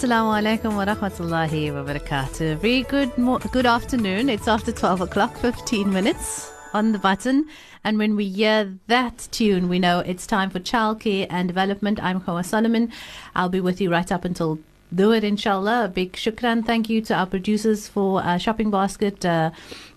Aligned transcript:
Assalamu 0.00 0.32
alaikum 0.32 0.76
wa 0.76 0.86
rahmatullahi 0.86 1.74
wa 1.74 1.84
barakatuh. 1.84 2.56
Very 2.56 2.84
good, 2.84 3.18
mo- 3.18 3.36
good 3.52 3.66
afternoon. 3.66 4.30
It's 4.30 4.48
after 4.48 4.72
12 4.72 5.02
o'clock, 5.02 5.36
15 5.36 5.92
minutes 5.92 6.50
on 6.72 6.92
the 6.92 6.98
button. 6.98 7.46
And 7.84 7.98
when 7.98 8.16
we 8.16 8.26
hear 8.26 8.78
that 8.86 9.28
tune, 9.30 9.68
we 9.68 9.78
know 9.78 9.98
it's 9.98 10.26
time 10.26 10.48
for 10.48 10.58
childcare 10.58 11.26
and 11.28 11.48
development. 11.48 12.02
I'm 12.02 12.22
Hawa 12.22 12.44
Solomon. 12.44 12.90
I'll 13.34 13.50
be 13.50 13.60
with 13.60 13.78
you 13.78 13.90
right 13.90 14.10
up 14.10 14.24
until 14.24 14.58
do 14.94 15.12
it, 15.12 15.22
inshallah. 15.22 15.84
A 15.84 15.88
big 15.88 16.14
shukran. 16.14 16.64
Thank 16.64 16.88
you 16.88 17.02
to 17.02 17.14
our 17.14 17.26
producers 17.26 17.86
for 17.86 18.22
uh, 18.22 18.38
Shopping 18.38 18.70
Basket. 18.70 19.22
Uh, 19.22 19.50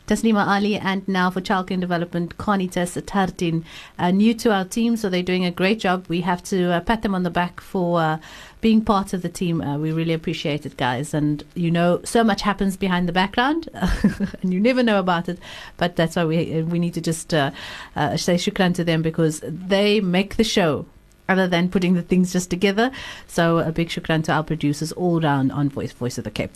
Taslima 0.06 0.46
Ali, 0.46 0.76
and 0.76 1.08
now 1.08 1.30
for 1.30 1.40
Childcare 1.40 1.72
and 1.72 1.82
Development, 1.82 2.38
Conita 2.38 2.82
Satardin, 2.82 3.64
uh, 3.98 4.12
new 4.12 4.34
to 4.34 4.52
our 4.52 4.66
team, 4.66 4.98
so 4.98 5.10
they're 5.10 5.24
doing 5.24 5.46
a 5.46 5.52
great 5.52 5.80
job. 5.80 6.06
We 6.10 6.20
have 6.22 6.44
to 6.44 6.74
uh, 6.74 6.82
pat 6.82 7.04
them 7.04 7.16
on 7.16 7.24
the 7.24 7.30
back 7.30 7.62
for 7.62 8.02
uh, 8.02 8.18
being 8.64 8.84
part 8.84 9.14
of 9.14 9.22
the 9.22 9.30
team. 9.30 9.62
Uh, 9.62 9.78
we 9.78 9.92
really 9.92 10.14
appreciate 10.14 10.66
it, 10.66 10.78
guys. 10.78 11.14
And 11.14 11.44
you 11.54 11.70
know, 11.70 12.00
so 12.04 12.24
much 12.24 12.42
happens 12.42 12.78
behind 12.78 13.08
the 13.08 13.12
background, 13.12 13.70
and 14.42 14.52
you 14.54 14.60
never 14.60 14.82
know 14.82 14.98
about 14.98 15.30
it. 15.30 15.38
But 15.78 15.98
that's 15.98 16.16
why 16.16 16.26
we 16.26 16.64
we 16.64 16.80
need 16.80 16.96
to 16.96 17.02
just 17.02 17.34
uh, 17.34 17.52
uh, 17.96 18.18
say 18.18 18.36
shukran 18.36 18.74
to 18.76 18.84
them 18.84 19.04
because 19.04 19.42
they 19.44 20.00
make 20.00 20.38
the 20.38 20.44
show 20.44 20.86
other 21.30 21.48
than 21.48 21.70
putting 21.70 21.94
the 21.94 22.02
things 22.02 22.34
just 22.34 22.50
together. 22.50 22.90
So 23.28 23.60
a 23.60 23.72
big 23.72 23.90
shukran 23.90 24.24
to 24.26 24.32
our 24.32 24.44
producers 24.44 24.92
all 24.94 25.20
round 25.20 25.52
on 25.52 25.70
Voice 25.70 25.92
Voice 25.92 26.18
of 26.18 26.24
the 26.24 26.32
Cape. 26.32 26.52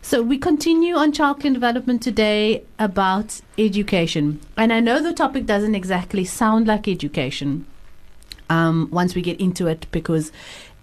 So 0.00 0.22
we 0.22 0.38
continue 0.38 0.96
on 0.96 1.12
childcare 1.12 1.54
development 1.54 2.02
today 2.02 2.64
about 2.78 3.40
education. 3.56 4.40
And 4.56 4.72
I 4.72 4.80
know 4.80 5.00
the 5.00 5.12
topic 5.12 5.46
doesn't 5.46 5.76
exactly 5.76 6.24
sound 6.24 6.66
like 6.66 6.88
education 6.88 7.66
um, 8.50 8.88
once 8.90 9.14
we 9.14 9.22
get 9.22 9.40
into 9.40 9.66
it 9.66 9.86
because 9.92 10.32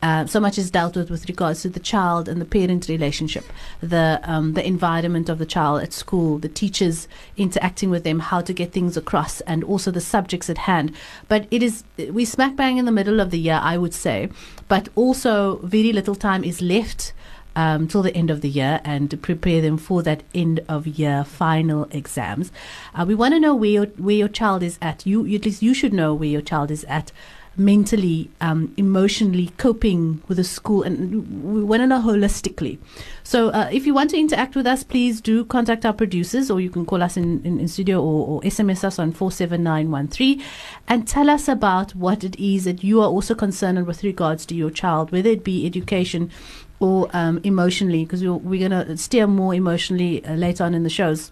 uh, 0.02 0.26
so 0.26 0.40
much 0.40 0.58
is 0.58 0.72
dealt 0.72 0.96
with 0.96 1.10
with 1.10 1.28
regards 1.28 1.62
to 1.62 1.70
the 1.70 1.80
child 1.80 2.30
and 2.30 2.40
the 2.40 2.46
parent 2.46 2.88
relationship, 2.88 3.44
the 3.82 4.20
um, 4.24 4.54
the 4.54 4.66
environment 4.66 5.28
of 5.28 5.40
the 5.40 5.46
child 5.46 5.82
at 5.82 5.92
school, 5.92 6.38
the 6.38 6.48
teachers 6.48 7.08
interacting 7.36 7.90
with 7.90 8.06
them, 8.06 8.20
how 8.20 8.40
to 8.40 8.54
get 8.54 8.72
things 8.72 8.96
across, 8.96 9.42
and 9.42 9.64
also 9.64 9.92
the 9.92 10.02
subjects 10.02 10.50
at 10.50 10.60
hand. 10.60 10.96
But 11.28 11.48
it 11.52 11.62
is 11.62 11.84
we 12.12 12.24
smack 12.24 12.56
bang 12.56 12.78
in 12.78 12.86
the 12.86 12.94
middle 12.94 13.20
of 13.20 13.32
the 13.32 13.40
year, 13.40 13.60
I 13.62 13.78
would 13.78 13.94
say, 13.94 14.30
but 14.70 14.88
also 14.96 15.58
very 15.58 15.92
little 15.92 16.16
time 16.16 16.44
is 16.44 16.62
left. 16.62 17.14
Um, 17.56 17.88
till 17.88 18.04
the 18.04 18.16
end 18.16 18.30
of 18.30 18.40
the 18.40 18.48
year 18.48 18.80
and 18.86 19.10
to 19.12 19.18
prepare 19.18 19.60
them 19.60 19.78
for 19.78 20.02
that 20.04 20.24
end 20.34 20.62
of 20.70 20.88
year 20.88 21.26
final 21.26 21.88
exams. 21.92 22.52
Uh, 22.94 23.04
we 23.06 23.16
want 23.16 23.34
to 23.34 23.40
know 23.40 23.54
where 23.54 23.70
your, 23.70 23.86
where 23.98 24.16
your 24.16 24.30
child 24.30 24.64
is 24.64 24.78
at. 24.82 25.06
You 25.06 25.26
at 25.36 25.46
least 25.46 25.62
you 25.62 25.74
should 25.74 25.92
know 25.92 26.14
where 26.14 26.30
your 26.30 26.44
child 26.44 26.72
is 26.72 26.86
at 26.86 27.12
mentally, 27.58 28.30
um, 28.42 28.74
emotionally 28.78 29.52
coping 29.58 30.22
with 30.28 30.38
the 30.38 30.44
school, 30.44 30.84
and 30.84 31.44
we 31.44 31.64
want 31.64 31.82
to 31.82 31.88
know 31.88 32.00
holistically. 32.00 32.78
So, 33.24 33.50
uh, 33.50 33.70
if 33.72 33.86
you 33.86 33.94
want 33.94 34.10
to 34.12 34.18
interact 34.18 34.56
with 34.56 34.66
us, 34.66 34.84
please 34.84 35.22
do 35.22 35.46
contact 35.46 35.86
our 35.86 35.94
producers, 35.94 36.50
or 36.50 36.62
you 36.62 36.70
can 36.70 36.86
call 36.86 37.04
us 37.04 37.18
in, 37.18 37.44
in, 37.44 37.60
in 37.60 37.68
studio 37.68 38.02
or, 38.02 38.28
or 38.28 38.42
SMS 38.42 38.84
us 38.84 39.00
on 39.00 39.12
47913 39.12 40.42
and 40.88 41.08
tell 41.08 41.30
us 41.30 41.48
about 41.48 41.94
what 41.96 42.24
it 42.24 42.36
is 42.40 42.66
that 42.66 42.84
you 42.84 43.02
are 43.02 43.08
also 43.08 43.36
concerned 43.36 43.86
with 43.86 44.04
regards 44.04 44.46
to 44.48 44.56
your 44.56 44.70
child, 44.70 45.12
whether 45.12 45.30
it 45.30 45.44
be 45.44 45.66
education 45.66 46.32
or 46.80 47.10
um, 47.14 47.42
emotionally, 47.44 48.06
because 48.06 48.24
we're, 48.24 48.34
we're 48.34 48.70
going 48.70 48.88
to 48.88 48.98
steer 48.98 49.28
more 49.28 49.54
emotionally 49.54 50.24
uh, 50.26 50.34
later 50.36 50.64
on 50.64 50.74
in 50.74 50.84
the 50.84 50.90
shows. 50.90 51.32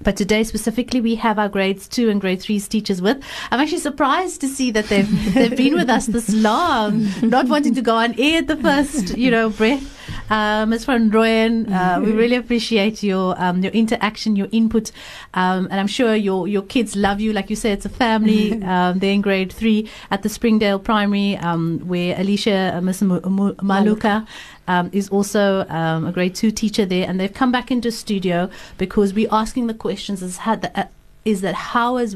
But 0.00 0.16
today 0.16 0.44
specifically, 0.44 1.00
we 1.00 1.16
have 1.16 1.38
our 1.38 1.48
grades 1.48 1.88
two 1.88 2.08
and 2.08 2.20
grade 2.20 2.40
threes 2.40 2.68
teachers 2.68 3.02
with. 3.02 3.22
I'm 3.50 3.60
actually 3.60 3.78
surprised 3.78 4.40
to 4.42 4.48
see 4.48 4.70
that 4.70 4.86
they've 4.86 5.34
they've 5.34 5.56
been 5.56 5.74
with 5.74 5.90
us 5.90 6.06
this 6.06 6.32
long, 6.32 7.08
not 7.22 7.48
wanting 7.48 7.74
to 7.74 7.82
go 7.82 7.96
on 7.96 8.14
air 8.18 8.38
at 8.38 8.46
the 8.46 8.56
first, 8.56 9.16
you 9.18 9.30
know, 9.30 9.50
breath. 9.50 9.94
Um, 10.30 10.70
Ms. 10.70 10.84
Van 10.84 11.10
Royen, 11.10 11.70
uh, 11.72 12.00
we 12.00 12.12
really 12.12 12.36
appreciate 12.36 13.02
your 13.02 13.34
um, 13.42 13.62
your 13.62 13.72
interaction, 13.72 14.36
your 14.36 14.48
input, 14.52 14.92
um, 15.34 15.66
and 15.70 15.80
I'm 15.80 15.86
sure 15.86 16.14
your 16.14 16.46
your 16.46 16.62
kids 16.62 16.94
love 16.96 17.20
you. 17.20 17.32
Like 17.32 17.50
you 17.50 17.56
say, 17.56 17.72
it's 17.72 17.86
a 17.86 17.90
family. 17.90 18.62
Um, 18.68 18.98
they're 18.98 19.12
in 19.12 19.22
grade 19.22 19.50
three 19.52 19.88
at 20.10 20.22
the 20.22 20.28
Springdale 20.28 20.78
Primary, 20.78 21.36
um, 21.38 21.78
where 21.88 22.18
Alicia, 22.20 22.74
uh, 22.76 22.80
Ms. 22.82 23.02
M- 23.02 23.12
M- 23.12 23.56
Maluka. 23.62 24.26
Um, 24.68 24.90
is 24.92 25.08
also 25.08 25.66
um, 25.68 26.06
a 26.06 26.12
grade 26.12 26.34
two 26.34 26.50
teacher 26.50 26.84
there, 26.84 27.08
and 27.08 27.18
they've 27.18 27.32
come 27.32 27.50
back 27.50 27.70
into 27.70 27.90
studio 27.90 28.50
because 28.76 29.14
we're 29.14 29.32
asking 29.32 29.66
the 29.66 29.74
questions: 29.74 30.22
is, 30.22 30.38
uh, 30.46 30.84
is 31.24 31.40
that 31.40 31.54
how 31.54 31.96
is 31.96 32.14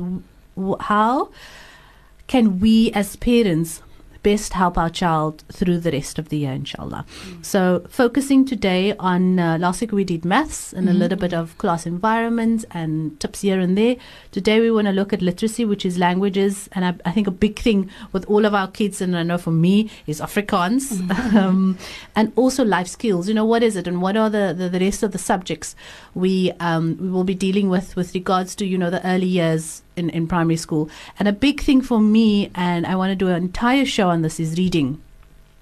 how 0.80 1.30
can 2.26 2.60
we 2.60 2.92
as 2.92 3.16
parents 3.16 3.82
best 4.22 4.52
help 4.52 4.78
our 4.78 4.90
child 4.90 5.42
through 5.52 5.78
the 5.78 5.90
rest 5.90 6.18
of 6.18 6.28
the 6.28 6.38
year, 6.38 6.52
inshallah. 6.52 7.04
Mm. 7.24 7.44
So, 7.44 7.84
focusing 7.88 8.44
today 8.44 8.94
on 8.98 9.38
uh, 9.38 9.58
last 9.58 9.80
week 9.80 9.92
we 9.92 10.04
did 10.04 10.24
maths 10.24 10.72
and 10.72 10.86
mm-hmm. 10.86 10.96
a 10.96 10.98
little 10.98 11.18
bit 11.18 11.34
of 11.34 11.56
class 11.58 11.86
environment 11.86 12.64
and 12.70 13.18
tips 13.20 13.40
here 13.40 13.60
and 13.60 13.76
there. 13.76 13.96
Today 14.30 14.60
we 14.60 14.70
want 14.70 14.86
to 14.86 14.92
look 14.92 15.12
at 15.12 15.22
literacy, 15.22 15.64
which 15.64 15.84
is 15.84 15.98
languages, 15.98 16.68
and 16.72 16.84
I, 16.84 16.94
I, 17.04 17.12
think 17.12 17.26
a 17.26 17.32
big 17.32 17.58
thing 17.58 17.90
with 18.12 18.24
all 18.26 18.44
of 18.44 18.54
our 18.54 18.68
kids, 18.68 19.00
and 19.00 19.16
I 19.16 19.22
know 19.22 19.38
for 19.38 19.50
me, 19.50 19.90
is 20.06 20.20
Afrikaans, 20.20 20.92
mm-hmm. 20.92 21.36
um, 21.36 21.78
and 22.14 22.32
also 22.36 22.64
life 22.64 22.88
skills. 22.88 23.28
You 23.28 23.34
know, 23.34 23.44
what 23.44 23.62
is 23.62 23.76
it, 23.76 23.86
and 23.86 24.00
what 24.00 24.16
are 24.16 24.30
the, 24.30 24.54
the, 24.56 24.68
the 24.68 24.80
rest 24.80 25.02
of 25.02 25.12
the 25.12 25.18
subjects 25.18 25.74
we 26.14 26.52
um, 26.60 26.96
we 27.00 27.10
will 27.10 27.24
be 27.24 27.34
dealing 27.34 27.68
with 27.68 27.96
with 27.96 28.14
regards 28.14 28.54
to 28.56 28.66
you 28.66 28.78
know 28.78 28.90
the 28.90 29.04
early 29.06 29.26
years 29.26 29.82
in, 29.96 30.10
in 30.10 30.26
primary 30.26 30.56
school. 30.56 30.88
And 31.18 31.28
a 31.28 31.32
big 31.32 31.60
thing 31.60 31.82
for 31.82 32.00
me, 32.00 32.50
and 32.54 32.86
I 32.86 32.94
want 32.96 33.10
to 33.10 33.16
do 33.16 33.28
an 33.28 33.36
entire 33.36 33.84
show 33.84 34.08
on 34.08 34.22
this, 34.22 34.40
is 34.40 34.56
reading. 34.56 35.00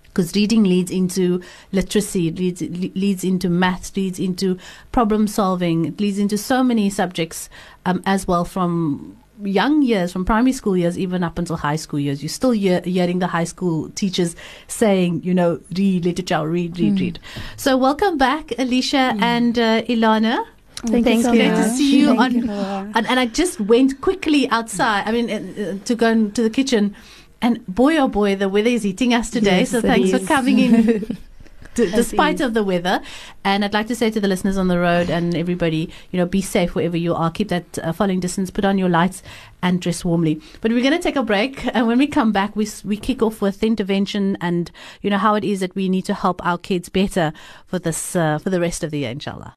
Because 0.05 0.35
reading 0.35 0.65
leads 0.65 0.91
into 0.91 1.41
literacy, 1.71 2.33
leads 2.33 2.61
leads 2.63 3.23
into 3.23 3.49
maths, 3.49 3.95
leads 3.97 4.19
into 4.19 4.59
problem 4.91 5.29
solving, 5.29 5.85
it 5.85 6.01
leads 6.01 6.19
into 6.19 6.37
so 6.37 6.65
many 6.65 6.91
subjects 6.91 7.49
um, 7.87 8.03
as 8.05 8.27
well 8.27 8.45
from 8.45 9.17
young 9.41 9.83
years, 9.83 10.13
from 10.13 10.25
primary 10.25 10.53
school 10.53 10.77
years, 10.77 10.99
even 10.99 11.23
up 11.23 11.39
until 11.39 11.57
high 11.57 11.77
school 11.77 12.01
years. 12.01 12.23
You're 12.23 12.29
still 12.29 12.51
hear, 12.51 12.81
hearing 12.83 13.21
the 13.21 13.29
high 13.29 13.45
school 13.45 13.89
teachers 13.91 14.35
saying, 14.67 15.23
you 15.23 15.33
know, 15.33 15.61
read 15.77 16.05
literature, 16.05 16.47
read, 16.47 16.79
read, 16.79 16.95
mm. 16.95 17.01
read. 17.01 17.19
So 17.57 17.77
welcome 17.77 18.19
back, 18.19 18.53
Alicia 18.59 19.15
mm. 19.15 19.23
and 19.23 19.59
uh, 19.59 19.83
Ilana. 19.83 20.45
Thank, 20.87 21.05
Thank 21.05 21.19
you. 21.19 21.23
So 21.25 21.33
Great 21.33 21.49
to 21.49 21.69
see 21.69 22.01
you 22.01 22.17
on, 22.17 22.33
you. 22.33 22.51
and, 22.51 23.07
and 23.07 23.21
I 23.21 23.27
just 23.27 23.61
went 23.61 24.01
quickly 24.01 24.49
outside. 24.49 25.07
I 25.07 25.13
mean, 25.13 25.31
uh, 25.31 25.79
to 25.85 25.95
go 25.95 26.09
into 26.09 26.43
the 26.43 26.49
kitchen, 26.49 26.97
and 27.43 27.65
boy 27.67 27.99
oh 27.99 28.09
boy, 28.09 28.35
the 28.35 28.49
weather 28.49 28.71
is 28.71 28.87
eating 28.87 29.13
us 29.13 29.31
today. 29.31 29.61
Yes, 29.61 29.71
so 29.71 29.83
thanks 29.83 30.11
is. 30.11 30.21
for 30.21 30.27
coming 30.27 30.59
in. 30.59 31.19
D- 31.75 31.91
despite 31.91 32.41
of 32.41 32.55
the 32.55 32.65
weather. 32.65 33.01
And 33.45 33.65
I'd 33.65 33.73
like 33.73 33.87
to 33.89 33.95
say 33.95 34.11
to 34.11 34.21
the 34.21 34.27
listeners 34.27 34.57
on 34.57 34.67
the 34.67 34.79
road 34.79 35.09
and 35.09 35.37
everybody, 35.37 35.89
you 36.11 36.19
know, 36.19 36.27
be 36.27 36.43
safe 36.43 36.75
wherever 36.75 36.97
you 36.97 37.15
are. 37.15 37.31
Keep 37.31 37.49
that 37.49 37.79
uh, 37.79 37.93
following 37.93 38.19
distance. 38.19 38.51
Put 38.51 38.65
on 38.65 38.77
your 38.77 38.89
lights 38.89 39.23
and 39.63 39.81
dress 39.81 40.05
warmly. 40.05 40.41
But 40.61 40.73
we're 40.73 40.83
going 40.83 40.97
to 40.97 40.99
take 40.99 41.15
a 41.15 41.23
break, 41.23 41.65
and 41.75 41.87
when 41.87 41.99
we 41.99 42.07
come 42.07 42.33
back, 42.33 42.57
we 42.57 42.69
we 42.85 42.97
kick 42.97 43.23
off 43.23 43.41
with 43.41 43.63
intervention 43.63 44.37
and 44.41 44.71
you 45.03 45.11
know 45.11 45.19
how 45.19 45.35
it 45.37 45.45
is 45.45 45.61
that 45.61 45.75
we 45.75 45.89
need 45.89 46.07
to 46.07 46.15
help 46.15 46.45
our 46.45 46.59
kids 46.59 46.89
better 46.89 47.33
for 47.67 47.79
this 47.79 48.17
uh, 48.17 48.39
for 48.39 48.51
the 48.51 48.61
rest 48.61 48.83
of 48.83 48.91
the 48.91 48.99
year, 49.01 49.11
inshallah. 49.11 49.55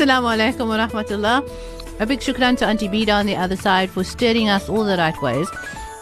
Assalamu 0.00 0.28
alaikum 0.34 0.68
wa 0.68 0.76
rahmatullah. 0.86 2.00
A 2.00 2.06
big 2.06 2.20
shukran 2.20 2.56
to 2.58 2.66
Auntie 2.66 2.88
Bida 2.88 3.12
on 3.12 3.26
the 3.26 3.36
other 3.36 3.56
side 3.56 3.90
for 3.90 4.02
steering 4.02 4.48
us 4.48 4.68
all 4.68 4.84
the 4.84 4.96
right 4.96 5.20
ways. 5.20 5.48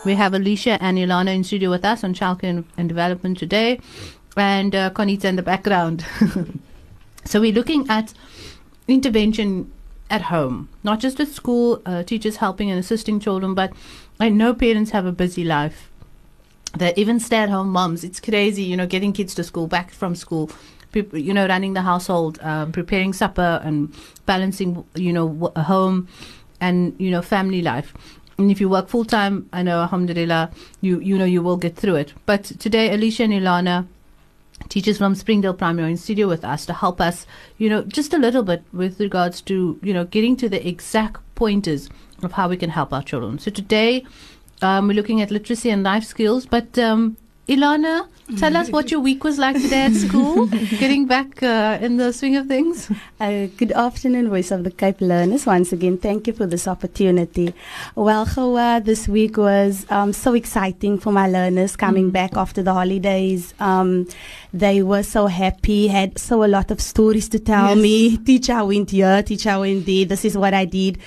We 0.05 0.15
have 0.15 0.35
Alicia 0.35 0.79
and 0.81 0.99
Ilana 0.99 1.35
in 1.35 1.43
studio 1.43 1.71
with 1.71 1.85
us 1.85 2.05
on 2.05 2.15
childcare 2.15 2.65
and 2.77 2.89
development 2.89 3.39
today, 3.39 3.81
and 4.37 4.75
uh, 4.75 4.91
Conita 4.91 5.27
in 5.27 5.37
the 5.37 5.43
background. 5.43 6.05
so 7.25 7.41
we're 7.41 7.53
looking 7.53 7.89
at 7.89 8.15
intervention 8.89 9.71
at 10.11 10.23
home, 10.23 10.69
not 10.83 10.99
just 11.01 11.21
at 11.21 11.29
school, 11.29 11.83
uh, 11.85 12.03
teachers 12.03 12.37
helping 12.37 12.71
and 12.71 12.81
assisting 12.81 13.21
children, 13.21 13.55
but 13.55 13.73
I 14.19 14.31
know 14.31 14.55
parents 14.55 14.91
have 14.91 15.07
a 15.07 15.13
busy 15.13 15.45
life. 15.45 15.91
That 16.77 16.99
even 16.99 17.19
stay-at-home 17.19 17.71
moms, 17.71 18.05
it's 18.05 18.21
crazy, 18.21 18.63
you 18.63 18.77
know, 18.77 18.87
getting 18.87 19.13
kids 19.13 19.35
to 19.37 19.45
school, 19.45 19.67
back 19.67 19.91
from 19.91 20.15
school, 20.15 20.51
you 21.13 21.33
know, 21.33 21.47
running 21.47 21.75
the 21.75 21.83
household, 21.83 22.39
um, 22.43 22.73
preparing 22.73 23.13
supper, 23.13 23.61
and 23.65 23.95
balancing, 24.27 24.85
you 24.95 25.13
know, 25.13 25.53
a 25.57 25.63
home 25.63 26.09
and 26.61 26.95
you 26.99 27.11
know, 27.11 27.23
family 27.23 27.63
life. 27.63 27.95
And 28.37 28.51
if 28.51 28.61
you 28.61 28.69
work 28.69 28.89
full 28.89 29.05
time, 29.05 29.49
I 29.53 29.63
know, 29.63 29.81
Alhamdulillah, 29.81 30.51
you 30.81 31.01
you 31.01 31.19
know 31.19 31.25
you 31.25 31.43
will 31.43 31.57
get 31.57 31.75
through 31.75 31.97
it. 31.97 32.13
But 32.27 32.45
today, 32.45 32.93
Alicia 32.93 33.25
and 33.25 33.33
Ilana 33.33 33.87
teachers 34.69 34.99
from 34.99 35.15
Springdale 35.15 35.55
Primary 35.55 35.97
studio 35.97 36.29
with 36.29 36.45
us 36.45 36.67
to 36.67 36.73
help 36.73 37.01
us, 37.01 37.27
you 37.57 37.69
know, 37.69 37.83
just 37.83 38.13
a 38.13 38.19
little 38.19 38.43
bit 38.43 38.63
with 38.73 39.01
regards 39.01 39.41
to, 39.43 39.79
you 39.83 39.95
know, 39.95 40.05
getting 40.05 40.37
to 40.37 40.49
the 40.49 40.67
exact 40.67 41.21
pointers 41.35 41.89
of 42.23 42.33
how 42.33 42.49
we 42.49 42.57
can 42.57 42.71
help 42.71 42.93
our 42.93 43.03
children. 43.03 43.39
So 43.39 43.51
today, 43.51 44.05
um, 44.61 44.89
we're 44.89 44.95
looking 44.95 45.21
at 45.21 45.31
literacy 45.31 45.71
and 45.71 45.83
life 45.83 46.05
skills, 46.05 46.47
but 46.47 46.79
um, 46.79 47.17
Ilana, 47.49 48.07
tell 48.37 48.55
us 48.59 48.69
what 48.69 48.91
your 48.91 49.01
week 49.01 49.25
was 49.25 49.39
like 49.39 49.57
today 49.57 49.87
at 49.87 49.95
school, 49.95 50.47
getting 50.79 51.07
back 51.07 51.43
uh, 51.43 51.79
in 51.81 51.97
the 51.97 52.13
swing 52.13 52.37
of 52.37 52.47
things. 52.47 52.93
Uh, 53.19 53.47
good 53.57 53.73
afternoon, 53.73 54.29
Voice 54.29 54.51
of 54.51 54.65
the 54.65 54.71
Cape 54.71 55.01
learners. 55.01 55.47
Once 55.47 55.73
again, 55.73 55.97
thank 55.97 56.27
you 56.27 56.35
for 56.35 56.45
this 56.45 56.69
opportunity. 56.69 57.55
Well, 57.95 58.27
Gawa, 58.27 58.85
this 58.85 59.09
week 59.09 59.39
was 59.39 59.87
um, 59.89 60.13
so 60.13 60.35
exciting 60.35 60.99
for 60.99 61.11
my 61.11 61.27
learners 61.27 61.75
coming 61.75 62.11
mm. 62.11 62.13
back 62.13 62.37
after 62.37 62.63
the 62.63 62.75
holidays. 62.75 63.55
Um, 63.61 64.07
they 64.53 64.83
were 64.83 65.03
so 65.03 65.27
happy, 65.27 65.89
had 65.89 66.19
so 66.19 66.45
a 66.45 66.49
lot 66.49 66.71
of 66.71 66.83
stories 66.83 67.31
to 67.31 67.39
tell 67.39 67.75
yes. 67.75 67.79
me. 67.83 68.17
Teacher, 68.19 68.53
I 68.53 68.63
went 68.63 68.91
here, 68.91 69.23
teacher, 69.23 69.51
I 69.51 69.59
went 69.59 69.87
there, 69.87 70.05
this 70.05 70.27
is 70.27 70.37
what 70.37 70.53
I 70.53 70.67
did. 70.67 70.99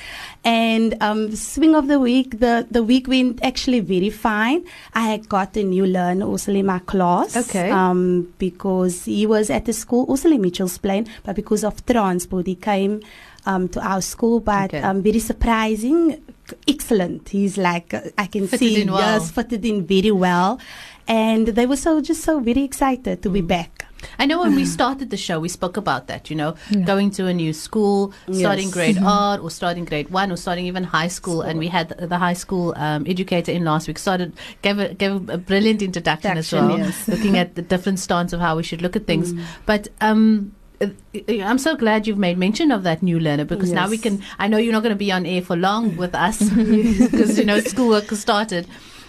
And 0.44 0.98
um, 1.02 1.36
swing 1.36 1.76
of 1.76 1.88
the 1.88 2.00
week, 2.00 2.40
the, 2.40 2.66
the 2.72 2.82
week 2.82 3.08
went 3.08 3.44
actually 3.44 3.80
very 3.80 4.10
fine. 4.10 4.66
I 4.94 5.02
had 5.02 5.30
got 5.30 5.56
a 5.56 5.64
new 5.64 5.86
learner 5.86 6.26
also 6.26 6.52
in 6.52 6.66
my 6.66 6.80
class. 6.80 7.38
Okay. 7.38 7.70
Um, 7.70 8.34
because 8.40 9.06
he 9.06 9.28
was 9.28 9.52
at 9.52 9.66
the 9.66 9.74
school, 9.74 10.06
also 10.06 10.30
in 10.30 10.42
Mitchell's 10.42 10.80
Plain, 10.80 11.08
but 11.24 11.36
because 11.36 11.64
of 11.64 11.86
transport, 11.86 12.48
he 12.48 12.56
came 12.56 13.02
um, 13.46 13.70
to 13.70 13.88
our 13.88 14.02
school. 14.02 14.40
But 14.40 14.74
okay. 14.74 14.82
um, 14.82 15.04
very 15.04 15.20
surprising, 15.20 16.24
excellent. 16.68 17.30
He's 17.30 17.58
like, 17.58 17.94
uh, 17.94 18.02
I 18.18 18.26
can 18.26 18.48
fitted 18.48 18.60
see, 18.60 18.82
in 18.82 18.92
well. 18.92 19.00
yes, 19.00 19.30
fitted 19.30 19.64
in 19.64 19.86
very 19.86 20.12
well. 20.12 20.60
And 21.08 21.50
they 21.50 21.68
were 21.68 21.78
so 21.78 22.02
just 22.02 22.24
so 22.24 22.40
very 22.40 22.64
excited 22.64 23.22
to 23.22 23.30
mm. 23.30 23.34
be 23.34 23.42
back. 23.42 23.81
I 24.20 24.26
know 24.26 24.40
when 24.42 24.56
we 24.56 24.66
started 24.78 25.10
the 25.10 25.18
show, 25.18 25.40
we 25.40 25.50
spoke 25.50 25.78
about 25.78 26.08
that, 26.08 26.30
you 26.30 26.36
know, 26.36 26.56
yeah. 26.70 26.82
going 26.82 27.12
to 27.12 27.28
a 27.28 27.34
new 27.34 27.54
school, 27.54 28.14
starting 28.32 28.66
yes. 28.66 28.74
grade 28.74 28.96
mm-hmm. 28.98 29.44
or 29.44 29.50
starting 29.50 29.86
grade 29.86 30.10
one 30.10 30.32
or 30.32 30.38
starting 30.38 30.66
even 30.66 30.84
high 30.84 31.08
school. 31.08 31.22
school. 31.22 31.42
And 31.42 31.60
we 31.60 31.68
had 31.68 31.90
the, 31.90 32.18
high 32.18 32.34
school 32.34 32.74
um, 32.78 33.06
educator 33.08 33.52
in 33.52 33.64
last 33.64 33.88
week, 33.88 34.00
started, 34.00 34.34
gave 34.62 34.80
a, 34.80 34.94
gave 34.94 35.30
a 35.30 35.38
brilliant 35.38 35.82
introduction 35.82 36.38
as 36.38 36.52
well, 36.52 36.78
yes. 36.78 37.08
looking 37.14 37.38
at 37.38 37.56
the 37.56 37.62
different 37.62 38.00
stance 38.00 38.34
of 38.34 38.40
how 38.40 38.56
we 38.58 38.64
should 38.64 38.82
look 38.82 38.96
at 38.96 39.06
things. 39.08 39.34
Mm. 39.34 39.44
But, 39.66 39.88
um, 40.02 40.56
uh, 40.82 40.88
I'm 41.30 41.60
so 41.60 41.76
glad 41.76 42.08
you've 42.08 42.18
made 42.18 42.38
mention 42.38 42.72
of 42.72 42.84
that 42.84 43.04
new 43.04 43.20
learner 43.20 43.46
because 43.46 43.70
yes. 43.70 43.76
now 43.76 43.88
we 43.88 44.00
can. 44.00 44.24
I 44.40 44.48
know 44.48 44.58
you're 44.58 44.74
not 44.74 44.82
going 44.82 44.98
to 44.98 45.04
be 45.08 45.12
on 45.12 45.28
air 45.28 45.44
for 45.44 45.56
long 45.56 45.96
with 45.96 46.16
us 46.16 46.42
because 46.50 47.38
you 47.38 47.46
know 47.46 47.60
schoolwork 47.60 48.06
has 48.06 48.20
started, 48.20 48.68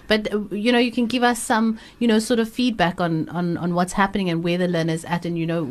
but 0.09 0.33
uh, 0.33 0.41
you 0.51 0.73
know, 0.73 0.79
you 0.79 0.93
can 0.93 1.07
give 1.07 1.23
us 1.23 1.43
some, 1.43 1.79
you 1.99 2.09
know, 2.09 2.19
sort 2.19 2.41
of 2.41 2.49
feedback 2.49 3.01
on 3.01 3.29
on, 3.29 3.57
on 3.57 3.75
what's 3.75 3.93
happening 3.93 4.31
and 4.31 4.43
where 4.43 4.59
the 4.59 4.69
learner's 4.69 5.05
at, 5.05 5.25
and 5.25 5.39
you 5.39 5.47
know, 5.47 5.63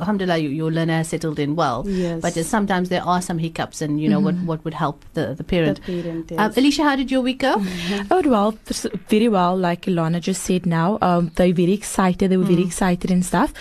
alhamdulillah, 0.00 0.38
you, 0.38 0.48
your 0.48 0.70
learner 0.70 0.94
has 0.94 1.08
settled 1.08 1.38
in 1.38 1.56
well. 1.56 1.84
Yes. 1.86 2.22
But 2.22 2.34
sometimes 2.34 2.88
there 2.88 3.02
are 3.02 3.20
some 3.22 3.38
hiccups, 3.38 3.80
and 3.80 4.00
you 4.00 4.08
know, 4.08 4.20
mm-hmm. 4.20 4.46
what 4.46 4.58
what 4.58 4.64
would 4.64 4.74
help 4.74 5.04
the 5.14 5.34
the 5.34 5.44
parent. 5.44 5.80
The 5.84 6.02
parent 6.02 6.32
um, 6.32 6.52
Alicia, 6.56 6.82
how 6.82 6.96
did 6.96 7.10
your 7.10 7.20
week 7.20 7.38
go? 7.38 7.56
Mm-hmm. 7.56 8.06
Oh 8.18 8.22
well, 8.28 8.58
very 9.08 9.28
well. 9.28 9.56
Like 9.56 9.82
Ilana 9.82 10.20
just 10.20 10.42
said 10.42 10.66
now, 10.66 10.98
um, 11.02 11.30
they're 11.36 11.52
very 11.52 11.72
excited. 11.72 12.30
They 12.30 12.36
were 12.36 12.44
mm. 12.44 12.54
very 12.56 12.62
excited 12.62 13.10
and 13.10 13.24
stuff, 13.24 13.52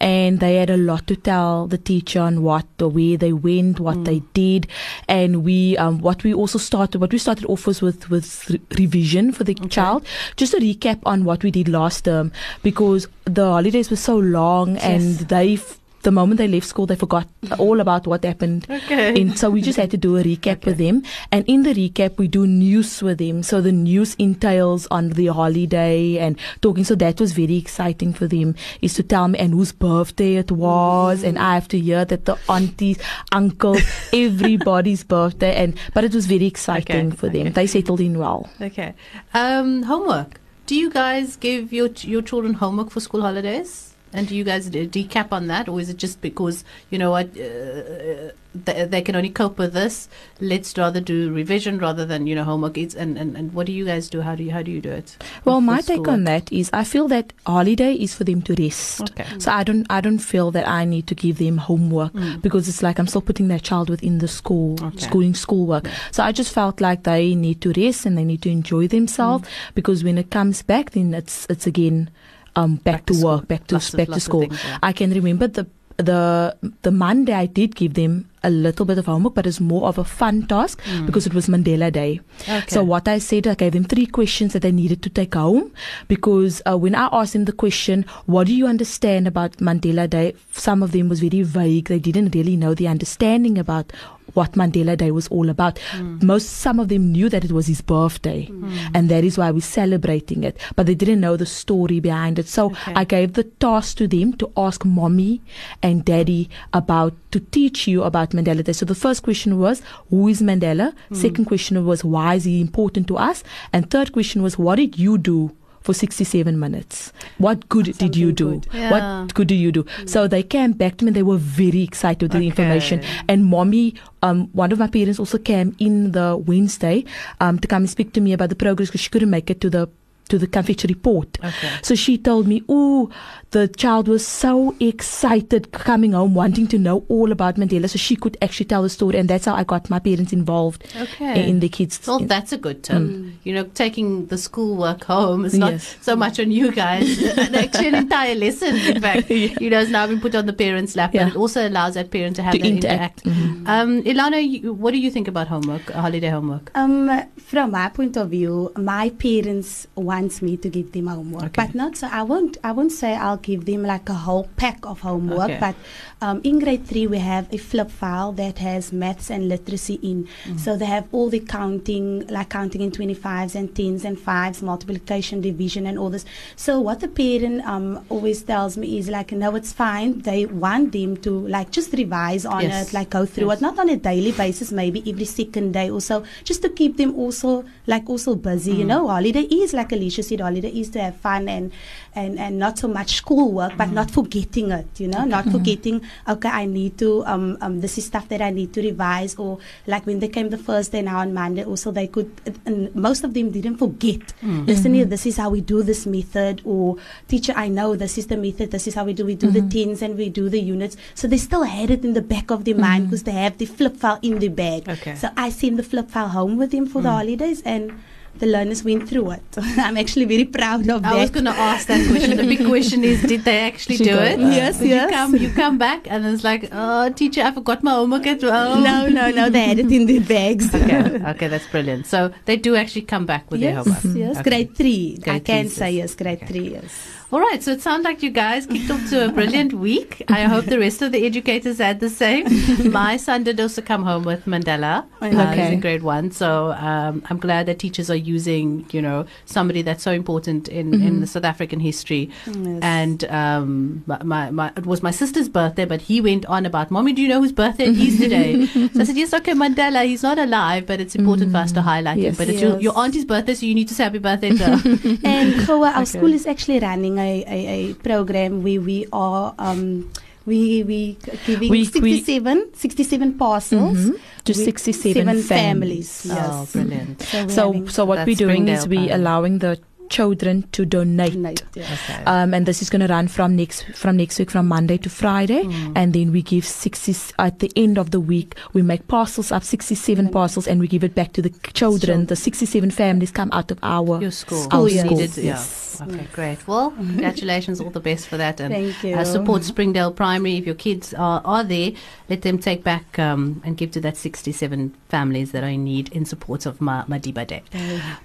and 0.00 0.40
they 0.40 0.56
had 0.56 0.70
a 0.70 0.76
lot 0.76 1.06
to 1.08 1.16
tell 1.16 1.66
the 1.66 1.78
teacher 1.78 2.20
on 2.20 2.42
what 2.42 2.66
or 2.80 2.88
where 2.88 3.16
they 3.16 3.32
went, 3.32 3.80
what 3.80 3.98
mm. 3.98 4.04
they 4.04 4.20
did, 4.32 4.68
and 5.08 5.44
we 5.44 5.76
um, 5.76 5.98
what 5.98 6.24
we 6.24 6.32
also 6.32 6.58
started. 6.58 7.00
What 7.00 7.12
we 7.12 7.18
started 7.18 7.44
off 7.46 7.66
was 7.66 7.82
with 7.82 8.08
with 8.10 8.48
re- 8.50 8.60
revision 8.78 9.32
for 9.32 9.44
the 9.44 9.55
okay. 9.58 9.68
child. 9.68 10.06
Just 10.36 10.54
a 10.54 10.58
recap 10.58 11.00
on 11.04 11.24
what 11.24 11.42
we 11.42 11.50
did 11.50 11.68
last 11.68 12.04
term 12.04 12.32
because 12.62 13.08
the 13.24 13.44
holidays 13.44 13.90
were 13.90 13.96
so 13.96 14.16
long 14.16 14.74
yes. 14.74 14.84
and 14.84 15.28
they 15.28 15.58
the 16.06 16.12
moment 16.12 16.38
they 16.38 16.46
left 16.46 16.66
school, 16.66 16.86
they 16.86 16.94
forgot 16.94 17.26
all 17.58 17.80
about 17.80 18.06
what 18.06 18.24
happened. 18.24 18.64
Okay. 18.70 19.20
And 19.20 19.36
so 19.36 19.50
we 19.50 19.60
just 19.60 19.76
had 19.76 19.90
to 19.90 19.96
do 19.96 20.16
a 20.16 20.22
recap 20.22 20.58
okay. 20.58 20.70
with 20.70 20.78
them. 20.78 21.02
And 21.32 21.44
in 21.48 21.64
the 21.64 21.74
recap, 21.74 22.16
we 22.16 22.28
do 22.28 22.46
news 22.46 23.02
with 23.02 23.18
them. 23.18 23.42
So 23.42 23.60
the 23.60 23.72
news 23.72 24.14
entails 24.14 24.86
on 24.92 25.10
the 25.10 25.26
holiday 25.26 26.18
and 26.18 26.38
talking. 26.62 26.84
So 26.84 26.94
that 26.94 27.18
was 27.18 27.32
very 27.32 27.56
exciting 27.56 28.12
for 28.12 28.28
them 28.28 28.54
is 28.80 28.94
to 28.94 29.02
tell 29.02 29.26
me 29.26 29.40
and 29.40 29.52
whose 29.52 29.72
birthday 29.72 30.36
it 30.36 30.52
was. 30.52 31.24
And 31.24 31.40
I 31.40 31.54
have 31.54 31.66
to 31.68 31.78
hear 31.78 32.04
that 32.04 32.24
the 32.24 32.38
aunties, 32.48 32.98
uncles, 33.32 33.82
everybody's 34.12 35.02
birthday. 35.02 35.56
And, 35.56 35.76
but 35.92 36.04
it 36.04 36.14
was 36.14 36.26
very 36.26 36.46
exciting 36.46 37.08
okay. 37.08 37.16
for 37.16 37.28
them. 37.28 37.48
Okay. 37.48 37.50
They 37.50 37.66
settled 37.66 38.00
in 38.00 38.16
well. 38.16 38.48
Okay. 38.60 38.94
Um, 39.34 39.82
homework. 39.82 40.40
Do 40.66 40.76
you 40.76 40.88
guys 40.88 41.34
give 41.34 41.72
your, 41.72 41.88
your 42.02 42.22
children 42.22 42.54
homework 42.54 42.90
for 42.90 43.00
school 43.00 43.22
holidays? 43.22 43.95
And 44.16 44.26
do 44.26 44.34
you 44.34 44.44
guys 44.44 44.70
decap 44.70 45.28
on 45.30 45.46
that, 45.48 45.68
or 45.68 45.78
is 45.78 45.90
it 45.90 45.98
just 45.98 46.22
because 46.22 46.64
you 46.88 46.98
know 46.98 47.10
what 47.10 47.26
uh, 47.36 48.32
they, 48.54 48.86
they, 48.88 49.02
can 49.02 49.14
only 49.14 49.28
cope 49.28 49.58
with 49.58 49.74
this? 49.74 50.08
Let's 50.40 50.76
rather 50.78 51.02
do 51.02 51.30
revision 51.30 51.78
rather 51.78 52.06
than 52.06 52.26
you 52.26 52.34
know 52.34 52.44
homework. 52.44 52.78
It's, 52.78 52.94
and, 52.94 53.18
and, 53.18 53.36
and 53.36 53.52
what 53.52 53.66
do 53.66 53.72
you 53.72 53.84
guys 53.84 54.08
do? 54.08 54.22
How 54.22 54.34
do 54.34 54.42
you 54.42 54.52
how 54.52 54.62
do 54.62 54.70
you 54.70 54.80
do 54.80 54.90
it? 54.90 55.16
Well, 55.44 55.60
my 55.60 55.82
take 55.82 56.08
on 56.08 56.24
that 56.24 56.50
is 56.50 56.70
I 56.72 56.84
feel 56.84 57.08
that 57.08 57.34
holiday 57.46 57.92
is 57.92 58.14
for 58.14 58.24
them 58.24 58.40
to 58.42 58.54
rest. 58.54 59.02
Okay. 59.10 59.26
So 59.38 59.52
I 59.52 59.62
don't 59.62 59.86
I 59.90 60.00
don't 60.00 60.18
feel 60.18 60.50
that 60.52 60.66
I 60.66 60.86
need 60.86 61.06
to 61.08 61.14
give 61.14 61.36
them 61.36 61.58
homework 61.58 62.14
mm. 62.14 62.40
because 62.40 62.68
it's 62.68 62.82
like 62.82 62.98
I'm 62.98 63.06
still 63.06 63.20
putting 63.20 63.48
that 63.48 63.64
child 63.64 63.90
within 63.90 64.18
the 64.18 64.28
school, 64.28 64.82
okay. 64.82 64.98
schooling 64.98 65.34
schoolwork. 65.34 65.86
Yeah. 65.86 65.94
So 66.12 66.24
I 66.24 66.32
just 66.32 66.54
felt 66.54 66.80
like 66.80 67.02
they 67.02 67.34
need 67.34 67.60
to 67.60 67.72
rest 67.76 68.06
and 68.06 68.16
they 68.16 68.24
need 68.24 68.40
to 68.42 68.50
enjoy 68.50 68.88
themselves 68.88 69.46
mm. 69.46 69.74
because 69.74 70.02
when 70.02 70.16
it 70.16 70.30
comes 70.30 70.62
back, 70.62 70.92
then 70.92 71.12
it's 71.12 71.46
it's 71.50 71.66
again 71.66 72.08
um, 72.56 72.76
back, 72.76 72.84
back 72.84 73.06
to, 73.06 73.24
work, 73.24 73.48
back 73.48 73.66
to 73.68 73.78
back 73.96 74.08
to 74.08 74.20
school. 74.20 74.40
Things, 74.40 74.64
yeah. 74.64 74.78
I 74.82 74.92
can 74.92 75.12
remember 75.12 75.46
the 75.46 75.66
the 75.96 76.56
the 76.82 76.90
Monday 76.90 77.32
I 77.32 77.46
did 77.46 77.74
give 77.74 77.94
them 77.94 78.28
a 78.46 78.50
little 78.50 78.86
bit 78.86 78.98
of 78.98 79.06
homework, 79.06 79.34
but 79.34 79.46
it's 79.46 79.60
more 79.60 79.86
of 79.88 79.98
a 79.98 80.04
fun 80.04 80.46
task 80.46 80.80
mm. 80.84 81.04
because 81.04 81.26
it 81.26 81.34
was 81.34 81.48
Mandela 81.48 81.92
Day. 81.92 82.20
Okay. 82.42 82.64
So 82.68 82.84
what 82.84 83.08
I 83.08 83.18
said, 83.18 83.46
I 83.46 83.54
gave 83.54 83.72
them 83.72 83.84
three 83.84 84.06
questions 84.06 84.52
that 84.52 84.62
they 84.62 84.72
needed 84.72 85.02
to 85.02 85.10
take 85.10 85.34
home 85.34 85.72
because 86.08 86.62
uh, 86.66 86.78
when 86.78 86.94
I 86.94 87.08
asked 87.12 87.32
them 87.32 87.44
the 87.44 87.52
question, 87.52 88.04
"What 88.26 88.46
do 88.46 88.54
you 88.54 88.66
understand 88.66 89.26
about 89.26 89.56
Mandela 89.58 90.08
Day?" 90.08 90.34
Some 90.52 90.82
of 90.82 90.92
them 90.92 91.08
was 91.08 91.20
very 91.20 91.42
vague. 91.42 91.88
They 91.88 91.98
didn't 91.98 92.34
really 92.34 92.56
know 92.56 92.74
the 92.74 92.88
understanding 92.88 93.58
about 93.58 93.92
what 94.34 94.52
Mandela 94.52 94.96
Day 94.96 95.10
was 95.10 95.28
all 95.28 95.48
about. 95.48 95.80
Mm. 95.92 96.22
Most, 96.22 96.50
some 96.50 96.78
of 96.78 96.88
them 96.88 97.10
knew 97.12 97.28
that 97.28 97.44
it 97.44 97.52
was 97.52 97.66
his 97.66 97.80
birthday, 97.80 98.46
mm. 98.50 98.90
and 98.94 99.08
that 99.08 99.24
is 99.24 99.38
why 99.38 99.50
we're 99.50 99.60
celebrating 99.60 100.44
it. 100.44 100.58
But 100.74 100.86
they 100.86 100.94
didn't 100.94 101.20
know 101.20 101.36
the 101.36 101.46
story 101.46 102.00
behind 102.00 102.38
it. 102.38 102.48
So 102.48 102.66
okay. 102.66 102.92
I 102.94 103.04
gave 103.04 103.32
the 103.32 103.44
task 103.44 103.96
to 103.98 104.06
them 104.06 104.34
to 104.34 104.50
ask 104.56 104.84
mommy 104.84 105.40
and 105.82 106.04
daddy 106.04 106.50
about 106.72 107.14
to 107.32 107.40
teach 107.40 107.88
you 107.88 108.02
about 108.02 108.34
Mandela 108.36 108.62
Day. 108.62 108.72
So 108.72 108.84
the 108.84 108.94
first 108.94 109.22
question 109.22 109.58
was, 109.58 109.82
who 110.10 110.28
is 110.28 110.42
Mandela? 110.42 110.94
Mm. 111.10 111.16
Second 111.16 111.44
question 111.46 111.84
was, 111.84 112.04
why 112.04 112.34
is 112.34 112.44
he 112.44 112.60
important 112.60 113.08
to 113.08 113.16
us? 113.16 113.42
And 113.72 113.90
third 113.90 114.12
question 114.12 114.42
was, 114.42 114.58
what 114.58 114.76
did 114.76 114.98
you 114.98 115.18
do? 115.18 115.54
for 115.86 115.94
67 115.94 116.58
minutes. 116.58 117.12
What 117.38 117.68
good 117.68 117.86
Something 117.86 118.08
did 118.08 118.16
you 118.16 118.32
do? 118.32 118.60
Yeah. 118.72 118.90
What 118.90 119.34
good 119.34 119.46
do 119.46 119.54
you 119.54 119.70
do? 119.70 119.84
Mm. 119.84 120.08
So 120.08 120.26
they 120.26 120.42
came 120.42 120.72
back 120.72 120.96
to 120.96 121.04
me 121.04 121.10
and 121.10 121.16
they 121.16 121.22
were 121.22 121.36
very 121.36 121.82
excited 121.82 122.22
with 122.22 122.32
okay. 122.32 122.40
the 122.40 122.46
information. 122.48 123.02
And 123.28 123.46
mommy, 123.46 123.94
um, 124.22 124.48
one 124.52 124.72
of 124.72 124.80
my 124.80 124.88
parents 124.88 125.20
also 125.20 125.38
came 125.38 125.76
in 125.78 126.10
the 126.10 126.36
Wednesday 126.36 127.04
um, 127.40 127.60
to 127.60 127.68
come 127.68 127.82
and 127.82 127.90
speak 127.90 128.12
to 128.14 128.20
me 128.20 128.32
about 128.32 128.48
the 128.48 128.56
progress 128.56 128.88
because 128.88 129.00
she 129.00 129.10
couldn't 129.10 129.30
make 129.30 129.48
it 129.48 129.60
to 129.60 129.70
the 129.70 129.88
to 130.28 130.38
the 130.38 130.46
confectionery 130.46 130.94
report. 130.94 131.38
Okay. 131.42 131.70
So 131.82 131.94
she 131.94 132.18
told 132.18 132.46
me, 132.46 132.62
"Oh, 132.68 133.10
the 133.50 133.68
child 133.68 134.08
was 134.08 134.26
so 134.26 134.74
excited 134.80 135.72
coming 135.72 136.12
home, 136.12 136.34
wanting 136.34 136.66
to 136.66 136.78
know 136.78 137.04
all 137.08 137.32
about 137.32 137.56
Mandela, 137.56 137.88
so 137.88 137.96
she 137.96 138.16
could 138.16 138.36
actually 138.42 138.66
tell 138.66 138.82
the 138.82 138.88
story, 138.88 139.18
and 139.18 139.30
that's 139.30 139.44
how 139.44 139.54
I 139.54 139.64
got 139.64 139.88
my 139.88 139.98
parents 139.98 140.32
involved 140.32 140.84
okay. 140.96 141.48
in 141.48 141.60
the 141.60 141.68
kids. 141.68 142.00
Well, 142.06 142.18
that's 142.18 142.52
a 142.52 142.58
good 142.58 142.82
tip. 142.82 142.96
Mm. 142.96 143.34
You 143.44 143.54
know, 143.54 143.64
taking 143.64 144.26
the 144.26 144.38
schoolwork 144.38 145.04
home 145.04 145.44
is 145.44 145.54
not 145.54 145.72
yes. 145.72 145.96
so 146.00 146.16
much 146.16 146.40
on 146.40 146.50
you 146.50 146.72
guys. 146.72 147.22
actually, 147.38 147.88
an 147.88 147.94
entire 147.94 148.34
lesson, 148.34 148.76
in 148.76 149.00
fact, 149.00 149.30
yeah. 149.30 149.56
you 149.60 149.70
know, 149.70 149.78
has 149.78 149.90
now 149.90 150.06
been 150.06 150.20
put 150.20 150.34
on 150.34 150.46
the 150.46 150.52
parents' 150.52 150.96
lap, 150.96 151.14
yeah. 151.14 151.22
and 151.22 151.30
it 151.30 151.36
also 151.36 151.66
allows 151.66 151.94
that 151.94 152.10
parent 152.10 152.36
to 152.36 152.42
have 152.42 152.52
to 152.52 152.58
that 152.58 152.66
interact. 152.66 153.24
interact. 153.26 153.40
Mm-hmm. 153.40 153.66
Um, 153.66 154.02
Ilana, 154.02 154.46
you, 154.46 154.72
what 154.72 154.90
do 154.90 154.98
you 154.98 155.10
think 155.10 155.28
about 155.28 155.48
homework, 155.48 155.90
holiday 155.90 156.28
homework? 156.28 156.70
Um, 156.74 157.22
from 157.38 157.70
my 157.70 157.88
point 157.88 158.16
of 158.16 158.30
view, 158.30 158.72
my 158.76 159.10
parents 159.10 159.86
wants 160.16 160.40
me 160.42 160.56
to 160.56 160.68
give 160.76 160.92
them 160.92 161.06
homework, 161.06 161.50
okay. 161.50 161.62
but 161.62 161.74
not 161.74 161.96
so. 161.96 162.08
I 162.20 162.22
won't. 162.30 162.56
I 162.68 162.72
won't 162.72 162.92
say 162.92 163.10
I'll 163.14 163.42
give 163.50 163.64
them 163.70 163.82
like 163.92 164.08
a 164.08 164.18
whole 164.26 164.46
pack 164.62 164.78
of 164.92 165.00
homework. 165.00 165.50
Okay. 165.50 165.58
But 165.60 165.76
um, 166.22 166.40
in 166.44 166.58
grade 166.58 166.86
three, 166.86 167.06
we 167.06 167.18
have 167.18 167.52
a 167.52 167.58
flip 167.58 167.90
file 167.90 168.32
that 168.32 168.58
has 168.58 168.92
maths 168.92 169.30
and 169.30 169.48
literacy 169.48 169.94
in. 170.02 170.26
Mm. 170.44 170.58
So 170.58 170.76
they 170.76 170.86
have 170.86 171.06
all 171.12 171.28
the 171.28 171.40
counting, 171.40 172.26
like 172.28 172.48
counting 172.48 172.80
in 172.80 172.90
25s 172.90 173.54
and 173.54 173.68
10s 173.74 174.04
and 174.04 174.16
5s, 174.16 174.62
multiplication, 174.62 175.42
division, 175.42 175.86
and 175.86 175.98
all 175.98 176.08
this. 176.08 176.24
So 176.56 176.80
what 176.80 177.00
the 177.00 177.08
parent 177.08 177.66
um, 177.66 178.04
always 178.08 178.42
tells 178.42 178.78
me 178.78 178.98
is 178.98 179.10
like, 179.10 179.32
no, 179.32 179.54
it's 179.56 179.72
fine. 179.72 180.20
They 180.20 180.46
want 180.46 180.92
them 180.92 181.18
to 181.18 181.46
like 181.48 181.70
just 181.70 181.92
revise 181.92 182.46
on 182.46 182.62
yes. 182.62 182.88
it, 182.88 182.94
like 182.94 183.10
go 183.10 183.26
through 183.26 183.48
yes. 183.48 183.58
it, 183.58 183.62
not 183.62 183.78
on 183.78 183.90
a 183.90 183.96
daily 183.96 184.32
basis, 184.32 184.72
maybe 184.72 185.02
every 185.06 185.26
second 185.26 185.72
day 185.72 185.90
or 185.90 186.00
so, 186.00 186.24
just 186.44 186.62
to 186.62 186.70
keep 186.70 186.96
them 186.96 187.14
also 187.14 187.64
like 187.86 188.08
also 188.08 188.34
busy. 188.34 188.72
Mm. 188.72 188.78
You 188.78 188.84
know, 188.84 189.08
holiday 189.08 189.42
is 189.42 189.74
like 189.74 189.92
a 189.92 189.96
Alicia 190.06 190.22
said, 190.22 190.40
holiday 190.40 190.70
is 190.70 190.90
to 190.90 191.00
have 191.02 191.16
fun 191.16 191.48
and 191.48 191.72
and 192.14 192.38
and 192.38 192.58
not 192.58 192.78
so 192.78 192.86
much 192.88 193.16
schoolwork, 193.16 193.76
but 193.76 193.90
not 193.90 194.06
mm-hmm. 194.06 194.22
forgetting 194.22 194.70
it. 194.70 194.86
You 195.02 195.08
know, 195.08 195.24
not 195.24 195.44
mm-hmm. 195.44 195.58
forgetting. 195.58 196.00
Okay, 196.28 196.48
I 196.48 196.64
need 196.64 196.96
to 196.98 197.24
um 197.26 197.58
um 197.60 197.80
this 197.80 197.98
is 197.98 198.06
stuff 198.06 198.28
that 198.28 198.40
I 198.40 198.50
need 198.50 198.72
to 198.74 198.80
revise 198.82 199.34
or 199.34 199.58
like 199.86 200.06
when 200.06 200.20
they 200.20 200.28
came 200.28 200.50
the 200.50 200.58
first 200.58 200.92
day 200.92 201.02
now 201.02 201.18
on 201.18 201.34
Monday, 201.34 201.64
also 201.64 201.90
they 201.90 202.06
could. 202.06 202.30
And 202.64 202.94
most 202.94 203.24
of 203.24 203.34
them 203.34 203.50
didn't 203.50 203.78
forget. 203.78 204.20
Mm-hmm. 204.20 204.64
Listen 204.64 204.94
here, 204.94 205.04
this 205.04 205.26
is 205.26 205.36
how 205.36 205.50
we 205.50 205.60
do 205.60 205.82
this 205.82 206.06
method, 206.06 206.62
or 206.64 206.96
teacher, 207.28 207.52
I 207.56 207.68
know 207.68 207.96
this 207.96 208.18
is 208.18 208.28
the 208.28 208.36
method. 208.36 208.70
This 208.70 208.86
is 208.86 208.94
how 208.94 209.04
we 209.04 209.12
do. 209.12 209.26
We 209.26 209.34
do 209.34 209.50
the 209.50 209.62
tens 209.62 210.02
and 210.02 210.16
we 210.16 210.28
do 210.28 210.48
the 210.48 210.60
units. 210.60 210.96
So 211.14 211.26
they 211.26 211.38
still 211.38 211.64
had 211.64 211.90
it 211.90 212.04
in 212.04 212.14
the 212.14 212.22
back 212.22 212.50
of 212.50 212.64
their 212.64 212.76
mind 212.76 213.10
because 213.10 213.24
they 213.24 213.32
have 213.32 213.58
the 213.58 213.66
flip 213.66 213.96
file 213.96 214.20
in 214.22 214.38
the 214.38 214.48
bag. 214.48 214.88
Okay. 214.88 215.16
So 215.16 215.30
I 215.36 215.50
send 215.50 215.78
the 215.78 215.82
flip 215.82 216.10
file 216.10 216.28
home 216.28 216.56
with 216.56 216.72
him 216.72 216.86
for 216.86 217.02
the 217.02 217.08
mm. 217.08 217.18
holidays 217.18 217.62
and. 217.62 217.92
The 218.38 218.46
learners 218.46 218.84
went 218.84 219.08
through 219.08 219.30
it. 219.32 219.42
I'm 219.56 219.96
actually 219.96 220.26
very 220.26 220.44
proud 220.44 220.82
of 220.88 221.04
I 221.04 221.08
that. 221.10 221.12
I 221.14 221.16
was 221.20 221.30
going 221.30 221.44
to 221.46 221.50
ask 221.52 221.86
that 221.88 222.06
question. 222.08 222.36
The 222.36 222.42
big 222.46 222.64
question 222.66 223.02
is, 223.04 223.22
did 223.22 223.44
they 223.44 223.58
actually 223.60 223.96
She 223.96 224.04
do 224.04 224.16
it? 224.16 224.38
it. 224.38 224.40
Yes, 224.40 224.78
But 224.78 224.86
yes. 224.88 225.10
You 225.10 225.16
come, 225.16 225.36
you 225.36 225.50
come 225.52 225.78
back, 225.78 226.06
and 226.10 226.24
it's 226.26 226.44
like, 226.44 226.68
oh, 226.72 227.08
teacher, 227.10 227.42
I 227.42 227.52
forgot 227.52 227.82
my 227.82 227.92
homework 227.92 228.26
at 228.26 228.42
well. 228.42 228.80
no, 228.80 229.08
no, 229.08 229.30
no. 229.30 229.48
They 229.50 229.60
had 229.60 229.78
it 229.78 229.90
in 229.90 230.06
their 230.06 230.20
bags. 230.20 230.74
Okay, 230.74 231.22
okay, 231.32 231.48
that's 231.48 231.66
brilliant. 231.68 232.06
So 232.06 232.32
they 232.44 232.56
do 232.56 232.76
actually 232.76 233.02
come 233.02 233.26
back 233.26 233.50
with 233.50 233.60
their 233.60 233.72
yes, 233.74 233.86
homework. 234.02 234.16
yes. 234.18 234.36
Okay. 234.38 234.50
Grade 234.50 234.76
three. 234.76 235.18
I 235.26 235.38
can 235.38 235.64
three, 235.64 235.68
say 235.70 235.90
yes. 235.92 236.14
Grade 236.14 236.38
Okay. 236.42 236.46
three. 236.46 236.68
Yes. 236.72 236.92
All 237.32 237.40
right, 237.40 237.60
so 237.60 237.72
it 237.72 237.82
sounds 237.82 238.04
like 238.04 238.22
you 238.22 238.30
guys 238.30 238.66
kicked 238.66 238.88
off 238.88 239.10
to 239.10 239.26
a 239.26 239.32
brilliant 239.32 239.72
week. 239.72 240.22
I 240.28 240.42
hope 240.44 240.66
the 240.66 240.78
rest 240.78 241.02
of 241.02 241.10
the 241.10 241.26
educators 241.26 241.78
had 241.78 241.98
the 241.98 242.08
same. 242.08 242.46
My 242.92 243.16
son 243.16 243.42
did 243.42 243.58
also 243.58 243.82
come 243.82 244.04
home 244.04 244.22
with 244.22 244.44
Mandela. 244.44 245.04
Uh, 245.20 245.26
he's 245.30 245.38
Okay. 245.40 245.72
in 245.74 245.80
grade 245.80 246.04
one, 246.04 246.30
so 246.30 246.70
um, 246.78 247.24
I'm 247.28 247.38
glad 247.38 247.66
that 247.66 247.80
teachers 247.80 248.10
are 248.10 248.14
using, 248.26 248.86
you 248.92 249.00
know, 249.00 249.26
somebody 249.44 249.82
that's 249.82 250.02
so 250.02 250.10
important 250.12 250.68
in, 250.68 250.92
in 251.00 251.20
the 251.20 251.26
South 251.26 251.44
African 251.44 251.80
history. 251.80 252.30
Yes. 252.46 252.80
And 252.82 253.24
um, 253.24 254.02
my, 254.06 254.50
my, 254.50 254.72
it 254.76 254.86
was 254.86 255.02
my 255.02 255.10
sister's 255.10 255.48
birthday, 255.48 255.84
but 255.84 256.00
he 256.02 256.20
went 256.20 256.44
on 256.46 256.66
about, 256.66 256.90
Mommy, 256.90 257.12
do 257.12 257.22
you 257.22 257.28
know 257.28 257.40
whose 257.40 257.52
birthday 257.52 257.86
it 257.86 257.98
is 257.98 258.18
today? 258.18 258.66
so 258.94 259.00
I 259.00 259.04
said, 259.04 259.16
Yes, 259.16 259.32
okay, 259.34 259.52
Mandela, 259.52 260.04
he's 260.04 260.22
not 260.22 260.38
alive, 260.38 260.86
but 260.86 261.00
it's 261.00 261.14
important 261.14 261.52
for 261.52 261.58
us 261.58 261.72
to 261.72 261.82
highlight 261.82 262.18
him. 262.18 262.24
Yes. 262.24 262.36
But 262.36 262.48
it's 262.48 262.60
your, 262.60 262.72
Yes. 262.74 262.82
your 262.82 262.98
auntie's 262.98 263.24
birthday, 263.24 263.54
so 263.54 263.64
you 263.66 263.74
need 263.74 263.88
to 263.88 263.94
say 263.94 264.04
happy 264.04 264.18
birthday 264.18 264.50
to 264.50 264.64
her. 264.76 264.88
and 265.24 265.54
Gawa, 265.66 265.90
our 265.94 266.02
Okay. 266.02 266.04
school 266.18 266.32
is 266.32 266.46
actually 266.46 266.80
running 266.80 267.18
a, 267.18 267.44
a, 267.46 267.90
a 267.90 267.94
program 267.94 268.62
where 268.62 268.80
we 268.80 269.06
are 269.12 269.54
um, 269.58 270.10
we 270.46 270.82
we 270.84 271.16
giving 271.46 271.68
We- 271.70 271.78
we- 271.80 271.84
67, 271.84 272.64
67 272.74 273.32
parcels 273.38 273.98
Mhm. 273.98 274.14
To 274.44 274.52
with 274.52 274.64
67 274.64 275.14
seven 275.26 275.42
families. 275.42 276.22
families. 276.22 276.26
Yes. 276.26 276.48
Oh, 276.52 276.68
brilliant. 276.72 277.22
So, 277.22 277.42
we're 277.44 277.50
So, 277.50 277.86
so 277.88 278.04
what 278.04 278.26
we're 278.26 278.36
doing 278.36 278.68
is 278.68 278.86
we 278.86 278.96
Primary. 278.96 279.12
allowing 279.20 279.58
the 279.58 279.78
children 280.08 280.62
to 280.70 280.84
donate. 280.86 281.34
night, 281.34 281.64
yes. 281.74 281.88
Okay. 282.08 282.22
Um, 282.26 282.54
and 282.54 282.64
this 282.64 282.80
is 282.80 282.88
going 282.90 283.00
to 283.00 283.08
run 283.12 283.26
from 283.26 283.56
next 283.56 283.84
from 283.92 284.16
next 284.16 284.38
week 284.38 284.52
from 284.52 284.68
Monday 284.68 284.98
to 284.98 285.10
Friday, 285.10 285.64
Mm. 285.64 285.92
and 285.96 286.12
then 286.12 286.30
we 286.30 286.42
give 286.42 286.64
sixty 286.64 287.12
at 287.40 287.58
the 287.58 287.70
end 287.74 287.98
of 287.98 288.12
the 288.12 288.20
week. 288.20 288.54
We 288.72 288.82
make 288.82 289.08
parcels 289.08 289.50
up 289.50 289.64
sixty 289.64 289.96
seven 289.96 290.28
Mm. 290.28 290.32
parcels, 290.32 290.68
and 290.68 290.78
we 290.80 290.86
give 290.86 291.02
it 291.02 291.16
back 291.16 291.32
to 291.32 291.42
the 291.42 291.50
children. 291.74 292.26
The 292.26 292.36
sixty 292.36 292.66
seven 292.66 292.92
families 292.92 293.32
come 293.32 293.50
out 293.52 293.72
of 293.72 293.78
our 293.82 294.20
Your 294.22 294.30
school. 294.30 294.62
Our 294.70 294.82
Oh, 294.82 294.88
school, 294.88 295.16
needed, 295.18 295.36
yeah. 295.38 295.58
Yes. 296.00 296.08
Okay, 296.08 296.26
great. 296.32 296.66
Well, 296.66 296.90
congratulations, 296.96 297.80
all 297.80 297.90
the 297.90 298.00
best 298.00 298.28
for 298.28 298.36
that. 298.36 298.60
And 298.60 298.72
Thank 298.72 299.02
you. 299.04 299.14
uh, 299.16 299.24
support 299.24 299.64
Springdale 299.64 300.12
Primary. 300.12 300.56
If 300.56 300.66
your 300.66 300.74
kids 300.74 301.14
are, 301.14 301.40
are 301.44 301.64
there, 301.64 301.92
let 302.28 302.42
them 302.42 302.58
take 302.58 302.82
back 302.84 303.18
um, 303.18 303.60
and 303.64 303.76
give 303.76 303.90
to 303.92 304.00
that 304.00 304.16
67 304.16 304.94
families 305.08 305.52
that 305.52 305.62
are 305.64 305.68
in 305.68 305.84
need 305.84 306.08
in 306.12 306.24
support 306.24 306.66
of 306.66 306.80
Ma- 306.80 307.04
Madiba 307.04 307.46
Day. 307.46 307.62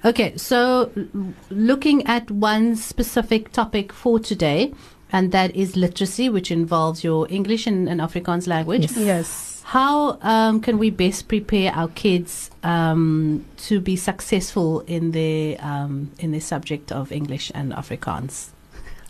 Okay, 0.05 0.35
so 0.37 0.91
looking 1.49 2.05
at 2.07 2.29
one 2.31 2.75
specific 2.75 3.51
topic 3.51 3.91
for 3.93 4.19
today, 4.19 4.73
and 5.11 5.31
that 5.31 5.55
is 5.55 5.75
literacy, 5.75 6.29
which 6.29 6.51
involves 6.51 7.03
your 7.03 7.27
English 7.29 7.67
and, 7.67 7.89
and 7.89 7.99
Afrikaans 7.99 8.47
language. 8.47 8.83
Yes. 8.83 8.97
Yes. 8.97 9.50
How 9.71 10.17
um, 10.21 10.59
can 10.59 10.77
we 10.79 10.89
best 10.89 11.29
prepare 11.29 11.71
our 11.71 11.87
kids 11.87 12.51
um, 12.61 13.45
to 13.71 13.79
be 13.79 13.95
successful 13.95 14.81
in 14.81 15.11
their 15.11 15.55
um, 15.63 16.11
in 16.19 16.31
their 16.31 16.41
subject 16.41 16.91
of 16.91 17.09
English 17.09 17.53
and 17.55 17.71
Afrikaans? 17.71 18.49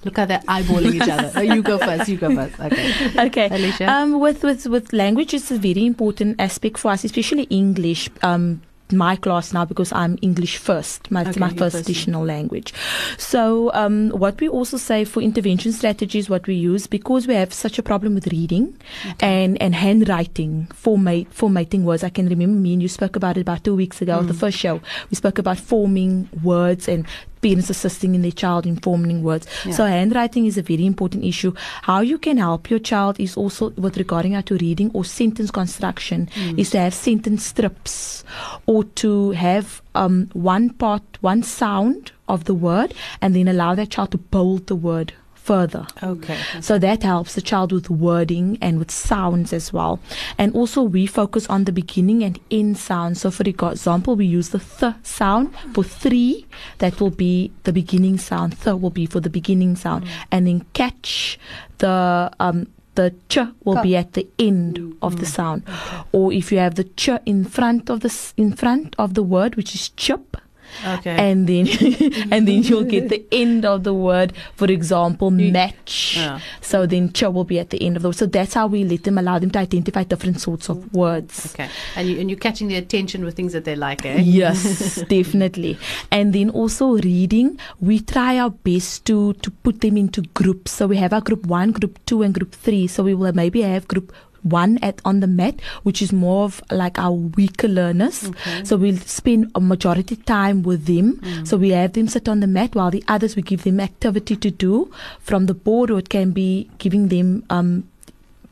Look 0.05 0.17
how 0.17 0.25
they're 0.25 0.45
eyeballing 0.47 1.01
each 1.01 1.09
other. 1.09 1.31
Oh, 1.35 1.41
you 1.41 1.63
go 1.63 1.79
first. 1.79 2.07
You 2.07 2.17
go 2.17 2.35
first. 2.35 2.59
Okay, 2.59 2.93
Okay. 3.25 3.47
Alicia. 3.49 3.89
Um, 3.89 4.19
with 4.19 4.43
with 4.43 4.67
with 4.67 4.93
language, 4.93 5.33
it's 5.33 5.49
a 5.49 5.57
very 5.57 5.83
important 5.83 6.39
aspect 6.39 6.77
for 6.77 6.91
us, 6.91 7.03
especially 7.05 7.49
English. 7.49 8.11
Um, 8.21 8.61
my 8.93 9.15
class 9.15 9.53
now 9.53 9.65
because 9.65 9.91
I'm 9.91 10.17
English 10.21 10.57
first, 10.57 11.09
my, 11.11 11.21
Okay, 11.21 11.39
my 11.39 11.49
first 11.49 11.75
additional 11.75 12.23
language. 12.25 12.73
So, 13.17 13.71
um, 13.73 14.09
what 14.09 14.39
we 14.41 14.49
also 14.49 14.77
say 14.77 15.05
for 15.05 15.21
intervention 15.21 15.71
strategies, 15.71 16.29
what 16.29 16.47
we 16.47 16.55
use 16.55 16.87
because 16.87 17.27
we 17.27 17.35
have 17.35 17.53
such 17.53 17.79
a 17.79 17.83
problem 17.83 18.15
with 18.15 18.27
reading 18.27 18.75
and 19.19 19.61
and 19.61 19.75
handwriting, 19.75 20.67
format 20.73 21.27
formatting 21.33 21.83
words. 21.85 22.03
I 22.03 22.09
can 22.09 22.27
remember 22.27 22.59
me 22.59 22.73
and 22.73 22.81
you 22.81 22.87
spoke 22.89 23.15
about 23.15 23.37
it 23.37 23.41
about 23.41 23.63
two 23.63 23.75
weeks 23.75 24.01
ago, 24.01 24.19
Mm. 24.19 24.27
the 24.27 24.33
first 24.33 24.57
show. 24.57 24.81
We 25.09 25.15
spoke 25.15 25.37
about 25.39 25.57
forming 25.57 26.29
words 26.43 26.87
and 26.87 27.05
parents 27.41 27.69
assisting 27.69 28.15
in 28.15 28.21
their 28.21 28.31
child 28.31 28.65
in 28.65 28.75
forming 28.77 29.23
words. 29.23 29.47
Yeah. 29.65 29.73
So 29.73 29.85
handwriting 29.85 30.45
is 30.45 30.57
a 30.57 30.61
very 30.61 30.85
important 30.85 31.23
issue. 31.23 31.53
How 31.83 32.01
you 32.01 32.17
can 32.17 32.37
help 32.37 32.69
your 32.69 32.79
child 32.79 33.19
is 33.19 33.35
also 33.37 33.71
with 33.71 33.97
regarding 33.97 34.41
to 34.43 34.55
reading 34.57 34.91
or 34.93 35.03
sentence 35.05 35.51
construction 35.51 36.29
Mm. 36.35 36.59
is 36.59 36.69
to 36.71 36.79
have 36.79 36.93
sentence 36.93 37.43
strips 37.45 38.23
or 38.65 38.83
to 39.01 39.31
have 39.31 39.81
um, 39.95 40.29
one 40.33 40.69
part, 40.69 41.03
one 41.21 41.43
sound 41.43 42.11
of 42.27 42.45
the 42.45 42.53
word 42.53 42.93
and 43.21 43.35
then 43.35 43.47
allow 43.47 43.75
that 43.75 43.89
child 43.89 44.11
to 44.11 44.17
build 44.17 44.67
the 44.67 44.75
word 44.75 45.13
further. 45.51 45.85
okay. 46.01 46.37
So 46.61 46.79
that 46.79 47.03
helps 47.03 47.35
the 47.35 47.41
child 47.41 47.69
with 47.71 47.89
wording 47.89 48.57
and 48.61 48.79
with 48.79 48.91
sounds 48.91 49.51
as 49.59 49.73
well. 49.73 49.99
And 50.37 50.55
also 50.55 50.81
we 50.81 51.05
focus 51.05 51.45
on 51.47 51.65
the 51.65 51.73
beginning 51.81 52.23
and 52.23 52.39
end 52.49 52.77
sounds. 52.77 53.21
So 53.21 53.31
for 53.31 53.43
example, 53.43 54.15
we 54.15 54.25
use 54.39 54.49
the 54.55 54.63
th 54.79 54.95
sound 55.03 55.45
for 55.73 55.83
three. 55.83 56.33
That 56.81 56.93
will 56.99 57.15
be 57.27 57.51
the 57.67 57.73
beginning 57.81 58.17
sound. 58.29 58.49
Th 58.63 58.75
will 58.81 58.95
be 59.01 59.05
for 59.13 59.21
the 59.27 59.33
beginning 59.39 59.75
sound. 59.75 60.01
And 60.31 60.41
then 60.47 60.59
catch 60.81 61.37
the 61.83 61.97
um 62.39 62.67
the 62.95 63.07
ch 63.31 63.35
will 63.65 63.81
be 63.81 63.95
at 64.03 64.09
the 64.17 64.25
end 64.49 64.71
of 65.01 65.11
the 65.21 65.25
sound. 65.37 65.63
Or 66.11 66.25
if 66.41 66.51
you 66.51 66.59
have 66.65 66.75
the 66.75 66.87
ch 67.01 67.09
in 67.25 67.39
front 67.45 67.89
of 67.89 67.97
the 68.05 68.11
in 68.43 68.51
front 68.61 68.95
of 69.03 69.13
the 69.17 69.23
word, 69.35 69.55
which 69.55 69.71
is 69.75 69.89
chip, 70.03 70.37
Okay. 70.85 71.15
and 71.15 71.47
then 71.47 71.67
and 72.31 72.47
then 72.47 72.63
you'll 72.63 72.83
get 72.83 73.09
the 73.09 73.23
end 73.31 73.65
of 73.65 73.83
the 73.83 73.93
word. 73.93 74.33
For 74.55 74.65
example, 74.65 75.31
match. 75.31 76.15
Yeah. 76.17 76.39
So 76.61 76.85
then 76.85 77.11
ch 77.13 77.23
will 77.23 77.43
be 77.43 77.59
at 77.59 77.69
the 77.69 77.81
end 77.81 77.97
of 77.97 78.03
the 78.03 78.09
word. 78.09 78.15
So 78.15 78.25
that's 78.25 78.53
how 78.53 78.67
we 78.67 78.83
let 78.83 79.03
them 79.03 79.17
allow 79.17 79.39
them 79.39 79.51
to 79.51 79.59
identify 79.59 80.03
different 80.03 80.39
sorts 80.39 80.69
of 80.69 80.93
words. 80.93 81.53
Okay. 81.53 81.69
And 81.95 82.07
you 82.07 82.19
and 82.19 82.29
you're 82.29 82.39
catching 82.39 82.67
their 82.67 82.81
attention 82.81 83.23
with 83.23 83.35
things 83.35 83.53
that 83.53 83.65
they 83.65 83.75
like, 83.75 84.05
eh? 84.05 84.19
Yes, 84.21 85.01
definitely. 85.09 85.77
And 86.11 86.33
then 86.33 86.49
also 86.49 86.97
reading, 86.97 87.59
we 87.79 87.99
try 87.99 88.39
our 88.39 88.49
best 88.49 89.05
to 89.05 89.33
to 89.33 89.51
put 89.51 89.81
them 89.81 89.97
into 89.97 90.21
groups. 90.33 90.71
So 90.71 90.87
we 90.87 90.97
have 90.97 91.13
our 91.13 91.21
group 91.21 91.45
one, 91.45 91.71
group 91.71 91.99
two, 92.05 92.21
and 92.21 92.33
group 92.33 92.53
three. 92.53 92.87
So 92.87 93.03
we 93.03 93.13
will 93.13 93.33
maybe 93.33 93.61
have 93.61 93.87
group 93.87 94.13
one 94.43 94.77
at 94.81 95.01
on 95.05 95.19
the 95.19 95.27
mat, 95.27 95.61
which 95.83 96.01
is 96.01 96.11
more 96.11 96.45
of 96.45 96.61
like 96.71 96.97
our 96.97 97.11
weaker 97.11 97.67
learners. 97.67 98.27
Okay. 98.27 98.63
So 98.63 98.77
we'll 98.77 98.97
spend 98.97 99.51
a 99.55 99.59
majority 99.59 100.15
time 100.15 100.63
with 100.63 100.85
them. 100.85 101.19
Mm. 101.21 101.47
So 101.47 101.57
we 101.57 101.69
have 101.69 101.93
them 101.93 102.07
sit 102.07 102.27
on 102.27 102.39
the 102.39 102.47
mat 102.47 102.75
while 102.75 102.91
the 102.91 103.03
others 103.07 103.35
we 103.35 103.41
give 103.41 103.63
them 103.63 103.79
activity 103.79 104.35
to 104.35 104.51
do 104.51 104.91
from 105.19 105.45
the 105.45 105.53
board, 105.53 105.91
or 105.91 105.99
it 105.99 106.09
can 106.09 106.31
be 106.31 106.69
giving 106.77 107.07
them 107.09 107.43
um 107.49 107.87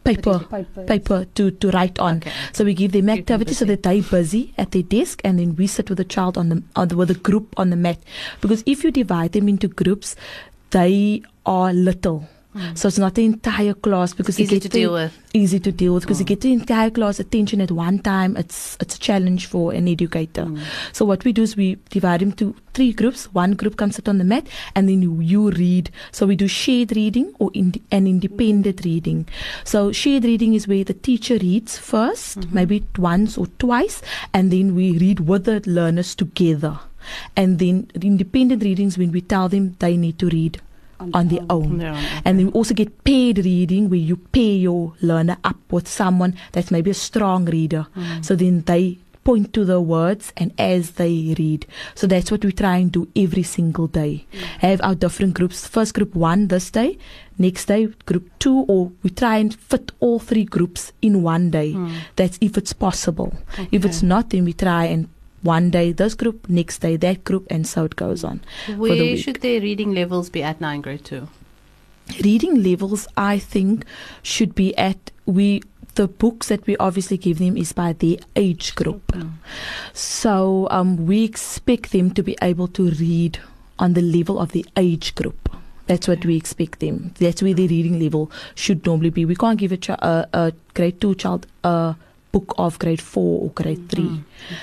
paper 0.03 0.39
Paper. 0.39 0.83
paper 0.85 1.25
to 1.35 1.51
to 1.51 1.71
write 1.71 1.99
on. 1.99 2.17
Okay. 2.17 2.31
So 2.53 2.63
we 2.63 2.73
give 2.73 2.93
them 2.93 3.09
activity 3.09 3.53
so 3.53 3.65
that 3.65 3.83
they're 3.83 4.01
busy 4.01 4.53
at 4.57 4.71
their 4.71 4.83
desk, 4.83 5.21
and 5.23 5.39
then 5.39 5.55
we 5.55 5.67
sit 5.67 5.89
with 5.89 5.97
the 5.97 6.05
child 6.05 6.37
on 6.37 6.49
the, 6.49 6.63
on 6.75 6.87
the 6.87 6.95
with 6.95 7.09
the 7.09 7.15
group 7.15 7.53
on 7.57 7.69
the 7.69 7.75
mat. 7.75 7.99
Because 8.41 8.63
if 8.65 8.83
you 8.83 8.91
divide 8.91 9.33
them 9.33 9.49
into 9.49 9.67
groups, 9.67 10.15
they 10.71 11.21
are 11.45 11.73
little. 11.73 12.29
Mm. 12.55 12.75
So 12.75 12.87
it's 12.87 12.97
not 12.97 13.13
the 13.13 13.25
entire 13.25 13.75
class 13.75 14.13
because 14.13 14.39
Easy 14.39 14.59
to 14.59 14.67
the- 14.67 14.79
deal 14.79 14.93
with. 14.93 15.15
Easy 15.33 15.59
to 15.59 15.71
deal 15.71 15.93
with 15.93 16.03
because 16.03 16.19
you 16.19 16.25
mm. 16.25 16.29
get 16.29 16.41
the 16.41 16.51
entire 16.51 16.89
class 16.89 17.19
attention 17.19 17.61
at 17.61 17.69
one 17.69 17.99
time. 17.99 18.35
It's 18.35 18.75
it's 18.79 18.95
a 18.95 18.99
challenge 18.99 19.45
for 19.45 19.71
an 19.71 19.87
educator. 19.87 20.45
Mm. 20.45 20.59
So 20.91 21.05
what 21.05 21.23
we 21.23 21.31
do 21.31 21.43
is 21.43 21.55
we 21.55 21.77
divide 21.91 22.21
them 22.21 22.31
to 22.33 22.55
three 22.73 22.91
groups. 22.91 23.31
One 23.33 23.53
group 23.53 23.77
comes 23.77 23.97
sit 23.97 24.09
on 24.09 24.17
the 24.17 24.23
mat, 24.23 24.47
and 24.75 24.89
then 24.89 25.03
you, 25.03 25.19
you 25.21 25.51
read. 25.51 25.91
So 26.11 26.25
we 26.25 26.35
do 26.35 26.47
shared 26.47 26.95
reading 26.95 27.35
or 27.37 27.51
ind- 27.53 27.81
an 27.91 28.07
independent 28.07 28.83
reading. 28.83 29.27
So 29.63 29.91
shared 29.91 30.23
reading 30.23 30.55
is 30.55 30.67
where 30.67 30.83
the 30.83 30.95
teacher 30.95 31.37
reads 31.37 31.77
1st 31.77 32.39
mm-hmm. 32.39 32.55
maybe 32.55 32.83
once 32.97 33.37
or 33.37 33.45
twice, 33.59 34.01
and 34.33 34.49
then 34.49 34.73
we 34.73 34.97
read 34.97 35.19
with 35.19 35.45
the 35.45 35.61
learners 35.69 36.15
together. 36.15 36.79
And 37.35 37.59
then 37.59 37.91
the 37.93 38.07
independent 38.07 38.63
readings 38.63 38.97
when 38.97 39.11
we 39.11 39.21
tell 39.21 39.49
them 39.49 39.75
they 39.79 39.95
need 39.95 40.17
to 40.19 40.29
read 40.29 40.59
on 41.13 41.27
their 41.29 41.45
own. 41.49 41.81
And 42.25 42.39
then 42.39 42.47
we 42.47 42.51
also 42.51 42.73
get 42.73 43.03
paired 43.03 43.39
reading 43.39 43.89
where 43.89 43.99
you 43.99 44.17
pay 44.17 44.55
your 44.55 44.93
learner 45.01 45.37
up 45.43 45.57
with 45.71 45.87
someone 45.87 46.35
that's 46.51 46.71
maybe 46.71 46.91
a 46.91 46.93
strong 46.93 47.45
reader. 47.45 47.87
Mm. 47.95 48.25
So 48.25 48.35
then 48.35 48.61
they 48.61 48.97
point 49.23 49.53
to 49.53 49.63
the 49.65 49.79
words 49.79 50.33
and 50.37 50.51
as 50.57 50.91
they 50.91 51.35
read. 51.37 51.65
So 51.93 52.07
that's 52.07 52.31
what 52.31 52.43
we 52.43 52.51
try 52.51 52.77
and 52.77 52.91
do 52.91 53.07
every 53.15 53.43
single 53.43 53.87
day. 53.87 54.25
Have 54.59 54.81
our 54.81 54.95
different 54.95 55.35
groups. 55.35 55.67
First 55.67 55.93
group 55.93 56.15
one 56.15 56.47
this 56.47 56.71
day, 56.71 56.97
next 57.37 57.65
day 57.65 57.87
group 58.05 58.29
two, 58.39 58.65
or 58.67 58.91
we 59.03 59.09
try 59.11 59.37
and 59.37 59.53
fit 59.53 59.91
all 59.99 60.19
three 60.19 60.45
groups 60.45 60.93
in 61.01 61.21
one 61.21 61.51
day. 61.51 61.75
That's 62.15 62.37
if 62.41 62.57
it's 62.57 62.73
possible. 62.73 63.33
If 63.71 63.85
it's 63.85 64.01
not, 64.01 64.31
then 64.31 64.45
we 64.45 64.53
try 64.53 64.85
and 64.85 65.09
one 65.41 65.69
day 65.71 65.91
this 65.91 66.13
group, 66.13 66.47
next 66.49 66.79
day 66.79 66.95
that 66.97 67.23
group, 67.23 67.47
and 67.49 67.67
so 67.67 67.85
it 67.85 67.95
goes 67.95 68.23
on. 68.23 68.41
for 68.65 68.73
the 68.73 68.77
Where 68.77 69.17
should 69.17 69.37
their 69.37 69.61
reading 69.61 69.93
levels 69.93 70.29
be 70.29 70.43
at 70.43 70.59
now 70.61 70.71
in 70.71 70.81
grade 70.81 71.05
two? 71.05 71.27
reading 72.23 72.63
levels 72.63 73.07
i 73.17 73.37
think 73.37 73.85
should 74.23 74.55
be 74.55 74.75
at 74.77 75.11
we 75.27 75.61
the 75.95 76.07
books 76.07 76.47
that 76.47 76.65
we 76.65 76.77
obviously 76.77 77.17
give 77.17 77.39
them 77.39 77.57
is 77.57 77.73
by 77.73 77.91
the 77.91 78.19
age 78.37 78.73
group. 78.75 79.13
So 79.91 80.67
um, 80.71 81.05
we 81.05 81.25
expect 81.25 81.91
them 81.91 82.13
to 82.13 82.23
be 82.23 82.37
able 82.41 82.69
to 82.69 82.91
read 82.91 83.39
on 83.77 83.93
the 83.95 84.01
level 84.01 84.39
of 84.39 84.53
the 84.53 84.65
age 84.77 85.13
group. 85.15 85.49
That's 85.87 86.07
what 86.07 86.23
we 86.23 86.37
expect 86.37 86.79
them. 86.79 87.13
That's 87.19 87.41
where 87.43 87.53
the 87.53 87.67
reading 87.67 87.99
level 87.99 88.31
should 88.55 88.85
normally 88.85 89.09
be. 89.09 89.25
We 89.25 89.35
can't 89.35 89.59
give 89.59 89.73
a, 89.73 89.77
ch- 89.77 89.89
a, 89.89 90.29
a 90.31 90.53
grade 90.73 91.01
2 91.01 91.15
child 91.15 91.47
a 91.65 91.95
book 92.31 92.53
of 92.57 92.77
grade 92.79 93.01
4 93.01 93.41
or 93.43 93.49
grade 93.49 93.89
3 93.89 94.03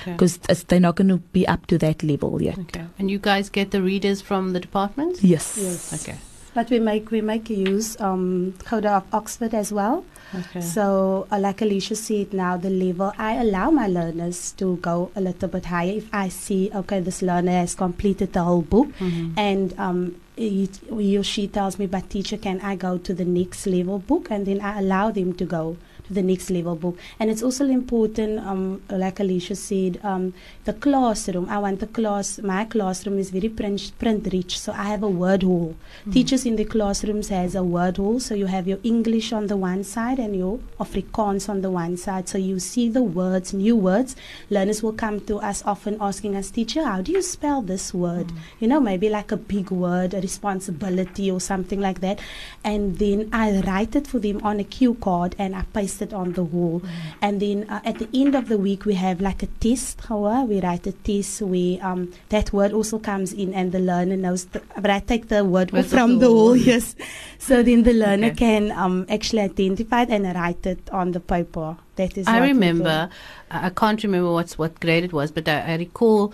Okay. 0.01 0.11
because 0.13 0.37
they're 0.67 0.79
not 0.79 0.95
going 0.95 1.09
to 1.09 1.17
be 1.33 1.45
up 1.47 1.67
to 1.67 1.77
that 1.77 2.01
level 2.03 2.41
yet 2.41 2.57
Okay. 2.59 2.85
And 2.99 3.11
you 3.11 3.19
guys 3.19 3.49
get 3.49 3.71
the 3.71 3.81
readers 3.81 4.21
from 4.21 4.53
the 4.53 4.59
department? 4.59 5.21
yes 5.23 5.57
Yes. 5.57 5.93
Okay. 6.01 6.17
But 6.53 6.71
we 6.71 6.79
make 6.79 7.11
we 7.11 7.21
make 7.21 7.49
use 7.51 7.99
um, 8.01 8.53
Coda 8.65 8.91
of 8.93 9.03
Oxford 9.13 9.53
as 9.53 9.71
well. 9.71 10.03
Okay. 10.33 10.61
So, 10.61 11.27
uh, 11.31 11.37
like 11.39 11.61
Alicia 11.61 11.95
said, 11.95 12.33
now 12.33 12.57
the 12.57 12.71
level 12.71 13.13
I 13.19 13.33
allow 13.35 13.69
my 13.69 13.85
learners 13.87 14.53
to 14.53 14.77
go 14.77 15.11
a 15.15 15.21
little 15.21 15.49
bit 15.49 15.65
higher 15.65 15.91
if 16.01 16.07
I 16.11 16.29
see 16.29 16.71
okay 16.73 16.99
this 16.99 17.21
learner 17.21 17.51
has 17.51 17.75
completed 17.75 18.33
the 18.33 18.41
whole 18.43 18.63
book 18.63 18.87
Mhm. 18.99 19.33
and 19.37 19.75
um, 19.77 20.15
he, 20.35 20.67
he 20.89 21.17
or 21.17 21.23
she 21.23 21.47
tells 21.47 21.77
me, 21.77 21.85
but 21.85 22.09
teacher, 22.09 22.37
can 22.37 22.59
I 22.61 22.75
go 22.75 22.97
to 22.97 23.13
the 23.13 23.25
next 23.25 23.67
level 23.67 23.99
book? 23.99 24.31
And 24.31 24.45
then 24.47 24.59
I 24.61 24.79
allow 24.79 25.11
them 25.11 25.33
to 25.33 25.45
go 25.45 25.77
to 26.07 26.13
the 26.13 26.21
next 26.23 26.49
level 26.49 26.75
book. 26.75 26.97
And 27.19 27.29
it's 27.29 27.43
also 27.43 27.65
important, 27.65 28.39
um, 28.39 28.81
like 28.89 29.19
Alicia 29.19 29.55
said, 29.55 29.99
um, 30.03 30.33
the 30.65 30.73
classroom. 30.73 31.47
I 31.49 31.59
want 31.59 31.79
the 31.79 31.87
class. 31.87 32.39
My 32.39 32.65
classroom 32.65 33.19
is 33.19 33.29
very 33.29 33.49
print, 33.49 33.91
print 33.99 34.27
rich, 34.31 34.59
so 34.59 34.71
I 34.71 34.85
have 34.85 35.03
a 35.03 35.09
word 35.09 35.43
wall. 35.43 35.75
Teachers 36.11 36.45
in 36.45 36.55
the 36.55 36.65
classrooms 36.65 37.29
has 37.29 37.55
a 37.55 37.63
word 37.63 37.97
wall, 37.97 38.19
so 38.19 38.33
you 38.33 38.45
have 38.45 38.67
your 38.67 38.79
English 38.83 39.33
on 39.33 39.47
the 39.47 39.57
one 39.57 39.83
side 39.83 40.19
and 40.19 40.35
your 40.35 40.59
Afrikaans 40.79 41.49
on 41.49 41.61
the 41.61 41.69
one 41.69 41.97
side. 41.97 42.29
So 42.29 42.37
you 42.37 42.59
see 42.59 42.89
the 42.89 43.03
words, 43.03 43.53
new 43.53 43.75
words. 43.75 44.15
Learners 44.49 44.81
will 44.81 44.93
come 44.93 45.19
to 45.21 45.37
us 45.37 45.63
often 45.65 45.97
asking 45.99 46.35
us, 46.35 46.49
teacher, 46.49 46.83
how 46.83 47.01
do 47.01 47.11
you 47.11 47.21
spell 47.21 47.61
this 47.61 47.93
word? 47.93 48.31
You 48.59 48.67
know, 48.67 48.79
maybe 48.79 49.09
like 49.09 49.31
a 49.31 49.37
big 49.37 49.71
word, 49.71 50.13
a 50.13 50.21
responsibility 50.21 51.29
or 51.29 51.41
something 51.41 51.79
like 51.81 52.01
that. 52.01 52.19
And 52.63 52.97
then 52.97 53.29
I 53.33 53.61
write 53.61 53.95
it 53.95 54.07
for 54.07 54.19
them 54.19 54.41
on 54.43 54.59
a 54.59 54.63
cue 54.63 54.95
card 54.95 55.35
and 55.37 55.55
I 55.55 55.63
paste 55.73 55.96
it 56.01 56.13
on 56.13 56.33
the 56.33 56.43
wall. 56.43 56.81
And 57.21 57.39
then 57.41 57.69
uh, 57.69 57.81
at 57.83 57.99
the 57.99 58.07
end 58.13 58.35
of 58.35 58.47
the 58.49 58.57
week, 58.57 58.85
we 58.85 58.93
have 58.95 59.21
like 59.21 59.43
a 59.43 59.47
test. 59.59 60.01
How 60.01 60.45
we 60.45 60.61
write 60.61 60.85
a 60.87 60.91
test 60.91 61.41
where 61.41 61.77
um, 61.85 62.11
that 62.29 62.51
word 62.53 62.73
also 62.73 62.99
comes 62.99 63.33
in 63.33 63.53
and 63.53 63.71
the 63.71 63.79
learner 63.79 64.17
knows. 64.17 64.45
The, 64.45 64.61
but 64.79 64.89
I 64.89 64.99
take 64.99 65.27
the 65.29 65.43
word 65.45 65.71
Where's 65.71 65.89
from 65.89 66.19
the 66.19 66.31
wall, 66.31 66.55
yes. 66.55 66.95
So 67.39 67.63
then 67.63 67.83
the 67.83 67.93
learner 67.93 68.27
Okay. 68.27 68.35
can 68.35 68.71
um, 68.71 69.05
actually 69.09 69.41
identify 69.41 70.03
it 70.03 70.09
and 70.09 70.25
write 70.35 70.65
it 70.65 70.89
on 70.91 71.11
the 71.11 71.19
paper. 71.19 71.77
That 71.95 72.15
is. 72.17 72.27
I 72.27 72.33
what 72.33 72.41
we 72.41 72.47
do. 72.47 72.53
remember, 72.53 73.09
I 73.49 73.67
I 73.67 73.69
can't 73.71 74.03
remember 74.03 74.31
what's 74.31 74.57
what 74.57 74.79
grade 74.79 75.03
it 75.03 75.13
was, 75.13 75.31
but 75.31 75.47
I, 75.49 75.61
I 75.73 75.75
recall 75.77 76.31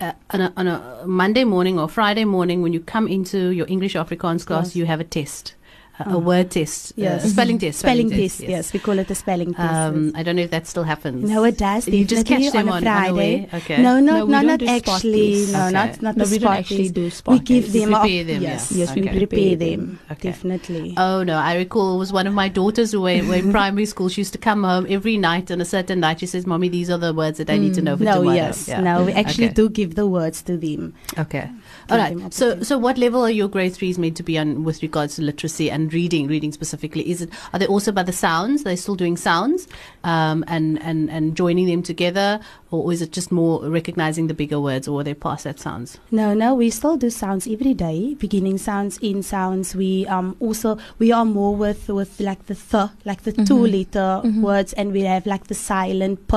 uh, 0.00 0.12
on, 0.30 0.40
a, 0.42 0.52
on 0.56 0.66
a 0.68 1.04
Monday 1.06 1.44
morning 1.44 1.78
or 1.78 1.88
Friday 1.88 2.24
morning 2.26 2.60
when 2.62 2.72
you 2.74 2.80
come 2.80 3.08
into 3.08 3.48
your 3.50 3.66
English 3.68 3.94
Afrikaans 3.94 4.44
class, 4.44 4.66
Yes. 4.68 4.76
you 4.76 4.84
have 4.86 5.00
a 5.00 5.04
test, 5.04 5.54
a, 5.98 6.10
a 6.14 6.18
word 6.18 6.50
test, 6.50 6.92
Yes. 6.96 7.24
a 7.24 7.28
spelling 7.28 7.58
test, 7.58 7.78
Spelling 7.80 8.10
test, 8.10 8.40
yes. 8.40 8.72
We 8.72 8.78
call 8.80 8.98
it 8.98 9.10
a 9.10 9.14
spelling 9.14 9.54
test. 9.54 9.72
Um. 9.74 10.12
I 10.14 10.22
don't 10.22 10.36
know 10.36 10.42
if 10.42 10.50
that 10.50 10.66
still 10.66 10.82
happens. 10.84 11.28
No, 11.28 11.44
it 11.44 11.58
does. 11.58 11.88
You 11.88 12.04
just 12.04 12.26
catch 12.26 12.52
them 12.52 12.68
on 12.68 12.76
on, 12.76 12.82
Friday. 12.82 13.08
unaware. 13.08 13.48
Okay. 13.54 13.82
No, 13.82 14.00
No, 14.00 14.12
not 14.18 14.26
we 14.26 14.32
no, 14.32 14.38
don't 14.42 14.46
not 14.46 14.62
actually. 14.76 15.46
No, 15.52 15.62
Okay. 15.64 15.72
not 15.72 16.02
not 16.02 16.16
no 16.16 16.24
the 16.24 16.30
we 16.30 16.38
don't 16.38 16.48
spot 16.48 16.58
actually 16.58 16.82
test. 16.84 16.94
do 16.94 17.10
spot 17.10 17.32
We 17.34 17.38
give 17.40 17.72
them. 17.72 17.90
prepare 17.92 18.24
them, 18.24 18.42
Yes, 18.42 18.72
yes, 18.72 18.94
we 18.94 19.02
Okay. 19.02 19.18
prepare 19.18 19.56
them. 19.56 19.98
Okay. 20.12 20.30
Definitely. 20.30 20.94
Oh 20.96 21.22
no, 21.22 21.36
I 21.36 21.56
recall 21.56 21.96
it 21.96 21.98
was 21.98 22.12
one 22.12 22.26
of 22.26 22.34
my 22.34 22.48
daughters 22.48 22.92
who 22.92 23.00
were, 23.00 23.22
were 23.24 23.34
in 23.36 23.50
primary 23.52 23.86
school. 23.86 24.08
She 24.08 24.20
used 24.20 24.32
to 24.32 24.38
come 24.38 24.64
home 24.64 24.86
every 24.88 25.16
night 25.16 25.50
on 25.50 25.60
a 25.60 25.64
certain 25.64 26.00
night. 26.00 26.20
She 26.20 26.26
says, 26.26 26.46
"Mommy, 26.46 26.68
these 26.68 26.90
are 26.90 26.98
the 26.98 27.12
words 27.14 27.38
that 27.38 27.48
I 27.50 27.58
need 27.58 27.74
to 27.74 27.82
know 27.82 27.96
for 27.96 28.04
no, 28.04 28.14
tomorrow." 28.16 28.36
yes, 28.36 28.68
Yeah. 28.68 28.80
no. 28.80 29.04
We 29.04 29.12
actually 29.12 29.48
do 29.48 29.68
give 29.68 29.94
the 29.94 30.06
words 30.06 30.42
to 30.42 30.56
them. 30.56 30.94
Okay. 31.18 31.48
All 31.88 31.98
right. 31.98 32.34
So, 32.34 32.62
so 32.62 32.78
what 32.78 32.98
level 32.98 33.22
are 33.22 33.30
your 33.30 33.48
grade 33.48 33.72
threes 33.74 33.98
made 33.98 34.16
to 34.16 34.22
be 34.22 34.36
on 34.38 34.64
with 34.64 34.82
regards 34.82 35.16
to 35.16 35.22
literacy 35.22 35.70
and 35.70 35.92
reading? 35.92 36.26
Reading 36.26 36.52
specifically, 36.52 37.08
is 37.08 37.22
it? 37.22 37.30
Are 37.52 37.58
they 37.58 37.66
also 37.66 37.92
by 37.92 38.02
the 38.02 38.12
sounds? 38.12 38.64
They're 38.64 38.76
still 38.76 38.96
doing 38.96 39.16
sounds, 39.16 39.68
um, 40.02 40.44
and 40.48 40.82
and 40.82 41.08
and 41.10 41.36
joining 41.36 41.66
them 41.66 41.82
together, 41.82 42.40
or 42.70 42.92
is 42.92 43.02
it 43.02 43.12
just 43.12 43.30
more 43.30 43.68
recognizing 43.68 44.26
the 44.26 44.34
bigger 44.34 44.58
words, 44.60 44.88
or 44.88 45.00
are 45.00 45.04
they 45.04 45.14
past 45.14 45.44
that 45.44 45.60
sounds? 45.60 45.98
No, 46.10 46.34
no, 46.34 46.54
we 46.54 46.70
still 46.70 46.96
do 46.96 47.08
sounds 47.10 47.46
every 47.46 47.74
day. 47.74 48.14
Beginning 48.14 48.58
sounds, 48.58 48.98
end 49.02 49.24
sounds. 49.24 49.76
We 49.76 50.06
um 50.08 50.36
also 50.40 50.78
we 50.98 51.12
are 51.12 51.24
more 51.24 51.54
with 51.54 51.88
with 51.88 52.18
like 52.20 52.46
the 52.46 52.54
th, 52.56 52.90
like 53.04 53.22
the 53.22 53.32
two 53.32 53.62
Mhm. 53.62 53.72
letter 53.72 54.20
Mhm. 54.28 54.40
words, 54.42 54.72
and 54.72 54.92
we 54.92 55.02
have 55.02 55.24
like 55.26 55.46
the 55.46 55.54
silent 55.54 56.26
p, 56.26 56.36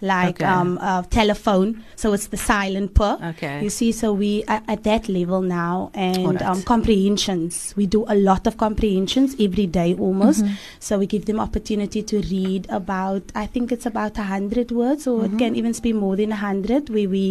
like 0.00 0.40
Okay. 0.42 0.44
um 0.44 0.78
uh, 0.82 1.02
telephone. 1.10 1.84
So 1.94 2.12
it's 2.14 2.26
the 2.28 2.36
silent 2.36 2.94
p. 2.94 3.04
Okay. 3.04 3.62
You 3.62 3.70
see, 3.70 3.92
so 3.92 4.12
we 4.12 4.42
at 4.48 4.82
that 4.88 5.08
level 5.08 5.40
now, 5.42 5.90
and 5.94 6.18
Alright. 6.26 6.42
um, 6.50 6.62
comprehensions. 6.72 7.74
We 7.76 7.84
do 7.96 8.00
a 8.08 8.16
lot 8.28 8.46
of 8.46 8.56
comprehensions 8.64 9.30
every 9.46 9.66
day 9.78 9.90
almost. 10.06 10.44
Mhm. 10.44 10.54
So 10.86 10.98
we 11.02 11.06
give 11.14 11.24
them 11.30 11.38
opportunity 11.46 12.00
to 12.10 12.16
read 12.34 12.66
about, 12.80 13.22
I 13.34 13.46
think 13.46 13.72
it's 13.72 13.86
about 13.92 14.18
a 14.18 14.26
hundred 14.34 14.68
words, 14.72 15.06
or 15.06 15.16
Mhm. 15.20 15.26
it 15.28 15.38
can 15.42 15.52
even 15.60 15.72
be 15.82 15.92
more 16.04 16.16
than 16.16 16.30
a 16.32 16.40
hundred. 16.48 16.88
Where 16.94 17.08
we 17.08 17.24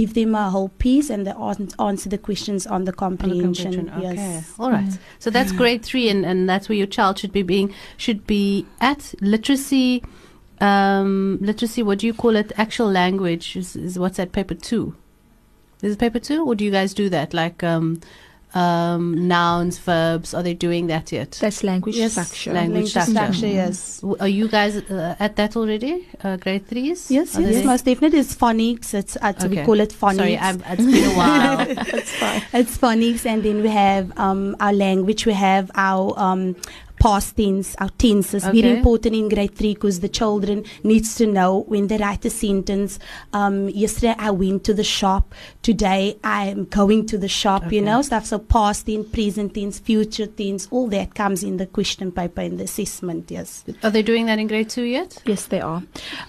give 0.00 0.14
them 0.14 0.34
a 0.34 0.50
whole 0.54 0.70
piece 0.78 1.10
and 1.10 1.26
they 1.26 1.34
an- 1.36 1.70
answer 1.78 2.08
the 2.08 2.18
questions 2.28 2.66
on 2.66 2.70
the 2.70 2.74
On 2.74 2.84
the 2.84 2.92
comprehension. 2.92 3.72
comprehension, 3.72 4.08
Okay. 4.10 4.14
Yes. 4.14 4.52
All 4.58 4.70
right. 4.70 4.92
Mm. 4.94 4.98
So 5.18 5.30
that's 5.30 5.52
grade 5.60 5.82
three, 5.90 6.06
and, 6.12 6.24
and 6.30 6.48
that's 6.50 6.68
where 6.68 6.78
your 6.82 6.86
child 6.96 7.18
should 7.18 7.32
be 7.32 7.42
being 7.42 7.68
should 7.96 8.20
be 8.26 8.64
at 8.80 9.14
literacy. 9.20 10.02
Um, 10.60 11.38
literacy. 11.40 11.82
What 11.82 11.98
do 11.98 12.06
you 12.06 12.14
call 12.14 12.36
it? 12.36 12.52
Actual 12.56 12.90
language 12.90 13.56
is, 13.56 13.74
is 13.76 13.98
what's 13.98 14.16
that? 14.18 14.30
Paper 14.32 14.54
two. 14.54 14.94
Is 15.82 15.92
it 15.94 15.98
paper 15.98 16.18
two, 16.18 16.44
or 16.46 16.54
do 16.54 16.64
you 16.64 16.70
guys 16.70 16.94
do 16.94 17.08
that? 17.10 17.34
Like 17.34 17.62
um, 17.62 18.00
um, 18.54 19.26
nouns, 19.28 19.78
verbs. 19.78 20.32
Are 20.32 20.42
they 20.42 20.54
doing 20.54 20.86
that 20.86 21.10
yet? 21.12 21.32
That's 21.40 21.64
language 21.64 21.96
Yes, 21.96 22.12
structure. 22.12 22.52
Language 22.52 22.90
structure. 22.90 23.46
yes. 23.46 24.00
W- 24.00 24.16
Are 24.20 24.28
you 24.28 24.48
guys 24.48 24.76
uh, 24.76 25.16
at 25.18 25.36
that 25.36 25.56
already? 25.56 26.06
Uh, 26.22 26.36
grade 26.36 26.66
threes? 26.66 27.10
Yes, 27.10 27.36
Are 27.36 27.40
yes, 27.42 27.54
they- 27.56 27.64
most 27.66 27.84
definitely. 27.84 28.20
It's 28.20 28.34
phonics. 28.34 28.94
It's 28.94 29.16
uh, 29.20 29.32
so 29.38 29.48
we 29.48 29.56
call 29.64 29.80
it 29.80 29.90
phonics. 29.90 30.16
Sorry, 30.16 30.38
I'm, 30.38 30.62
it's 30.66 30.84
been 30.84 31.10
a 31.10 31.14
while. 31.16 31.56
That's 31.66 32.10
fine. 32.12 32.42
It's 32.52 32.78
phonics, 32.78 33.26
and 33.26 33.42
then 33.42 33.60
we 33.62 33.68
have 33.68 34.16
um, 34.18 34.56
our 34.60 34.72
language. 34.72 35.26
We 35.26 35.32
have 35.34 35.70
our 35.74 36.14
um, 36.16 36.54
past 37.04 37.36
tense, 37.36 37.76
our 37.76 37.90
tenses. 37.90 38.46
Okay. 38.46 38.62
Very 38.62 38.76
important 38.78 39.14
in 39.14 39.28
grade 39.28 39.54
three 39.54 39.74
because 39.74 40.00
the 40.00 40.08
children 40.08 40.64
needs 40.82 41.14
to 41.16 41.26
know 41.26 41.64
when 41.68 41.88
they 41.88 41.98
write 41.98 42.24
a 42.24 42.30
sentence. 42.30 42.98
Um, 43.34 43.68
yesterday 43.68 44.14
I 44.18 44.30
went 44.30 44.64
to 44.64 44.72
the 44.72 44.84
shop. 44.84 45.34
Today 45.60 46.16
I 46.24 46.46
am 46.46 46.64
going 46.64 47.04
to 47.08 47.18
the 47.18 47.28
shop. 47.28 47.64
Okay. 47.64 47.76
You 47.76 47.82
know 47.82 48.00
stuff. 48.00 48.24
So 48.24 48.38
past 48.38 48.86
tense, 48.86 49.06
present 49.10 49.54
tense, 49.54 49.80
future 49.80 50.26
tense, 50.26 50.66
all 50.70 50.88
that 50.88 51.14
comes 51.14 51.42
in 51.42 51.58
the 51.58 51.66
question 51.66 52.10
paper 52.10 52.40
in 52.40 52.56
the 52.56 52.64
assessment. 52.64 53.30
Yes. 53.30 53.64
Are 53.82 53.90
they 53.90 54.02
doing 54.02 54.24
that 54.24 54.38
in 54.38 54.46
grade 54.46 54.70
two 54.70 54.84
yet? 54.84 55.22
Yes, 55.26 55.44
they 55.44 55.60
are. 55.60 55.82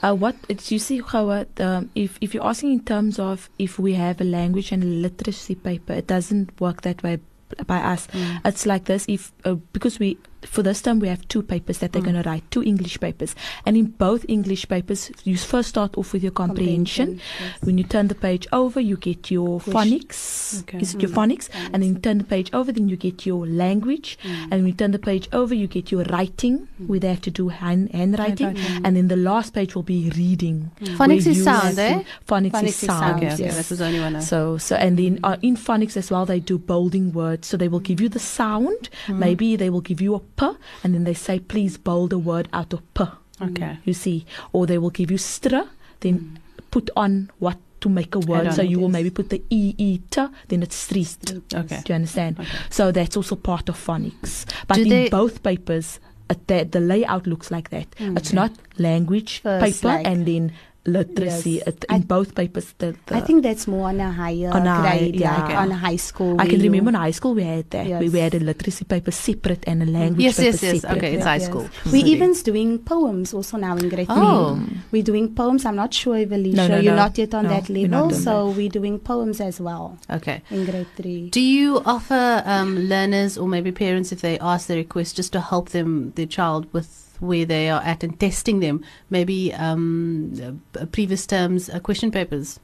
Uh, 0.03 0.13
what 0.13 0.35
it's 0.49 0.73
you 0.73 0.79
see 0.79 0.99
how 0.99 1.29
uh, 1.29 1.45
um, 1.59 1.89
if 1.95 2.17
if 2.19 2.33
you're 2.33 2.45
asking 2.45 2.73
in 2.73 2.83
terms 2.83 3.17
of 3.17 3.49
if 3.57 3.79
we 3.79 3.93
have 3.93 4.19
a 4.19 4.25
language 4.25 4.73
and 4.73 5.01
literacy 5.01 5.55
paper, 5.55 5.93
it 5.93 6.07
doesn't 6.07 6.59
work 6.59 6.81
that 6.81 7.01
way 7.01 7.19
by 7.65 7.77
us. 7.77 8.07
Mm. 8.07 8.41
It's 8.43 8.65
like 8.65 8.85
this 8.85 9.05
if 9.07 9.31
uh, 9.45 9.53
because 9.71 9.99
we 9.99 10.17
for 10.45 10.63
this 10.63 10.81
term 10.81 10.99
we 10.99 11.07
have 11.07 11.27
two 11.27 11.41
papers 11.41 11.79
that 11.79 11.91
they're 11.91 12.01
Mm. 12.01 12.11
going 12.11 12.23
to 12.23 12.29
write, 12.29 12.43
two 12.51 12.63
English 12.63 12.99
papers, 12.99 13.35
and 13.65 13.75
in 13.77 13.85
both 13.97 14.25
English 14.27 14.67
papers 14.67 15.11
you 15.23 15.37
first 15.37 15.69
start 15.69 15.97
off 15.97 16.13
with 16.13 16.23
your 16.23 16.31
comprehension. 16.31 17.19
When 17.61 17.77
you 17.77 17.83
turn 17.83 18.07
the 18.07 18.15
page 18.15 18.47
over, 18.51 18.79
you 18.79 18.97
get 18.97 19.31
your 19.31 19.59
Question. 19.59 19.73
phonics. 19.99 20.61
Okay. 20.61 20.79
Is 20.79 20.93
it 20.95 21.01
your 21.01 21.11
Mm. 21.11 21.15
phonics? 21.15 21.49
And 21.73 21.81
then 21.83 21.93
you 21.93 21.99
turn 21.99 22.17
the 22.19 22.23
page 22.23 22.49
over, 22.53 22.71
then 22.71 22.89
you 22.89 22.97
get 22.97 23.25
your 23.25 23.45
language. 23.47 24.17
Mm. 24.23 24.29
And 24.43 24.51
when 24.51 24.67
you 24.67 24.73
turn 24.73 24.91
the 24.91 24.99
page 24.99 25.27
over, 25.33 25.53
you 25.53 25.67
get 25.67 25.91
your 25.91 26.03
writing, 26.05 26.67
where 26.87 26.99
they 26.99 27.07
have 27.09 27.21
to 27.21 27.31
do 27.31 27.49
hand, 27.49 27.89
handwriting. 27.93 28.55
Handwriting. 28.55 28.85
And 28.85 28.95
then 28.95 29.07
the 29.07 29.15
last 29.15 29.53
page 29.53 29.75
will 29.75 29.83
be 29.83 30.11
reading. 30.15 30.71
Phonics 30.81 30.97
where 30.99 31.11
is 31.11 31.27
you 31.27 31.43
sound, 31.43 31.79
eh? 31.79 32.01
Phonics, 32.27 32.51
Phonics 32.51 32.63
is 32.63 32.69
is 32.69 32.75
sound. 32.75 32.99
sound, 32.99 33.23
Okay, 33.23 33.33
okay, 33.33 33.43
yes. 33.45 33.55
that 33.57 33.69
was 33.69 33.79
the 33.79 33.85
only 33.85 33.99
one. 33.99 34.15
I- 34.15 34.19
So, 34.19 34.57
so, 34.57 34.75
and 34.75 34.97
then 34.97 35.19
uh, 35.23 35.37
in 35.41 35.55
phonics 35.55 35.97
as 35.97 36.11
well, 36.11 36.25
they 36.25 36.39
do 36.39 36.57
bolding 36.57 37.13
words. 37.13 37.47
So 37.47 37.57
they 37.57 37.67
will 37.67 37.79
give 37.79 37.99
you 38.01 38.09
the 38.09 38.19
sound. 38.19 38.89
Mhm. 39.07 39.17
Maybe 39.19 39.55
they 39.55 39.69
will 39.69 39.81
give 39.81 40.01
you 40.01 40.15
a 40.15 40.19
p, 40.35 40.45
and 40.83 40.93
then 40.93 41.03
they 41.03 41.13
say, 41.13 41.39
please 41.39 41.77
bold 41.77 42.13
a 42.13 42.17
word 42.17 42.47
out 42.53 42.73
of 42.73 42.81
p. 42.93 43.03
Okay. 43.41 43.77
You 43.83 43.93
see, 43.93 44.25
or 44.53 44.65
they 44.65 44.77
will 44.77 44.89
give 44.91 45.11
you 45.11 45.17
stra, 45.17 45.67
then 45.99 46.39
put 46.71 46.89
on 46.95 47.29
what 47.39 47.57
to 47.81 47.89
make 47.89 48.15
a 48.15 48.19
word. 48.19 48.53
So 48.53 48.61
you 48.61 48.79
will 48.79 48.89
maybe 48.89 49.09
put 49.09 49.29
the 49.29 49.41
e 49.49 49.75
e 49.77 49.99
t, 50.09 50.21
then 50.47 50.63
it's 50.63 50.75
street. 50.75 51.17
Okay. 51.53 51.81
Do 51.83 51.91
you 51.91 51.95
understand? 51.95 52.39
Okay. 52.39 52.57
So 52.69 52.91
that's 52.91 53.17
also 53.17 53.35
part 53.35 53.69
of 53.69 53.75
phonics. 53.77 54.45
But 54.67 54.75
Do 54.75 54.83
in 54.83 55.09
both 55.09 55.43
papers, 55.43 55.99
uh, 56.29 56.35
the, 56.47 56.63
the 56.63 56.79
layout 56.79 57.27
looks 57.27 57.51
like 57.51 57.69
that. 57.69 57.87
It's 57.99 58.33
not 58.33 58.51
language 58.77 59.41
First, 59.41 59.81
paper 59.81 59.87
like- 59.97 60.07
and 60.07 60.25
then 60.25 60.53
literacy. 60.85 61.51
Yes. 61.51 61.67
It, 61.67 61.85
I- 61.89 61.95
in 61.97 62.01
both 62.03 62.35
papers, 62.35 62.73
the, 62.77 62.95
the 63.07 63.15
I 63.15 63.21
think 63.21 63.43
that's 63.43 63.67
more 63.67 63.89
on 63.89 63.99
a 63.99 64.11
higher 64.11 64.49
On 64.51 64.65
a 64.67 64.75
high- 64.75 64.97
grade, 64.99 65.15
yeah, 65.15 65.33
like 65.35 65.43
okay. 65.45 65.55
on 65.55 65.71
a 65.71 65.75
high 65.75 65.95
school. 65.95 66.39
I 66.39 66.45
can 66.47 66.57
you- 66.59 66.63
remember 66.69 66.89
in 66.89 66.95
high 66.95 67.11
school 67.11 67.33
we 67.33 67.43
had 67.43 67.69
that. 67.71 67.85
We, 67.85 67.91
Yes. 67.91 68.11
we 68.13 68.19
had 68.19 68.35
a 68.35 68.39
literacy 68.39 68.85
paper 68.85 69.11
separate 69.11 69.63
and 69.67 69.83
a 69.83 69.85
language 69.85 70.23
Yes, 70.23 70.37
paper 70.37 70.45
yes, 70.51 70.63
yes. 70.63 70.81
separate. 70.81 70.97
Okay, 70.97 71.13
it's 71.15 71.19
Yeah, 71.19 71.29
high 71.31 71.35
yes. 71.37 71.45
school. 71.45 71.69
We 71.85 71.99
Sorry. 72.01 72.11
even 72.11 72.33
doing 72.33 72.79
poems 72.79 73.33
also 73.33 73.57
now 73.57 73.75
in 73.77 73.89
grade 73.89 74.07
Oh. 74.09 74.55
three. 74.55 74.77
We're 74.91 75.03
doing 75.03 75.33
poems. 75.35 75.65
I'm 75.65 75.75
not 75.75 75.93
sure 75.93 76.17
if 76.17 76.31
Alicia, 76.31 76.55
No, 76.57 76.67
no, 76.67 76.77
you're 76.79 76.93
no. 76.95 77.03
not 77.03 77.17
yet 77.17 77.33
on 77.33 77.43
No, 77.43 77.49
that 77.49 77.69
we're 77.69 77.87
not 77.87 78.05
level, 78.11 78.17
on 78.17 78.21
so 78.23 78.49
we're 78.51 78.69
doing 78.69 78.99
poems 78.99 79.41
as 79.41 79.59
well 79.59 79.97
Okay. 80.09 80.41
in 80.51 80.65
grade 80.65 80.87
three. 80.95 81.29
Do 81.29 81.41
you 81.41 81.81
offer 81.85 82.43
um, 82.45 82.77
learners 82.77 83.37
or 83.37 83.47
maybe 83.47 83.71
parents, 83.71 84.11
if 84.11 84.21
they 84.21 84.37
ask 84.39 84.67
their 84.67 84.77
request, 84.77 85.15
just 85.15 85.31
to 85.33 85.41
help 85.41 85.69
them, 85.69 86.11
their 86.15 86.25
child, 86.25 86.67
with 86.73 87.04
where 87.19 87.45
they 87.45 87.69
are 87.69 87.81
at 87.81 88.03
and 88.03 88.19
testing 88.19 88.59
them? 88.59 88.83
Maybe 89.09 89.53
um, 89.53 90.61
uh, 90.79 90.85
previous 90.85 91.25
terms 91.25 91.69
uh, 91.69 91.79
question 91.79 92.11
papers. 92.11 92.59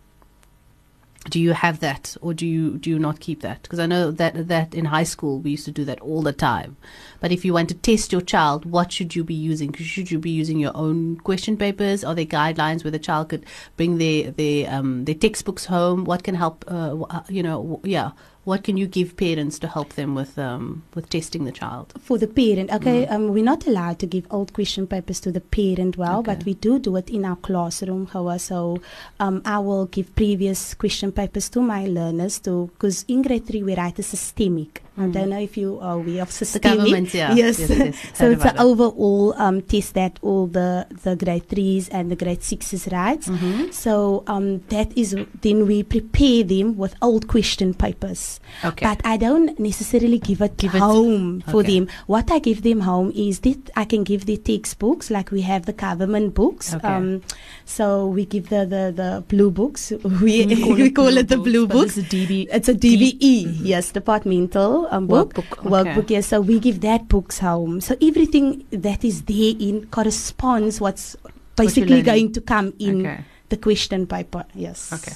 Do 1.29 1.39
you 1.39 1.53
have 1.53 1.81
that, 1.81 2.17
or 2.19 2.33
do 2.33 2.47
you 2.47 2.79
do 2.79 2.89
you 2.89 2.97
not 2.97 3.19
keep 3.19 3.41
that? 3.41 3.61
Because 3.61 3.77
I 3.77 3.85
know 3.85 4.09
that 4.09 4.47
that 4.47 4.73
in 4.73 4.85
high 4.85 5.03
school 5.03 5.39
we 5.39 5.51
used 5.51 5.65
to 5.65 5.71
do 5.71 5.85
that 5.85 6.01
all 6.01 6.23
the 6.23 6.33
time. 6.33 6.77
But 7.19 7.31
if 7.31 7.45
you 7.45 7.53
want 7.53 7.69
to 7.69 7.75
test 7.75 8.11
your 8.11 8.21
child, 8.21 8.65
what 8.65 8.91
should 8.91 9.15
you 9.15 9.23
be 9.23 9.35
using? 9.35 9.71
Should 9.73 10.09
you 10.09 10.17
be 10.17 10.31
using 10.31 10.57
your 10.57 10.75
own 10.75 11.17
question 11.17 11.57
papers? 11.57 12.03
Are 12.03 12.15
there 12.15 12.25
guidelines 12.25 12.83
where 12.83 12.89
the 12.89 12.97
child 12.97 13.29
could 13.29 13.45
bring 13.77 13.99
their 13.99 14.31
their 14.31 14.73
um, 14.73 15.05
their 15.05 15.13
textbooks 15.13 15.65
home? 15.65 16.05
What 16.05 16.23
can 16.23 16.33
help? 16.33 16.65
Uh, 16.67 17.21
you 17.29 17.43
know, 17.43 17.79
yeah. 17.83 18.11
What 18.43 18.63
can 18.63 18.75
you 18.75 18.87
give 18.87 19.17
parents 19.17 19.59
to 19.59 19.67
help 19.67 19.93
them 19.93 20.15
with 20.15 20.37
um, 20.39 20.81
with 20.95 21.09
testing 21.09 21.45
the 21.45 21.51
child? 21.51 21.93
For 22.01 22.17
the 22.17 22.27
parent, 22.27 22.71
okay, 22.73 23.05
Mm. 23.05 23.11
um, 23.11 23.27
we're 23.33 23.43
not 23.43 23.67
allowed 23.67 23.99
to 23.99 24.07
give 24.07 24.25
old 24.31 24.51
question 24.53 24.87
papers 24.87 25.19
to 25.21 25.31
the 25.31 25.41
parent, 25.41 25.95
well, 25.95 26.19
Okay. 26.19 26.33
but 26.35 26.45
we 26.45 26.53
do 26.55 26.79
do 26.79 26.95
it 26.97 27.09
in 27.11 27.23
our 27.23 27.35
classroom, 27.35 28.07
Gawa. 28.07 28.39
So 28.39 28.81
um, 29.19 29.41
I 29.45 29.59
will 29.59 29.85
give 29.85 30.15
previous 30.15 30.73
question 30.73 31.11
papers 31.11 31.49
to 31.49 31.61
my 31.61 31.85
learners 31.85 32.39
to, 32.39 32.71
because 32.73 33.05
in 33.07 33.21
grade 33.21 33.45
three 33.45 33.61
we 33.61 33.75
write 33.75 33.99
a 33.99 34.03
systemic. 34.03 34.81
I 34.97 35.03
Mm. 35.03 35.13
don't 35.13 35.29
know 35.29 35.39
if 35.39 35.55
you 35.55 35.79
are 35.79 35.95
aware 35.95 36.21
of 36.21 36.37
The 36.37 36.59
government, 36.59 37.13
yeah. 37.13 37.33
Yes. 37.33 37.59
yes, 37.59 37.69
yes. 37.69 37.95
So 38.13 38.29
it's 38.29 38.43
an 38.43 38.55
it. 38.57 38.59
overall 38.61 39.33
um, 39.37 39.61
test 39.61 39.93
that 39.93 40.19
all 40.21 40.47
the, 40.47 40.85
the 41.03 41.15
grade 41.15 41.47
threes 41.47 41.87
and 41.89 42.11
the 42.11 42.17
grade 42.17 42.43
sixes 42.43 42.89
write. 42.91 43.21
Mhm. 43.21 43.71
So 43.73 44.23
um, 44.27 44.59
that 44.67 44.91
is 44.97 45.15
then 45.41 45.65
we 45.65 45.83
prepare 45.83 46.43
them 46.43 46.75
with 46.75 46.93
old 47.01 47.29
question 47.29 47.73
papers. 47.73 48.41
Okay. 48.65 48.85
But 48.85 48.99
I 49.05 49.15
don't 49.15 49.57
necessarily 49.59 50.19
give 50.19 50.41
it 50.41 50.57
Give 50.57 50.75
it- 50.75 50.79
home 50.81 51.39
for 51.47 51.61
okay. 51.61 51.79
them. 51.79 51.87
What 52.07 52.29
I 52.29 52.39
give 52.39 52.61
them 52.61 52.81
home 52.81 53.13
is 53.15 53.39
that 53.47 53.71
I 53.77 53.85
can 53.85 54.03
give 54.03 54.25
the 54.25 54.35
textbooks, 54.37 55.09
like 55.09 55.31
we 55.31 55.41
have 55.41 55.65
the 55.67 55.73
government 55.73 56.33
books. 56.35 56.73
Okay. 56.75 56.85
Um, 56.87 57.21
so 57.65 58.07
we 58.07 58.25
give 58.25 58.49
the, 58.49 58.65
the, 58.65 58.91
the 58.93 59.23
blue 59.29 59.51
books. 59.51 59.93
We, 60.21 60.45
We 60.51 60.59
call 60.61 60.73
we 60.75 60.83
it 60.83 60.95
call 60.95 61.05
blue 61.09 61.19
it 61.19 61.27
the 61.29 61.37
blue 61.37 61.65
books. 61.65 61.97
it's 61.97 62.11
a 62.13 62.15
DB 62.15 62.47
It's 62.51 62.67
a 62.67 62.73
DBE, 62.75 63.59
yes, 63.63 63.91
departmental 63.91 64.80
um, 64.89 65.07
book. 65.07 65.33
workbook. 65.33 65.57
Workbook, 65.63 66.09
yes. 66.09 66.27
So 66.27 66.41
we 66.41 66.59
give 66.59 66.81
that 66.81 67.07
books 67.07 67.39
home. 67.39 67.81
So 67.81 67.95
everything 68.01 68.65
that 68.71 69.03
is 69.03 69.23
there 69.23 69.53
in 69.59 69.85
corresponds 69.87 70.79
what's 70.81 71.15
basically 71.55 72.01
learning. 72.03 72.05
going 72.05 72.33
to 72.33 72.41
come 72.41 72.73
in 72.79 73.05
Okay. 73.05 73.23
the 73.49 73.57
question 73.57 74.07
paper. 74.07 74.45
Yes. 74.55 74.91
Okay. 74.93 75.13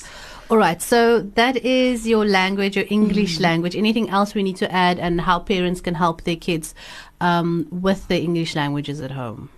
All 0.50 0.58
right. 0.58 0.82
So 0.82 1.22
that 1.22 1.58
is 1.58 2.08
your 2.08 2.26
language, 2.26 2.76
your 2.76 2.86
English 2.90 3.40
language. 3.40 3.76
Anything 3.76 4.10
else 4.10 4.36
we 4.36 4.44
need 4.44 4.58
to 4.58 4.72
add, 4.72 5.00
and 5.00 5.22
how 5.22 5.40
parents 5.40 5.82
can 5.82 5.96
help 5.96 6.22
their 6.24 6.36
kids 6.36 6.76
um, 7.20 7.68
with 7.72 8.08
their 8.10 8.20
English 8.20 8.56
languages 8.56 9.02
at 9.02 9.12
home? 9.12 9.50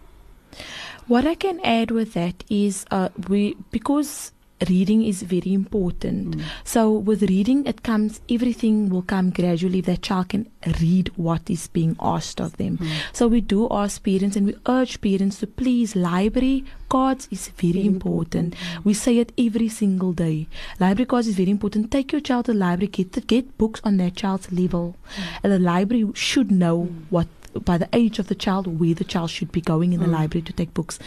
What 1.08 1.26
I 1.26 1.36
can 1.36 1.60
add 1.64 1.92
with 1.92 2.14
that 2.14 2.44
is 2.50 2.86
uh, 2.92 3.10
we 3.28 3.56
because 3.72 4.32
reading 4.70 5.04
is 5.04 5.22
very 5.22 5.54
important. 5.54 6.36
Mm. 6.38 6.42
So 6.64 6.92
with 6.92 7.22
reading, 7.24 7.66
it 7.66 7.84
comes 7.84 8.22
everything 8.30 8.90
will 8.90 9.04
come 9.04 9.30
gradually. 9.30 9.82
That 9.82 10.02
child 10.02 10.30
can 10.30 10.50
read 10.82 11.12
what 11.16 11.50
is 11.50 11.68
being 11.68 11.96
asked 12.00 12.42
of 12.42 12.58
them. 12.58 12.78
Mm. 12.78 12.88
So 13.14 13.28
we 13.28 13.42
do 13.42 13.68
ask 13.70 14.04
parents 14.04 14.36
and 14.36 14.48
we 14.48 14.56
urge 14.68 15.00
parents 15.02 15.40
to 15.40 15.48
please 15.48 15.96
library 15.96 16.66
cards 16.90 17.28
is 17.32 17.50
very 17.50 17.74
Very 17.74 17.86
important. 17.88 18.56
important. 18.56 18.86
We 18.86 18.94
say 18.94 19.18
it 19.20 19.32
every 19.38 19.70
single 19.70 20.14
day. 20.14 20.48
Library 20.80 21.06
cards 21.06 21.28
is 21.28 21.36
very 21.36 21.52
important. 21.52 21.92
Take 21.92 22.12
your 22.12 22.22
child 22.22 22.46
to 22.46 22.54
the 22.54 22.58
library, 22.60 22.88
get 22.88 23.12
the, 23.14 23.22
get 23.22 23.58
books 23.58 23.82
on 23.84 23.98
their 23.98 24.10
child's 24.12 24.52
level. 24.52 24.96
And 25.44 25.52
the 25.54 25.60
library 25.60 26.10
should 26.16 26.50
know 26.52 26.86
what 27.10 27.28
by 27.66 27.78
the 27.78 27.90
age 27.94 28.20
of 28.20 28.28
the 28.28 28.36
child 28.36 28.80
where 28.80 28.94
the 28.94 29.04
child 29.04 29.30
should 29.32 29.52
be 29.52 29.62
going 29.62 29.94
in 29.94 30.00
the 30.00 30.06
Mm. 30.06 30.12
library 30.20 30.44
to 30.44 30.54
take 30.54 30.74
books. 30.74 31.00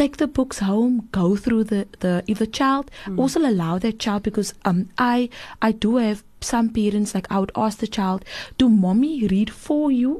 Take 0.00 0.16
the 0.16 0.26
books 0.38 0.58
home, 0.60 1.08
go 1.12 1.36
through 1.36 1.64
the, 1.64 1.86
the 2.04 2.12
if 2.26 2.38
the 2.38 2.46
child 2.46 2.90
also 3.18 3.40
allow 3.40 3.78
that 3.78 3.98
child 3.98 4.22
because 4.22 4.54
um 4.64 4.88
I 4.96 5.28
I 5.60 5.72
do 5.72 5.96
have 5.96 6.24
some 6.40 6.70
parents 6.70 7.14
like 7.14 7.26
I 7.30 7.38
would 7.38 7.52
ask 7.54 7.78
the 7.78 7.86
child, 7.86 8.24
Do 8.58 8.68
mommy 8.68 9.26
read 9.26 9.50
for 9.50 9.90
you 9.92 10.12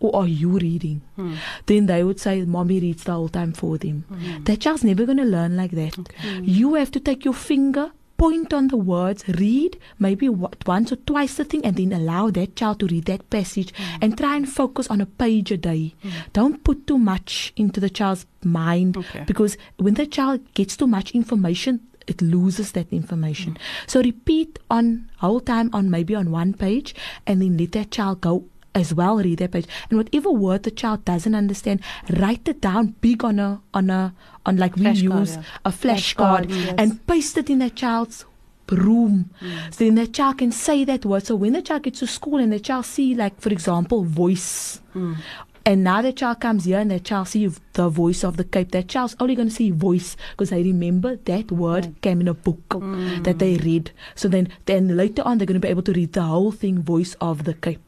or 0.00 0.14
are 0.16 0.26
you 0.28 0.50
reading? 0.58 1.02
Mm. 1.18 1.36
Then 1.66 1.86
they 1.86 2.04
would 2.04 2.20
say 2.20 2.44
mommy 2.44 2.80
reads 2.80 3.04
the 3.04 3.12
whole 3.12 3.28
time 3.28 3.52
for 3.52 3.76
them. 3.78 4.04
Mm. 4.10 4.44
That 4.46 4.60
child's 4.60 4.84
never 4.84 5.04
gonna 5.04 5.24
learn 5.24 5.56
like 5.56 5.72
that. 5.72 5.98
Okay. 5.98 6.40
You 6.42 6.74
have 6.74 6.90
to 6.92 7.00
take 7.00 7.24
your 7.24 7.34
finger, 7.34 7.90
point 8.18 8.52
on 8.52 8.68
the 8.68 8.76
words, 8.76 9.24
read 9.28 9.78
maybe 9.98 10.28
what, 10.28 10.66
once 10.66 10.92
or 10.92 10.96
twice 10.96 11.36
the 11.36 11.44
thing, 11.44 11.64
and 11.64 11.76
then 11.76 11.92
allow 11.92 12.28
that 12.30 12.56
child 12.56 12.80
to 12.80 12.86
read 12.86 13.06
that 13.06 13.30
passage 13.30 13.72
mm. 13.72 13.98
and 14.02 14.18
try 14.18 14.36
and 14.36 14.48
focus 14.48 14.88
on 14.88 15.00
a 15.00 15.06
page 15.06 15.50
a 15.52 15.56
day. 15.56 15.94
Mm. 16.04 16.10
Don't 16.32 16.64
put 16.64 16.86
too 16.86 16.98
much 16.98 17.52
into 17.56 17.80
the 17.80 17.88
child's 17.88 18.26
mind 18.44 18.96
Okay. 18.96 19.24
because 19.26 19.56
when 19.78 19.94
the 19.94 20.06
child 20.06 20.40
gets 20.54 20.76
too 20.76 20.86
much 20.86 21.12
information, 21.12 21.80
it 22.06 22.20
loses 22.20 22.72
that 22.72 22.92
information. 22.92 23.54
Mm. 23.54 23.58
So 23.86 24.02
repeat 24.02 24.58
on 24.70 25.08
whole 25.18 25.40
time 25.40 25.70
on 25.72 25.90
maybe 25.90 26.14
on 26.14 26.30
one 26.30 26.54
page, 26.54 26.94
and 27.26 27.40
then 27.40 27.56
let 27.56 27.72
that 27.72 27.90
child 27.90 28.20
go 28.20 28.44
as 28.78 28.94
well 28.94 29.16
read 29.18 29.38
that 29.40 29.52
page. 29.52 29.66
And 29.90 29.98
whatever 29.98 30.30
word 30.30 30.62
the 30.62 30.70
child 30.70 31.04
doesn't 31.04 31.34
understand, 31.34 31.80
write 32.18 32.48
it 32.48 32.60
down 32.60 32.94
big 33.00 33.24
on 33.24 33.38
a 33.38 33.60
on 33.74 33.90
a 33.90 34.14
on 34.46 34.56
like 34.56 34.76
we 34.76 34.88
use 34.90 35.36
yeah. 35.36 35.42
a 35.64 35.70
flashcard 35.70 36.46
Flashcard, 36.46 36.50
yes. 36.50 36.74
and 36.78 37.06
paste 37.06 37.36
it 37.38 37.50
in 37.50 37.58
that 37.60 37.74
child's 37.76 38.24
room. 38.70 39.30
So 39.70 39.84
then 39.84 39.94
the 39.94 40.06
child 40.06 40.38
can 40.38 40.52
say 40.52 40.84
that 40.84 41.04
word. 41.04 41.24
So 41.26 41.36
when 41.36 41.54
the 41.54 41.62
child 41.62 41.82
gets 41.84 42.00
to 42.00 42.06
school 42.06 42.36
and 42.38 42.52
the 42.52 42.60
child 42.60 42.84
see 42.84 43.14
like 43.14 43.40
for 43.40 43.50
example 43.50 44.04
voice 44.04 44.80
Mm. 44.94 45.16
and 45.64 45.84
now 45.84 46.00
the 46.02 46.12
child 46.12 46.40
comes 46.40 46.64
here 46.64 46.78
and 46.78 46.90
the 46.90 46.98
child 47.00 47.28
see 47.28 47.46
the 47.74 47.88
voice 47.88 48.24
of 48.24 48.36
the 48.36 48.44
Cape. 48.44 48.70
That 48.72 48.88
child's 48.88 49.16
only 49.20 49.34
going 49.34 49.48
to 49.48 49.54
see 49.54 49.70
voice 49.70 50.16
because 50.32 50.50
they 50.50 50.62
remember 50.62 51.16
that 51.16 51.52
word 51.52 51.94
came 52.02 52.20
in 52.20 52.28
a 52.28 52.34
book 52.34 52.60
Mm. 52.70 53.24
that 53.24 53.38
they 53.38 53.56
read. 53.58 53.90
So 54.14 54.28
then, 54.28 54.48
then 54.66 54.96
later 54.96 55.22
on, 55.24 55.38
they're 55.38 55.46
going 55.46 55.60
to 55.60 55.66
be 55.66 55.68
able 55.68 55.82
to 55.82 55.92
read 55.92 56.12
the 56.14 56.22
whole 56.22 56.52
thing, 56.52 56.82
voice 56.82 57.14
of 57.20 57.44
the 57.44 57.54
Cape. 57.54 57.87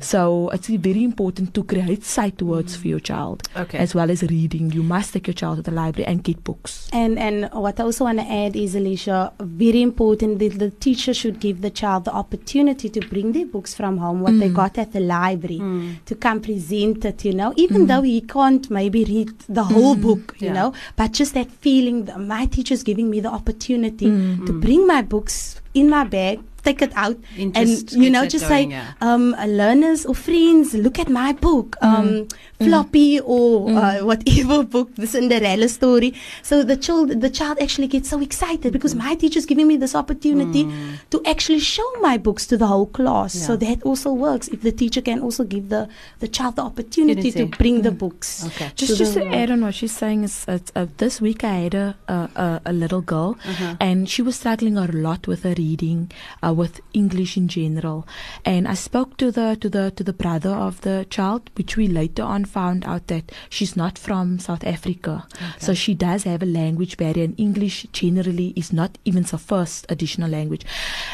So 0.00 0.50
it's 0.50 0.68
very 0.68 1.02
important 1.04 1.54
to 1.54 1.64
create 1.64 2.04
sight 2.04 2.42
words 2.42 2.76
for 2.76 2.88
your 2.88 3.00
child 3.00 3.42
Okay. 3.56 3.78
as 3.78 3.94
well 3.94 4.10
as 4.10 4.22
reading. 4.22 4.70
You 4.72 4.82
must 4.82 5.12
take 5.12 5.26
your 5.26 5.34
child 5.34 5.56
to 5.56 5.62
the 5.62 5.70
library 5.70 6.06
and 6.06 6.22
get 6.22 6.42
books. 6.44 6.88
And 6.92 7.18
and 7.18 7.48
what 7.52 7.80
I 7.80 7.84
also 7.84 8.04
want 8.04 8.18
to 8.18 8.24
add 8.26 8.56
is, 8.56 8.74
Alicia, 8.74 9.32
very 9.40 9.82
important 9.82 10.38
that 10.40 10.58
the 10.58 10.70
teacher 10.70 11.14
should 11.14 11.40
give 11.40 11.60
the 11.62 11.70
child 11.70 12.04
the 12.04 12.12
opportunity 12.12 12.88
to 12.90 13.00
bring 13.00 13.32
their 13.32 13.46
books 13.46 13.74
from 13.74 13.98
home, 13.98 14.20
what 14.20 14.38
they 14.38 14.50
Mm. 14.50 14.54
got 14.54 14.78
at 14.78 14.92
the 14.92 15.00
library, 15.00 15.58
Mm. 15.60 16.04
to 16.06 16.14
come 16.14 16.40
present 16.40 17.04
it, 17.04 17.24
you 17.24 17.32
know, 17.32 17.52
even 17.56 17.82
Mm. 17.82 17.88
though 17.88 18.02
he 18.02 18.20
can't 18.20 18.70
maybe 18.70 19.04
read 19.04 19.32
the 19.48 19.64
whole 19.64 19.94
Mm. 19.96 20.02
book, 20.02 20.36
you 20.40 20.48
Yeah. 20.48 20.52
know, 20.54 20.72
but 20.96 21.12
just 21.12 21.34
that 21.34 21.50
feeling, 21.50 22.04
that 22.04 22.20
my 22.20 22.46
teacher's 22.46 22.82
giving 22.82 23.08
me 23.10 23.20
the 23.20 23.30
opportunity 23.30 24.06
Mm. 24.06 24.46
to 24.46 24.52
Mm. 24.52 24.60
bring 24.60 24.86
my 24.86 25.02
books 25.02 25.56
in 25.74 25.88
my 25.88 26.04
bag, 26.04 26.40
take 26.64 26.80
it 26.82 26.92
out, 26.96 27.16
And 27.38 27.56
and 27.56 27.92
you 27.92 28.10
know, 28.10 28.24
just 28.26 28.48
going, 28.48 28.70
say, 28.70 28.76
yeah. 28.76 28.92
um, 29.00 29.34
learners 29.46 30.06
or 30.06 30.14
friends, 30.14 30.74
look 30.74 30.98
at 30.98 31.08
my 31.08 31.32
book, 31.32 31.76
um, 31.82 32.08
Mm. 32.14 32.66
floppy 32.66 33.20
or 33.20 33.68
Mm. 33.68 33.76
uh, 33.76 34.04
whatever 34.06 34.62
book, 34.74 34.94
the 34.96 35.06
Cinderella 35.06 35.68
story. 35.68 36.14
So 36.42 36.62
the 36.62 36.76
child, 36.76 37.20
the 37.20 37.30
child 37.30 37.58
actually 37.60 37.88
gets 37.88 38.08
so 38.08 38.20
excited 38.20 38.72
because 38.72 38.94
my 38.94 39.14
teacher's 39.14 39.44
giving 39.46 39.66
me 39.68 39.76
this 39.76 39.94
opportunity 39.94 40.64
Mm. 40.64 40.98
to 41.10 41.20
actually 41.26 41.60
show 41.60 41.88
my 42.00 42.16
books 42.16 42.46
to 42.46 42.56
the 42.56 42.66
whole 42.66 42.86
class. 42.86 43.34
So 43.34 43.56
that 43.56 43.82
also 43.82 44.12
works 44.12 44.48
if 44.48 44.62
the 44.62 44.72
teacher 44.72 45.02
can 45.02 45.20
also 45.20 45.44
give 45.44 45.68
the, 45.68 45.88
the 46.20 46.28
child 46.28 46.56
the 46.56 46.62
opportunity 46.62 47.30
to 47.32 47.42
Opportunity. 47.44 47.58
bring 47.62 47.82
the 47.82 47.90
Mm. 47.90 47.98
books. 47.98 48.46
Okay. 48.46 48.70
Just, 48.76 48.92
to 48.92 48.96
just 49.02 49.14
the 49.14 49.20
to 49.20 49.34
add 49.34 49.50
on 49.50 49.60
what 49.66 49.74
she's 49.74 49.92
saying 49.94 50.24
is, 50.24 50.44
uh, 50.48 50.58
uh, 50.74 50.86
this 50.96 51.20
week 51.20 51.44
I 51.44 51.54
had 51.66 51.74
a, 51.74 51.94
a, 52.08 52.14
a, 52.46 52.60
a 52.66 52.72
little 52.72 53.02
girl 53.02 53.36
Uh-huh. 53.44 53.76
and 53.80 54.08
she 54.08 54.22
was 54.22 54.36
struggling 54.36 54.76
a 54.78 54.86
lot 55.08 55.26
with 55.26 55.42
her 55.42 55.54
reading, 55.58 56.10
uh, 56.42 56.53
with 56.54 56.80
English 56.92 57.36
in 57.36 57.48
general. 57.48 58.06
And 58.44 58.66
I 58.68 58.74
spoke 58.74 59.16
to 59.18 59.30
the 59.30 59.56
to 59.60 59.68
the 59.68 59.90
to 59.96 60.04
the 60.04 60.12
brother 60.12 60.50
of 60.50 60.80
the 60.82 61.06
child, 61.10 61.50
which 61.56 61.76
we 61.76 61.88
later 61.88 62.22
on 62.22 62.44
found 62.44 62.84
out 62.84 63.08
that 63.08 63.32
she's 63.48 63.76
not 63.76 63.98
from 63.98 64.38
South 64.38 64.64
Africa, 64.64 65.26
okay. 65.34 65.44
so 65.58 65.74
she 65.74 65.94
does 65.94 66.24
have 66.24 66.42
a 66.42 66.46
language 66.46 66.96
barrier. 66.96 67.24
And 67.24 67.38
English 67.38 67.86
generally 67.92 68.52
is 68.56 68.72
not 68.72 68.98
even 69.04 69.24
her 69.24 69.38
first 69.38 69.86
additional 69.88 70.30
language. 70.30 70.64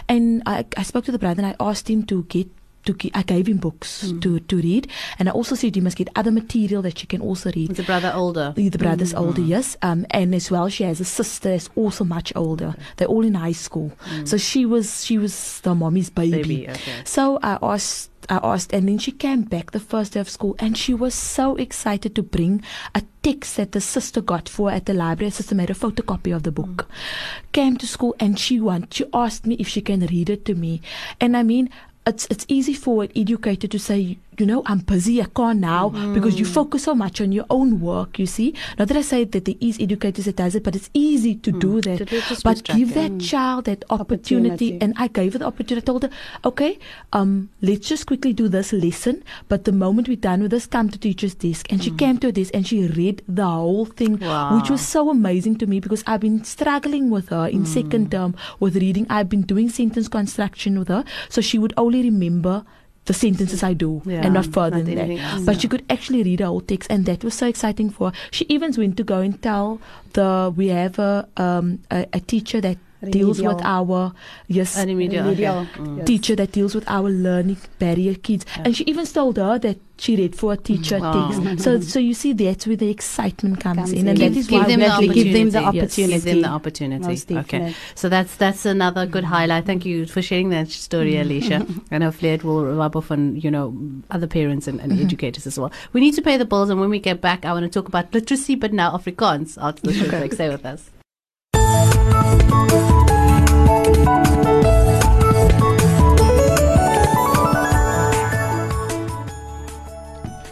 And 0.09 0.43
I, 0.47 0.65
I 0.77 0.83
spoke 0.83 1.05
to 1.07 1.13
the 1.13 1.19
brother 1.19 1.43
and 1.43 1.57
I 1.57 1.57
asked 1.61 1.89
him 1.89 2.05
to 2.07 2.25
get 2.25 2.49
to 2.85 3.11
I 3.15 3.23
gave 3.23 3.49
him 3.49 3.59
books 3.59 4.05
mm. 4.05 4.21
to, 4.23 4.41
to 4.41 4.57
read, 4.57 4.89
and 5.19 5.29
I 5.29 5.33
also 5.33 5.55
said 5.55 5.77
you 5.77 5.83
must 5.83 5.97
get 5.97 6.09
other 6.17 6.31
material 6.31 6.83
that 6.83 6.99
she 6.99 7.07
can 7.07 7.21
also 7.21 7.51
read. 7.55 7.77
The 7.77 7.83
brother 7.83 8.13
older? 8.15 8.53
The, 8.57 8.69
the 8.69 8.79
brother's 8.79 9.13
mm. 9.13 9.21
older, 9.21 9.43
yes. 9.43 9.77
Um, 9.83 10.07
and 10.11 10.35
as 10.35 10.51
well, 10.51 10.69
she 10.69 10.85
has 10.85 11.01
a 11.01 11.05
sister 11.05 11.51
that's 11.51 11.69
also 11.77 12.05
much 12.05 12.33
older. 12.37 12.69
Okay. 12.69 12.83
They're 12.97 13.09
all 13.09 13.25
in 13.25 13.35
high 13.35 13.53
school, 13.53 13.93
mm. 14.05 14.27
so 14.27 14.37
she 14.37 14.67
was 14.67 15.05
she 15.05 15.19
was 15.19 15.61
the 15.61 15.75
mommy's 15.75 16.11
baby. 16.11 16.43
baby 16.43 16.69
okay. 16.71 17.03
So 17.05 17.39
I 17.43 17.59
asked. 17.63 18.09
I 18.29 18.39
asked, 18.45 18.73
and 18.73 18.87
then 18.87 18.99
she 18.99 19.11
came 19.13 19.43
back 19.43 19.73
the 19.73 19.81
first 19.81 20.13
day 20.13 20.21
of 20.21 20.29
school, 20.29 20.55
and 20.61 20.77
she 20.77 20.95
was 20.95 21.15
so 21.15 21.57
excited 21.57 22.15
to 22.15 22.23
bring 22.23 22.63
a 22.95 23.03
text 23.23 23.57
that 23.57 23.73
the 23.73 23.81
sister 23.81 24.21
got 24.21 24.49
for 24.49 24.71
at 24.71 24.85
the 24.87 24.95
library. 24.95 25.31
sister 25.31 25.55
made 25.55 25.71
a 25.71 25.75
photocopy 25.75 26.37
of 26.37 26.45
the 26.45 26.53
book. 26.53 26.87
Mm. 26.87 27.53
Came 27.53 27.77
to 27.79 27.87
school, 27.87 28.15
and 28.21 28.39
she 28.39 28.61
want 28.61 28.93
she 28.95 29.05
asked 29.15 29.47
me 29.47 29.57
if 29.59 29.67
she 29.67 29.81
can 29.81 30.01
read 30.07 30.31
it 30.31 30.45
to 30.45 30.55
me, 30.55 30.81
and 31.19 31.37
I 31.37 31.43
mean, 31.43 31.71
it's 32.11 32.27
it's 32.31 32.45
easy 32.49 32.75
for 32.75 33.05
an 33.05 33.11
educator 33.17 33.69
to 33.69 33.79
say 33.79 34.19
you 34.41 34.47
know, 34.47 34.63
I'm 34.67 34.79
busy, 34.79 35.21
I 35.23 35.27
can't 35.27 35.61
now, 35.61 35.91
mm. 35.91 36.15
because 36.15 36.39
you 36.39 36.45
focus 36.47 36.85
so 36.85 36.95
much 36.95 37.21
on 37.21 37.33
your 37.33 37.45
own 37.51 37.81
work, 37.81 38.19
you 38.19 38.27
see. 38.27 38.55
Not 38.79 38.89
that 38.89 38.97
I 38.97 39.03
say 39.03 39.25
that 39.25 39.45
there 39.45 39.55
is 39.61 39.79
educators 39.79 40.25
that 40.25 40.37
does 40.37 40.55
it, 40.55 40.65
but 40.65 40.75
it's 40.75 40.91
easy 40.95 41.35
to 41.37 41.53
mm. 41.53 41.61
do 41.61 41.81
that. 41.83 42.09
To 42.09 42.41
but 42.43 42.65
give 42.65 42.95
that 42.95 43.13
mm. 43.13 43.29
child 43.29 43.67
that 43.67 43.85
opportunity. 43.91 44.51
opportunity. 44.51 44.79
And 44.81 44.95
I 44.97 45.09
gave 45.09 45.35
her 45.35 45.39
the 45.39 45.47
opportunity. 45.47 45.85
I 45.85 45.87
told 45.87 46.03
her, 46.05 46.11
okay, 46.45 46.79
um, 47.13 47.51
let's 47.61 47.89
just 47.89 48.07
quickly 48.07 48.33
do 48.33 48.49
this 48.49 48.73
lesson. 48.73 49.23
But 49.49 49.65
the 49.65 49.73
moment 49.73 50.09
we're 50.09 50.17
done 50.17 50.43
with 50.43 50.51
this, 50.51 50.67
come 50.67 50.89
to 50.89 50.99
teacher's 50.99 51.35
desk. 51.35 51.71
And 51.71 51.83
she 51.83 51.91
mm. 51.91 51.99
came 51.99 52.19
to 52.19 52.33
this 52.33 52.51
and 52.51 52.67
she 52.67 52.87
read 52.87 53.23
the 53.29 53.47
whole 53.47 53.85
thing, 53.85 54.19
wow. 54.19 54.57
which 54.59 54.71
was 54.71 54.81
so 54.81 55.11
amazing 55.11 55.57
to 55.57 55.67
me 55.67 55.81
because 55.81 56.03
I've 56.07 56.21
been 56.21 56.45
struggling 56.45 57.11
with 57.11 57.29
her 57.29 57.47
in 57.47 57.65
mm. 57.65 57.67
second 57.67 58.11
term 58.11 58.35
with 58.59 58.77
reading. 58.77 59.07
I've 59.11 59.29
been 59.29 59.43
doing 59.43 59.69
sentence 59.69 60.09
construction 60.09 60.79
with 60.79 60.89
her. 60.89 61.05
So 61.29 61.41
she 61.41 61.59
would 61.59 61.75
only 61.77 62.03
remember 62.03 62.65
the 63.07 63.15
sentences 63.15 63.63
I 63.63 63.73
do 63.73 64.03
yeah, 64.05 64.25
and 64.25 64.35
not 64.35 64.47
further 64.47 64.83
than 64.83 64.95
that. 64.95 65.11
Else. 65.11 65.45
But 65.45 65.55
yeah. 65.55 65.61
she 65.61 65.69
could 65.69 65.85
actually 65.91 66.23
read 66.23 66.41
a 66.41 66.47
whole 66.47 66.61
text, 66.61 66.91
and 66.91 67.07
that 67.07 67.25
was 67.25 67.35
so 67.35 67.47
exciting 67.47 67.91
for 67.91 68.11
her. 68.11 68.17
She 68.31 68.47
even 68.49 68.73
went 68.77 68.97
to 68.99 69.05
go 69.05 69.21
and 69.21 69.41
tell 69.43 69.81
the 70.13 70.53
we 70.55 70.69
have 70.69 70.99
a 70.99 71.29
um, 71.37 71.81
a, 71.91 72.07
a 72.13 72.21
teacher 72.21 72.61
that 72.61 72.79
remedial. 73.01 73.27
deals 73.27 73.43
with 73.43 73.63
our 73.63 74.13
yes 74.47 74.77
remedial, 74.77 75.25
remedial 75.25 75.59
okay. 75.59 75.81
mm. 75.81 76.07
teacher 76.07 76.37
that 76.37 76.53
deals 76.53 76.75
with 76.75 76.89
our 76.89 77.09
learning 77.09 77.59
barrier 77.79 78.15
kids. 78.15 78.45
Yeah. 78.57 78.63
and 78.67 78.77
she 78.77 78.85
even 78.85 79.07
told 79.07 79.37
her 79.37 79.59
that 79.59 79.79
she 79.99 80.17
read 80.17 80.35
for 80.35 80.55
a 80.55 80.57
teacher 80.57 80.99
wow. 80.99 81.31
text 81.31 81.63
so 81.63 81.81
so 81.95 81.99
you 81.99 82.15
see 82.15 82.33
that's 82.33 82.67
where 82.67 82.77
the 82.77 82.91
excitement 82.91 83.61
comes, 83.61 83.77
comes 83.77 83.93
in, 83.93 84.01
in 84.01 84.09
and 84.09 84.19
give, 84.19 84.33
that 84.33 84.41
is 84.41 84.47
give 84.47 84.61
why 84.63 84.67
them, 84.69 84.81
the 84.81 85.15
give 85.15 85.33
them 85.33 85.51
the 85.51 85.59
opportunity 85.59 86.13
yes. 86.13 86.25
give 86.25 86.35
them 86.35 86.43
the 86.43 86.49
opportunity. 86.49 87.37
okay. 87.37 87.75
so 87.95 88.09
that's 88.09 88.37
that's 88.37 88.65
another 88.65 89.07
good 89.07 89.25
highlight. 89.25 89.67
Thank 89.67 89.85
you 89.85 90.07
for 90.07 90.23
sharing 90.23 90.49
that 90.51 90.69
story 90.69 91.17
Alicia. 91.19 91.67
And 91.91 92.05
hopefully 92.05 92.33
it 92.33 92.45
will 92.45 92.65
rub 92.65 92.97
off 92.97 93.11
on 93.11 93.37
you 93.37 93.51
know 93.51 93.77
other 94.11 94.27
parents 94.27 94.67
and, 94.69 94.81
and 94.81 94.93
mm-hmm. 94.93 95.03
educators 95.03 95.47
as 95.47 95.59
well. 95.59 95.73
We 95.93 96.01
need 96.01 96.15
to 96.15 96.23
pay 96.23 96.37
the 96.37 96.45
bills 96.45 96.71
and 96.71 96.81
when 96.81 96.91
we 96.91 96.99
get 96.99 97.21
back 97.21 97.45
I 97.45 97.53
want 97.53 97.65
to 97.65 97.71
talk 97.71 97.89
about 97.89 98.13
literacy 98.15 98.55
but 98.55 98.73
now 98.73 98.97
Afrikaans. 98.97 99.59
After 99.61 99.83
the 99.83 99.93
show 99.93 100.09
break 100.09 100.33
stay 100.33 100.49
with 100.49 100.65
us 100.65 100.91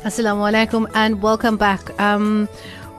Assalamu 0.08 0.50
alaikum 0.50 0.90
and 0.94 1.20
welcome 1.20 1.58
back. 1.58 2.00
Um, 2.00 2.48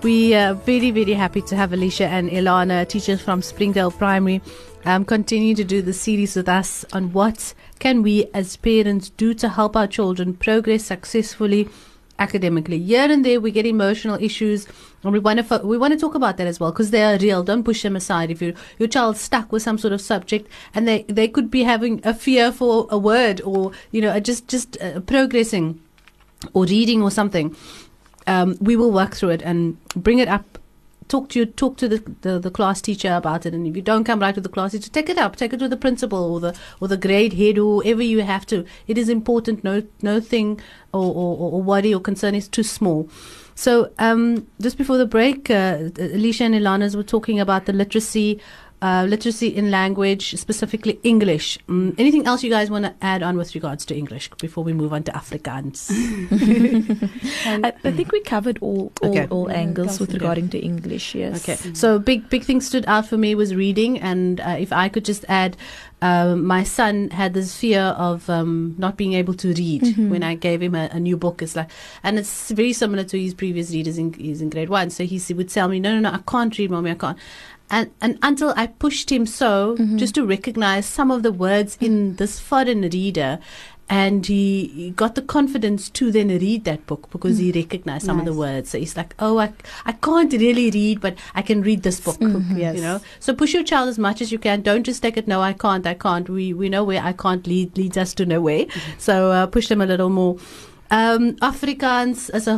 we 0.04 0.36
are 0.36 0.54
very, 0.54 0.92
very 0.92 1.14
happy 1.14 1.42
to 1.42 1.56
have 1.56 1.74
Alicia 1.74 2.06
and 2.06 2.30
Ilana, 2.30 2.88
teachers 2.88 3.20
from 3.20 3.42
Springdale 3.42 3.90
Primary, 3.90 4.44
um, 4.86 5.06
continue 5.06 5.56
to 5.56 5.64
do 5.64 5.82
the 5.82 5.92
series 5.92 6.36
with 6.36 6.48
us 6.48 6.86
on 6.94 7.12
what 7.12 7.56
can 7.80 8.04
we 8.04 8.30
as 8.36 8.58
parents 8.58 9.10
do 9.10 9.34
to 9.34 9.50
help 9.50 9.76
our 9.76 9.88
children 9.88 10.36
progress 10.36 10.84
successfully 10.84 11.68
academically. 12.20 12.78
Here 12.78 13.12
and 13.12 13.26
there, 13.26 13.42
we 13.42 13.50
get 13.50 13.66
emotional 13.66 14.22
issues, 14.22 14.68
and 15.04 15.12
we 15.12 15.18
want 15.18 15.48
to 15.48 15.62
we 15.66 15.80
want 15.80 15.94
to 15.94 16.00
talk 16.00 16.14
about 16.14 16.38
that 16.38 16.46
as 16.46 16.60
well 16.60 16.72
because 16.72 16.92
they 16.92 17.02
are 17.02 17.18
real. 17.18 17.42
Don't 17.42 17.64
push 17.64 17.82
them 17.82 17.96
aside. 17.96 18.30
If 18.30 18.40
you 18.40 18.54
your 18.78 18.88
child's 18.88 19.20
stuck 19.20 19.52
with 19.52 19.64
some 19.64 19.80
sort 19.80 19.94
of 19.94 20.02
subject, 20.02 20.48
and 20.76 20.88
they 20.88 21.06
they 21.08 21.28
could 21.28 21.50
be 21.50 21.64
having 21.64 22.02
a 22.04 22.14
fear 22.14 22.52
for 22.52 22.86
a 22.92 23.00
word, 23.00 23.42
or 23.42 23.72
you 23.90 24.00
know, 24.00 24.20
just 24.20 24.48
just 24.48 24.80
uh, 24.80 25.00
progressing 25.00 25.82
or 26.54 26.66
reading 26.66 27.02
or 27.02 27.12
something, 27.12 27.56
um, 28.28 28.58
we 28.60 28.76
will 28.76 28.92
work 28.92 29.16
through 29.16 29.30
it 29.30 29.42
and 29.42 29.78
bring 29.96 30.20
it 30.20 30.28
up. 30.28 30.58
Talk 31.08 31.30
to 31.30 31.40
you, 31.40 31.48
talk 31.48 31.78
to 31.78 31.88
the, 31.88 31.98
the, 32.22 32.38
the, 32.38 32.52
class 32.52 32.82
teacher 32.82 33.12
about 33.16 33.48
it, 33.48 33.56
and 33.56 33.66
if 33.66 33.76
you 33.76 33.82
don't 33.82 34.04
come 34.04 34.20
right 34.20 34.36
with 34.36 34.44
the 34.44 34.50
class 34.50 34.74
teacher, 34.74 34.92
take 34.92 35.10
it 35.10 35.18
up, 35.18 35.36
take 35.36 35.52
it 35.54 35.58
to 35.58 35.68
the 35.68 35.76
principal 35.76 36.20
or 36.32 36.40
the 36.40 36.56
or 36.80 36.88
the 36.88 36.98
grade 36.98 37.34
head 37.34 37.58
or 37.58 37.82
whoever 37.82 38.04
you 38.04 38.20
have 38.20 38.46
to. 38.46 38.64
It 38.86 38.96
is 38.96 39.10
important. 39.10 39.64
No 39.64 39.82
no 40.04 40.20
thing 40.20 40.62
or, 40.94 41.04
or, 41.04 41.54
or 41.54 41.62
worry 41.64 41.92
or 41.96 42.00
concern 42.00 42.36
is 42.36 42.48
too 42.48 42.62
small. 42.62 43.10
So 43.56 43.92
um, 43.98 44.48
just 44.62 44.78
before 44.78 44.98
the 44.98 45.08
break, 45.08 45.50
uh, 45.50 45.90
Alicia 46.00 46.44
and 46.44 46.56
Ilanas 46.56 46.96
were 46.96 47.04
talking 47.04 47.40
about 47.40 47.66
the 47.66 47.74
literacy 47.74 48.40
uh, 48.82 49.06
literacy 49.10 49.48
in 49.48 49.72
language, 49.72 50.36
specifically 50.38 51.00
English. 51.04 51.58
Um, 51.68 51.96
anything 51.98 52.26
else 52.26 52.44
you 52.44 52.50
guys 52.50 52.72
want 52.72 52.86
to 52.86 52.96
add 53.02 53.22
on 53.22 53.38
with 53.38 53.54
regards 53.54 53.86
to 53.86 53.96
English 53.96 54.30
before 54.40 54.64
we 54.64 54.72
move 54.74 54.94
on 54.94 55.04
to 55.04 55.12
Afrikaans? 55.12 55.90
I, 57.46 57.74
I, 57.84 57.92
think 57.92 58.12
we 58.12 58.22
covered 58.22 58.58
all 58.62 58.92
all, 59.02 59.10
okay. 59.10 59.28
all 59.30 59.52
angles 59.52 60.00
with 60.00 60.14
regarding 60.14 60.50
to 60.50 60.60
English. 60.60 61.14
Yes. 61.14 61.48
Okay. 61.48 61.74
So 61.74 62.00
big 62.00 62.30
big 62.30 62.44
thing 62.44 62.62
stood 62.62 62.86
out 62.88 63.06
for 63.06 63.18
me 63.18 63.36
was 63.36 63.54
reading, 63.54 64.00
and 64.00 64.40
uh, 64.40 64.56
if 64.58 64.72
I 64.72 64.90
could 64.90 65.06
just 65.06 65.26
add. 65.28 65.58
Uh, 66.02 66.34
my 66.34 66.64
son 66.64 67.10
had 67.10 67.34
this 67.34 67.58
fear 67.58 67.82
of 67.82 68.30
um, 68.30 68.74
not 68.78 68.96
being 68.96 69.12
able 69.12 69.34
to 69.34 69.50
read 69.50 69.82
mm-hmm. 69.82 70.10
when 70.10 70.24
I 70.24 70.34
gave 70.34 70.62
him 70.62 70.74
a, 70.74 70.88
a, 70.94 70.98
new 70.98 71.18
book. 71.18 71.42
It's 71.42 71.58
like, 71.58 71.70
and 72.04 72.18
it's 72.18 72.52
very 72.52 72.72
similar 72.72 73.04
to 73.04 73.20
his 73.20 73.34
previous 73.34 73.72
readers 73.72 73.98
in, 73.98 74.14
he's 74.14 74.42
in 74.42 74.50
grade 74.50 74.70
one. 74.70 74.92
So 74.92 75.04
he 75.04 75.22
would 75.34 75.50
tell 75.50 75.68
me, 75.68 75.78
"No, 75.82 75.94
no, 75.94 76.00
no, 76.10 76.16
I 76.16 76.22
can't 76.26 76.58
read, 76.58 76.72
mommy, 76.72 76.92
I 76.92 76.96
can't." 76.96 77.18
And, 77.70 77.92
and 78.02 78.18
until 78.22 78.54
I 78.56 78.68
pushed 78.68 79.12
him 79.12 79.26
so 79.26 79.76
mm-hmm. 79.78 79.98
just 79.98 80.16
to 80.16 80.26
recognize 80.26 80.86
some 80.86 81.12
of 81.12 81.24
the 81.24 81.32
words 81.32 81.78
in 81.80 82.16
this 82.16 82.40
foreign 82.40 82.82
reader 82.82 83.40
and 83.90 84.28
he, 84.28 84.68
he, 84.68 84.90
got 84.92 85.16
the 85.16 85.22
confidence 85.22 85.90
to 85.90 86.12
then 86.12 86.28
read 86.28 86.64
that 86.66 86.86
book 86.86 87.10
because 87.10 87.40
mm. 87.40 87.42
he 87.42 87.52
recognized 87.52 88.06
some 88.06 88.18
nice. 88.18 88.28
of 88.28 88.34
the 88.34 88.40
words. 88.40 88.70
So 88.70 88.78
he's 88.78 88.96
like, 88.96 89.16
"Oh, 89.18 89.40
I, 89.40 89.52
I 89.84 89.94
can't 89.94 90.32
really 90.32 90.70
read, 90.70 91.02
but 91.02 91.18
I 91.34 91.42
can 91.42 91.64
read 91.64 91.82
this 91.82 92.00
book." 92.00 92.18
Mm-hmm. 92.18 92.58
Yes. 92.58 92.76
You 92.76 92.84
know, 92.84 93.02
so 93.20 93.34
push 93.34 93.54
your 93.54 93.64
child 93.64 93.90
as 93.90 93.98
much 93.98 94.22
as 94.22 94.32
you 94.32 94.38
can. 94.38 94.62
Don't 94.62 94.84
just 94.84 95.02
take 95.02 95.18
it. 95.18 95.28
No, 95.28 95.42
I 95.42 95.54
can't. 95.54 95.88
I 95.88 95.96
can't. 95.96 96.30
We 96.30 96.54
we 96.54 96.70
know 96.70 96.84
where 96.84 97.02
I 97.02 97.14
can't 97.14 97.46
lead 97.48 97.76
leads 97.78 97.98
us 97.98 98.14
to 98.16 98.28
nowhere. 98.28 98.66
Mm-hmm. 98.66 99.00
So 99.00 99.32
uh, 99.32 99.48
push 99.48 99.70
them 99.70 99.82
a 99.82 99.88
little 99.88 100.10
more. 100.10 100.38
Um 100.92 101.34
Afrikaans 101.42 102.34
is 102.34 102.48
'n 102.48 102.58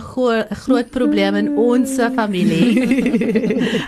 groot 0.65 0.91
probleem 0.91 1.35
in 1.35 1.57
ons 1.57 1.97
familie. 2.15 2.79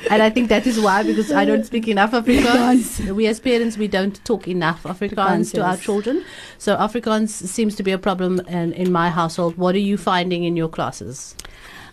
and 0.11 0.21
I 0.21 0.29
think 0.29 0.49
that 0.49 0.67
is 0.67 0.79
why 0.79 1.03
because 1.03 1.31
I 1.31 1.45
don't 1.45 1.65
speak 1.65 1.87
enough 1.87 2.11
Afrikaans. 2.11 3.09
we 3.15 3.27
as 3.27 3.39
parents 3.39 3.77
we 3.77 3.87
don't 3.87 4.19
talk 4.25 4.47
enough 4.47 4.83
Afrikaans 4.83 5.53
to 5.53 5.63
our 5.63 5.77
children. 5.77 6.23
So 6.57 6.75
Afrikaans 6.75 7.29
seems 7.29 7.75
to 7.75 7.83
be 7.83 7.91
a 7.91 7.97
problem 7.97 8.41
in, 8.47 8.73
in 8.73 8.91
my 8.91 9.09
household. 9.09 9.57
What 9.57 9.75
are 9.75 9.85
you 9.91 9.97
finding 9.97 10.43
in 10.43 10.57
your 10.57 10.69
classes? 10.69 11.35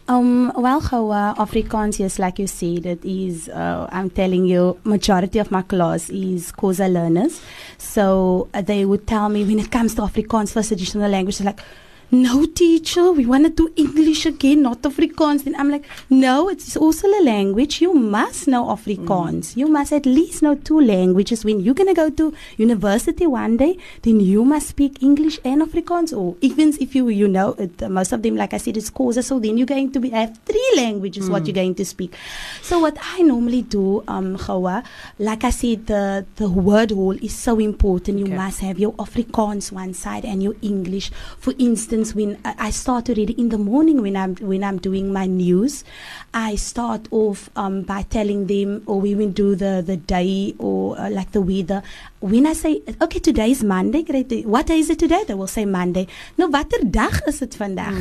Um, 0.08 0.52
well, 0.56 0.80
how 0.80 1.10
uh, 1.10 1.34
Afrikaans, 1.36 2.00
yes, 2.00 2.18
like 2.18 2.40
you 2.40 2.48
said, 2.48 2.84
it 2.84 3.04
is, 3.04 3.48
uh, 3.48 3.88
I'm 3.92 4.10
telling 4.10 4.44
you, 4.44 4.76
majority 4.82 5.38
of 5.38 5.52
my 5.52 5.62
class 5.62 6.10
is 6.10 6.50
Xhosa 6.50 6.92
learners. 6.92 7.40
So 7.78 8.48
uh, 8.52 8.60
they 8.60 8.84
would 8.84 9.06
tell 9.06 9.28
me 9.28 9.44
when 9.44 9.60
it 9.60 9.70
comes 9.70 9.94
to 9.94 10.02
Afrikaans, 10.02 10.52
first 10.52 10.72
additional 10.72 11.08
language, 11.08 11.40
like, 11.42 11.60
no 12.12 12.44
teacher 12.44 13.12
we 13.12 13.24
want 13.24 13.44
to 13.44 13.50
do 13.50 13.72
english 13.76 14.26
again 14.26 14.62
not 14.62 14.82
afrikaans. 14.82 15.44
Then 15.44 15.54
i'm 15.56 15.70
like 15.70 15.84
no 16.08 16.48
it's 16.48 16.76
also 16.76 17.06
a 17.06 17.22
language. 17.22 17.80
You 17.80 17.94
must 17.94 18.48
know 18.48 18.66
afrikaans. 18.66 19.54
Mm. 19.54 19.56
you 19.56 19.68
must 19.68 19.92
at 19.92 20.06
least 20.06 20.42
know 20.42 20.56
two 20.56 20.80
languages. 20.80 21.44
When 21.44 21.60
you're 21.60 21.74
going 21.74 21.88
to 21.88 21.94
go 21.94 22.10
to 22.10 22.34
university 22.56 23.26
one 23.26 23.56
day 23.56 23.78
then 24.02 24.18
you 24.20 24.44
must 24.44 24.68
speak 24.68 25.02
english 25.02 25.38
and 25.44 25.62
afrikaans. 25.62 26.16
Or 26.16 26.36
even 26.40 26.74
if 26.80 26.94
you 26.94 27.08
you 27.08 27.28
know 27.28 27.52
it, 27.52 27.88
most 27.88 28.12
of 28.12 28.22
them 28.22 28.36
like 28.36 28.54
i 28.54 28.56
said 28.56 28.76
it's 28.76 28.90
Xhosa 28.90 29.22
so 29.22 29.38
then 29.38 29.56
you're 29.56 29.66
going 29.66 29.92
to 29.92 30.00
be, 30.00 30.10
have 30.10 30.36
three 30.44 30.72
languages 30.76 31.28
mm. 31.28 31.32
what 31.32 31.46
you're 31.46 31.54
going 31.54 31.74
to 31.76 31.84
speak. 31.84 32.16
So 32.62 32.80
what 32.80 32.98
i 33.00 33.22
normally 33.22 33.62
do 33.62 34.02
um 34.08 34.36
Gawa, 34.36 34.82
like 35.18 35.44
i 35.44 35.50
said 35.50 35.86
the 35.86 36.26
the 36.36 36.48
word 36.48 36.90
wall 36.90 37.16
is 37.22 37.36
so 37.36 37.60
important. 37.60 38.18
You 38.18 38.26
okay. 38.26 38.34
must 38.34 38.60
have 38.60 38.80
your 38.80 38.94
afrikaans 38.94 39.70
one 39.70 39.94
side 39.94 40.24
and 40.24 40.42
your 40.42 40.56
english. 40.62 41.12
For 41.38 41.54
instance 41.58 41.99
when 42.14 42.38
I 42.44 42.70
start 42.70 43.08
already 43.08 43.32
in 43.32 43.48
the 43.50 43.58
morning 43.58 44.02
when 44.02 44.16
I'm 44.16 44.34
when 44.36 44.64
I'm 44.64 44.78
doing 44.78 45.12
my 45.12 45.26
news, 45.26 45.84
I 46.32 46.56
start 46.56 47.08
off 47.10 47.50
um, 47.56 47.82
by 47.82 48.02
telling 48.02 48.46
them, 48.46 48.82
or 48.86 49.00
we 49.00 49.14
will 49.14 49.30
do 49.30 49.54
the 49.54 49.82
the 49.84 49.96
day 49.96 50.54
or 50.58 50.98
uh, 50.98 51.10
like 51.10 51.32
the 51.32 51.40
weather. 51.40 51.82
When 52.20 52.46
I 52.46 52.52
say, 52.52 52.82
okay, 53.00 53.18
today 53.18 53.50
is 53.50 53.62
Monday, 53.64 54.02
great. 54.02 54.30
What 54.46 54.66
day 54.66 54.78
is 54.78 54.90
it 54.90 54.98
today? 54.98 55.24
They 55.26 55.34
will 55.34 55.46
say 55.46 55.64
Monday. 55.64 56.06
No, 56.36 56.48
watter 56.48 56.80
dag 56.90 57.20
is 57.26 57.40
het 57.40 57.56
vandaag? 57.56 57.96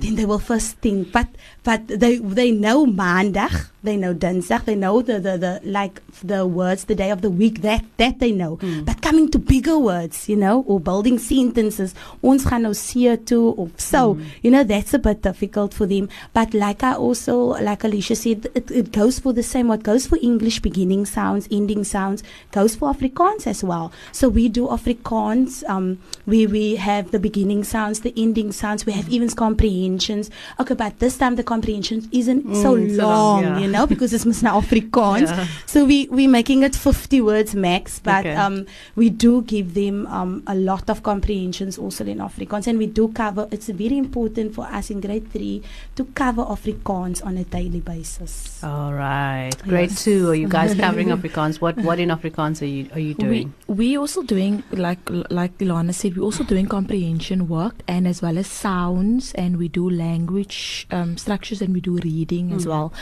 Then 0.00 0.14
they 0.14 0.26
will 0.26 0.38
first 0.38 0.76
think, 0.80 1.10
but 1.12 1.26
but 1.64 1.86
they 1.88 2.18
they 2.18 2.50
know 2.50 2.86
Maandag, 2.86 3.70
they 3.82 3.96
know 3.96 4.14
Dinsdag, 4.14 4.64
they 4.64 4.76
know 4.76 5.02
the, 5.02 5.18
the 5.18 5.36
the 5.38 5.60
like 5.64 6.00
the 6.22 6.46
words, 6.46 6.84
the 6.84 6.94
day 6.94 7.10
of 7.10 7.22
the 7.22 7.30
week 7.30 7.62
that 7.62 7.84
that 7.96 8.18
they 8.20 8.32
know. 8.32 8.58
But 8.84 9.02
coming 9.02 9.28
to 9.30 9.38
bigger 9.38 9.78
words, 9.78 10.28
you 10.28 10.36
know, 10.36 10.64
or 10.66 10.78
building 10.80 11.18
sentences, 11.18 11.94
ons 12.22 12.44
gaan 12.46 12.64
nou 12.64 12.74
see 12.74 13.04
toe 13.28 13.43
of 13.52 13.78
so, 13.80 14.18
you 14.42 14.50
know, 14.50 14.64
that's 14.64 14.94
a 14.94 14.98
bit 14.98 15.22
difficult 15.22 15.74
for 15.74 15.86
them. 15.86 16.08
But 16.32 16.54
like 16.54 16.82
I 16.82 16.94
also, 16.94 17.36
like 17.68 17.84
Alicia 17.84 18.16
said, 18.16 18.46
it, 18.54 18.70
it 18.70 18.92
goes 18.92 19.18
for 19.18 19.32
the 19.32 19.42
same. 19.42 19.68
What 19.68 19.82
goes 19.82 20.06
for 20.06 20.18
English 20.22 20.60
beginning 20.60 21.06
sounds, 21.06 21.48
ending 21.50 21.84
sounds, 21.84 22.22
goes 22.52 22.74
for 22.74 22.92
Afrikaans 22.92 23.46
as 23.46 23.62
well. 23.62 23.92
So 24.12 24.28
we 24.28 24.48
do 24.48 24.66
Afrikaans. 24.68 25.62
Um, 25.68 25.98
we 26.26 26.46
we 26.46 26.76
have 26.76 27.10
the 27.10 27.18
beginning 27.18 27.64
sounds, 27.64 28.00
the 28.00 28.12
ending 28.16 28.52
sounds. 28.52 28.86
We 28.86 28.92
have 28.92 29.08
even 29.08 29.28
comprehensions. 29.30 30.30
Okay, 30.60 30.74
but 30.74 30.98
this 30.98 31.16
time 31.18 31.36
the 31.36 31.42
comprehension 31.44 32.08
isn't 32.12 32.42
so 32.56 32.74
Mm, 32.74 32.96
so 32.96 33.06
long, 33.06 33.42
yeah. 33.42 33.58
you 33.58 33.68
know, 33.68 33.86
because 33.86 34.12
it's 34.12 34.42
now 34.48 34.60
Afrikaans. 34.60 35.28
Yeah. 35.30 35.46
So 35.66 35.84
we 35.84 36.08
we 36.18 36.26
making 36.26 36.62
it 36.62 36.74
50 36.74 37.20
words 37.20 37.54
max, 37.54 37.98
but 38.00 38.24
Okay. 38.26 38.34
um, 38.34 38.66
we 38.96 39.10
do 39.10 39.42
give 39.42 39.74
them 39.74 40.06
um, 40.18 40.42
a 40.46 40.54
lot 40.54 40.88
of 40.90 41.02
comprehensions 41.02 41.78
also 41.78 42.04
in 42.04 42.18
Afrikaans, 42.18 42.66
and 42.66 42.78
we 42.78 42.86
do 42.86 43.08
cover. 43.08 43.33
It's 43.50 43.68
very 43.68 43.98
important 43.98 44.54
for 44.54 44.64
us 44.64 44.90
in 44.90 45.00
grade 45.00 45.30
three 45.32 45.62
to 45.96 46.04
cover 46.04 46.42
Afrikaans 46.44 47.24
on 47.24 47.36
a 47.36 47.44
daily 47.44 47.80
basis. 47.80 48.62
All 48.62 48.92
right. 48.94 49.52
Grade 49.64 49.90
Yes. 49.90 50.04
two. 50.04 50.30
Are 50.30 50.34
you 50.34 50.48
guys 50.48 50.74
covering 50.74 51.08
Afrikaans? 51.18 51.60
What 51.60 51.76
what 51.78 51.98
in 51.98 52.08
Afrikaans 52.10 52.62
are 52.62 52.66
you 52.66 52.88
are 52.94 53.00
you 53.00 53.14
doing? 53.14 53.52
we 53.66 53.96
also 53.98 54.22
doing 54.22 54.62
like 54.72 54.98
like 55.30 55.56
Ilana 55.58 55.94
said, 55.94 56.16
we're 56.16 56.22
also 56.24 56.44
doing 56.44 56.66
comprehension 56.66 57.48
work 57.48 57.74
and 57.88 58.06
as 58.06 58.22
well 58.22 58.38
as 58.38 58.46
sounds, 58.46 59.32
and 59.34 59.56
we 59.56 59.68
do 59.68 59.88
language 59.90 60.86
um, 60.90 61.16
structures 61.16 61.60
and 61.62 61.74
we 61.74 61.80
do 61.80 61.96
reading 61.98 62.52
as 62.52 62.66
well. 62.66 62.92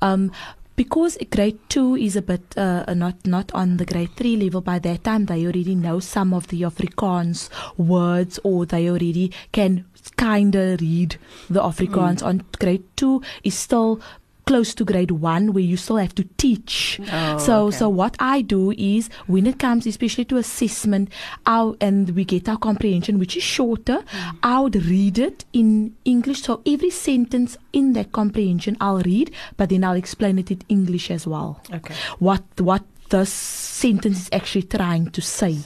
Um, 0.00 0.30
because 0.82 1.16
grade 1.30 1.60
two 1.68 1.94
is 1.94 2.16
a 2.16 2.22
bit 2.22 2.58
uh, 2.58 2.92
not 2.94 3.14
not 3.24 3.52
on 3.54 3.76
the 3.76 3.84
grade 3.84 4.10
three 4.16 4.36
level. 4.36 4.60
By 4.60 4.80
that 4.80 5.04
time, 5.04 5.26
they 5.26 5.44
already 5.44 5.76
know 5.76 6.00
some 6.00 6.34
of 6.34 6.48
the 6.48 6.62
Afrikaans 6.62 7.48
words, 7.76 8.40
or 8.42 8.66
they 8.66 8.90
already 8.90 9.30
can 9.52 9.84
kind 10.16 10.56
of 10.56 10.80
read 10.80 11.16
the 11.48 11.60
Afrikaans. 11.60 12.24
On 12.24 12.42
grade 12.58 12.82
two 12.96 13.22
is 13.44 13.54
still 13.54 14.00
close 14.46 14.74
to 14.74 14.84
grade 14.84 15.10
one, 15.12 15.52
where 15.52 15.62
you 15.62 15.76
still 15.76 15.96
have 15.96 16.14
to 16.16 16.24
teach. 16.36 17.00
Oh, 17.12 17.38
so 17.38 17.66
okay. 17.66 17.76
so 17.76 17.88
what 17.88 18.16
I 18.18 18.42
do 18.42 18.72
is 18.72 19.08
when 19.26 19.46
it 19.46 19.58
comes 19.58 19.86
especially 19.86 20.24
to 20.26 20.36
assessment, 20.36 21.10
our 21.46 21.76
and 21.80 22.10
we 22.10 22.24
get 22.24 22.48
our 22.48 22.58
comprehension 22.58 23.18
which 23.18 23.36
is 23.36 23.42
shorter, 23.42 24.00
Mm. 24.02 24.36
I 24.42 24.60
would 24.60 24.76
read 24.86 25.18
it 25.18 25.44
in 25.52 25.94
English. 26.04 26.42
So 26.42 26.60
every 26.66 26.90
sentence 26.90 27.56
in 27.72 27.92
that 27.94 28.12
comprehension 28.12 28.76
I'll 28.80 29.00
read, 29.02 29.32
but 29.56 29.68
then 29.68 29.84
I'll 29.84 29.96
explain 29.96 30.38
it 30.38 30.50
in 30.50 30.60
English 30.68 31.10
as 31.10 31.26
well. 31.26 31.60
Okay. 31.72 31.94
What 32.18 32.42
what 32.58 32.82
the 33.10 33.26
sentence 33.26 34.22
is 34.22 34.28
actually 34.32 34.62
trying 34.62 35.10
to 35.10 35.20
say. 35.20 35.58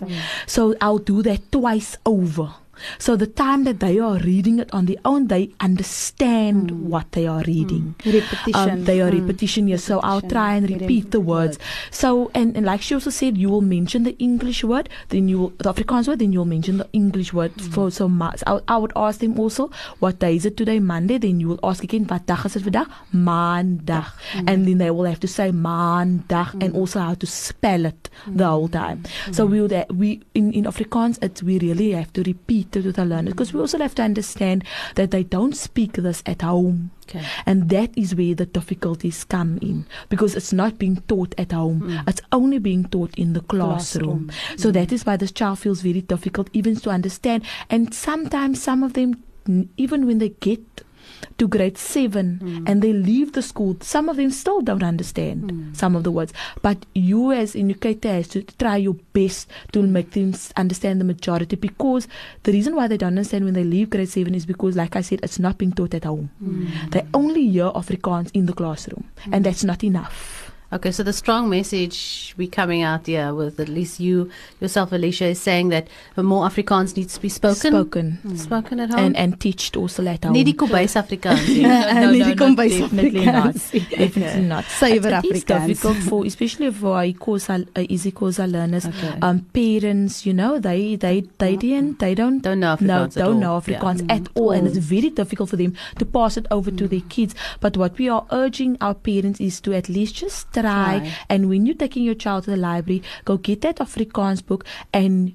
So 0.46 0.74
I'll 0.80 0.98
do 0.98 1.22
that 1.22 1.50
twice 1.52 1.96
over. 2.04 2.50
So 2.98 3.16
the 3.16 3.26
time 3.26 3.64
that 3.64 3.80
they 3.80 3.98
are 3.98 4.18
reading 4.18 4.58
it 4.58 4.72
on 4.72 4.86
their 4.86 4.96
own, 5.04 5.28
they 5.28 5.50
understand 5.60 6.70
what 6.90 7.12
they 7.12 7.26
are 7.26 7.42
reading. 7.46 7.94
Repetition. 8.04 8.70
Um, 8.70 8.84
they 8.84 9.00
are 9.00 9.10
Mm. 9.10 9.20
repetition, 9.20 9.68
yes. 9.68 9.84
So 9.84 10.00
I'll 10.00 10.20
try 10.20 10.54
and 10.56 10.68
repeat 10.68 11.10
the 11.10 11.20
words. 11.20 11.58
So, 11.90 12.30
and, 12.34 12.56
and 12.56 12.66
like 12.66 12.82
she 12.82 12.94
also 12.94 13.10
said, 13.10 13.36
you 13.38 13.48
will 13.48 13.62
mention 13.62 14.02
the 14.04 14.16
English 14.18 14.64
word, 14.64 14.88
then 15.08 15.28
you 15.28 15.38
will, 15.38 15.52
the 15.58 15.72
Afrikaans 15.72 16.08
word, 16.08 16.18
then 16.18 16.32
you'll 16.32 16.44
mention 16.44 16.78
the 16.78 16.88
English 16.92 17.32
word. 17.32 17.52
For, 17.72 17.90
so, 17.90 18.08
so 18.36 18.42
I, 18.46 18.60
I 18.68 18.76
would 18.76 18.92
ask 18.96 19.20
them 19.20 19.38
also, 19.38 19.70
what 20.00 20.18
day 20.18 20.36
is 20.36 20.44
it 20.44 20.56
today? 20.56 20.78
Monday. 20.80 21.18
Then 21.18 21.40
you 21.40 21.48
will 21.48 21.60
ask 21.62 21.82
again, 21.84 22.06
wat 22.08 22.26
dag 22.26 22.44
is 22.44 22.54
het 22.54 22.62
vandaag? 22.62 22.88
Maandag. 23.12 24.14
And 24.46 24.66
then 24.66 24.78
they 24.78 24.90
will 24.90 25.04
have 25.06 25.20
to 25.20 25.28
say 25.28 25.50
maandag 25.52 26.54
and 26.60 26.74
also 26.74 27.00
how 27.00 27.14
to 27.14 27.26
spell 27.26 27.84
it 27.86 28.10
the 28.36 28.44
whole 28.46 28.68
time. 28.68 29.02
So 29.32 29.46
we 29.46 29.60
would, 29.60 29.74
we, 29.94 30.20
in, 30.34 30.52
in 30.52 30.64
Afrikaans, 30.64 31.18
it's, 31.22 31.42
we 31.42 31.58
really 31.58 31.92
have 31.92 32.12
to 32.12 32.22
repeat 32.22 32.65
with 32.74 32.98
our 32.98 33.04
learners 33.04 33.32
because 33.32 33.52
we 33.52 33.60
also 33.60 33.78
have 33.78 33.94
to 33.94 34.02
understand 34.02 34.64
that 34.94 35.10
they 35.10 35.22
don't 35.22 35.56
speak 35.56 35.92
this 35.94 36.22
at 36.26 36.42
home. 36.42 36.90
Okay. 37.08 37.24
And 37.44 37.68
that 37.70 37.96
is 37.96 38.14
where 38.14 38.34
the 38.34 38.46
difficulties 38.46 39.24
come 39.24 39.58
in 39.58 39.86
because 40.08 40.34
it's 40.34 40.52
not 40.52 40.78
being 40.78 40.96
taught 41.08 41.34
at 41.38 41.52
home. 41.52 41.80
Hmm. 41.80 42.08
It's 42.08 42.20
only 42.32 42.58
being 42.58 42.88
taught 42.88 43.16
in 43.16 43.32
the 43.32 43.40
classroom. 43.40 44.30
So 44.56 44.70
that 44.72 44.92
is 44.92 45.06
why 45.06 45.16
this 45.16 45.32
child 45.32 45.60
feels 45.60 45.82
very 45.82 46.00
difficult 46.00 46.50
even 46.52 46.76
to 46.76 46.90
understand. 46.90 47.44
And 47.70 47.94
sometimes 47.94 48.62
some 48.62 48.82
of 48.82 48.94
them, 48.94 49.22
even 49.76 50.06
when 50.06 50.18
they 50.18 50.30
get 50.30 50.82
to 51.38 51.48
grade 51.48 51.78
seven 51.78 52.38
hmm. 52.38 52.64
and 52.66 52.82
they 52.82 52.92
leave 52.92 53.32
the 53.32 53.42
school, 53.42 53.76
some 53.80 54.08
of 54.08 54.16
them 54.16 54.30
still 54.30 54.60
don't 54.60 54.82
understand 54.82 55.50
hmm. 55.50 55.72
some 55.74 55.96
of 55.96 56.04
the 56.04 56.10
words. 56.10 56.32
But 56.62 56.86
you, 56.94 57.32
as 57.32 57.54
educator, 57.56 58.08
has 58.08 58.28
to 58.28 58.42
try 58.42 58.76
your 58.76 58.94
best 59.12 59.48
to 59.72 59.82
make 59.82 60.12
them 60.12 60.34
understand 60.56 61.00
the 61.00 61.04
majority 61.04 61.56
because 61.56 62.08
the 62.44 62.52
reason 62.52 62.74
why 62.74 62.88
they 62.88 62.96
don't 62.96 63.08
understand 63.08 63.44
when 63.44 63.54
they 63.54 63.64
leave 63.64 63.90
grade 63.90 64.08
seven 64.08 64.34
is 64.34 64.46
because, 64.46 64.76
like 64.76 64.96
I 64.96 65.00
said, 65.00 65.20
it's 65.22 65.38
not 65.38 65.58
being 65.58 65.72
taught 65.72 65.94
at 65.94 66.04
home. 66.04 66.30
Hmm. 66.38 66.66
They 66.90 67.06
only 67.14 67.48
hear 67.48 67.70
Afrikaans 67.70 68.30
in 68.34 68.46
the 68.46 68.52
classroom, 68.52 69.04
and 69.32 69.44
that's 69.44 69.64
not 69.64 69.84
enough. 69.84 70.45
Okay, 70.72 70.90
so 70.90 71.04
the 71.04 71.12
strong 71.12 71.48
message 71.48 72.34
we 72.36 72.48
coming 72.48 72.82
out 72.82 73.06
here 73.06 73.32
with 73.32 73.60
at 73.60 73.68
least 73.68 74.00
you 74.00 74.28
yourself, 74.60 74.90
Alicia, 74.90 75.26
is 75.26 75.40
saying 75.40 75.68
that 75.68 75.86
more 76.16 76.44
Afrikaans 76.44 76.96
needs 76.96 77.14
to 77.14 77.20
be 77.22 77.28
spoken, 77.28 77.70
Spoken 77.70 78.36
spoken 78.36 78.80
at 78.80 78.90
home. 78.90 78.98
and 78.98 79.16
and 79.16 79.40
teached 79.40 79.76
also 79.76 80.04
at 80.08 80.24
home. 80.24 80.32
Nie 80.32 80.42
die 80.42 80.54
kombuis 80.54 80.96
Afrikaans 80.96 81.46
no, 81.62 82.10
no, 82.10 82.12
not 82.18 82.36
kombuis 82.36 82.80
definitely 82.80 83.26
not. 83.26 83.54
Definitely 83.54 84.42
not. 84.42 84.64
Suiwer 84.64 85.12
It- 85.18 85.24
it 85.24 85.36
is 85.36 85.44
Afrikaans. 85.44 85.66
difficult 85.68 85.96
for, 86.08 86.26
especially 86.26 86.72
for 86.72 86.96
isiXhosa, 87.04 87.60
uh, 87.76 87.86
isiXhosa 87.88 88.50
learners. 88.50 88.86
Okay. 88.86 89.14
Um, 89.22 89.46
parents, 89.54 90.26
you 90.26 90.34
know, 90.34 90.58
they 90.58 90.96
they 90.96 91.20
they 91.38 91.54
didn't, 91.56 92.00
they 92.00 92.14
don't 92.16 92.40
Don't 92.42 92.58
know 92.58 92.74
no, 92.80 93.06
Afrikaans 93.06 93.16
at 93.16 93.24
don't 93.24 93.34
all. 93.34 93.40
know 93.40 93.62
Yeah. 93.68 93.78
Afrikaans 93.78 94.04
at 94.10 94.28
all, 94.34 94.50
and 94.50 94.66
it's 94.66 94.78
very 94.78 95.10
difficult 95.10 95.48
for 95.50 95.56
them 95.56 95.74
to 96.00 96.04
pass 96.04 96.36
it 96.36 96.46
over 96.50 96.72
to 96.72 96.88
their 96.88 97.06
kids. 97.08 97.36
But 97.60 97.76
what 97.76 97.96
we 97.98 98.08
are 98.08 98.26
urging 98.32 98.76
our 98.80 98.94
parents 98.94 99.40
is 99.40 99.60
to 99.60 99.72
at 99.72 99.88
least 99.88 100.16
just 100.16 100.52
try. 100.52 100.65
Try. 100.74 101.12
And 101.28 101.48
when 101.48 101.66
you're 101.66 101.76
taking 101.76 102.04
your 102.04 102.14
child 102.14 102.44
to 102.44 102.50
the 102.50 102.56
library, 102.56 103.02
go 103.24 103.36
get 103.36 103.60
that 103.62 103.76
Afrikaans 103.76 104.44
book 104.44 104.64
and 104.92 105.34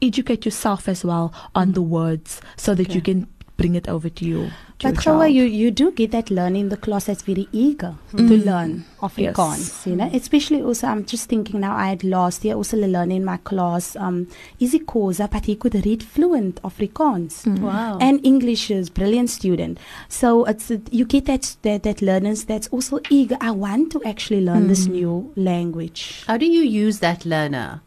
educate 0.00 0.44
yourself 0.44 0.88
as 0.88 1.04
well 1.04 1.32
on 1.54 1.72
the 1.72 1.82
words, 1.82 2.40
so 2.56 2.74
that 2.74 2.92
you 2.92 3.00
can 3.00 3.26
bring 3.56 3.74
it 3.74 3.88
over 3.88 4.08
to 4.08 4.24
you. 4.24 4.50
To 4.80 4.90
But 4.92 5.04
your 5.04 5.26
you, 5.28 5.44
you 5.44 5.70
do 5.70 5.92
get 5.92 6.10
that 6.10 6.30
learning 6.30 6.62
in 6.62 6.68
the 6.70 6.76
class 6.76 7.04
that's 7.04 7.22
very 7.22 7.46
eager 7.52 7.94
to 8.10 8.16
Mm. 8.16 8.44
learn 8.44 8.84
Afrikaans, 9.00 9.58
Yes. 9.58 9.86
you 9.86 9.94
know. 9.94 10.10
Especially 10.12 10.60
also, 10.62 10.88
I'm 10.88 11.04
just 11.04 11.28
thinking 11.28 11.60
now. 11.60 11.76
I 11.76 11.88
had 11.90 12.02
last 12.02 12.44
year 12.44 12.56
also 12.56 12.76
learning 12.76 13.18
in 13.18 13.24
my 13.24 13.36
class, 13.36 13.94
um, 13.94 14.26
isiXhosa, 14.60 15.30
but 15.30 15.44
he 15.44 15.54
could 15.54 15.74
read 15.86 16.02
fluent 16.02 16.60
Afrikaans. 16.62 17.44
Mm. 17.44 17.60
Wow. 17.60 17.98
And 18.00 18.24
English 18.26 18.70
is 18.72 18.90
brilliant 18.90 19.30
student. 19.30 19.78
So 20.08 20.44
it's 20.46 20.72
you 20.90 21.04
get 21.04 21.26
that 21.26 21.56
that, 21.62 21.84
that 21.84 22.02
learners 22.02 22.44
that's 22.44 22.66
also 22.68 22.98
eager. 23.10 23.36
I 23.40 23.52
want 23.52 23.92
to 23.92 24.02
actually 24.04 24.40
learn 24.40 24.66
this 24.66 24.88
Mm. 24.88 24.92
new 24.92 25.32
language. 25.36 26.24
How 26.26 26.36
do 26.38 26.46
you 26.46 26.62
use 26.62 26.98
that 27.00 27.24
learner 27.24 27.82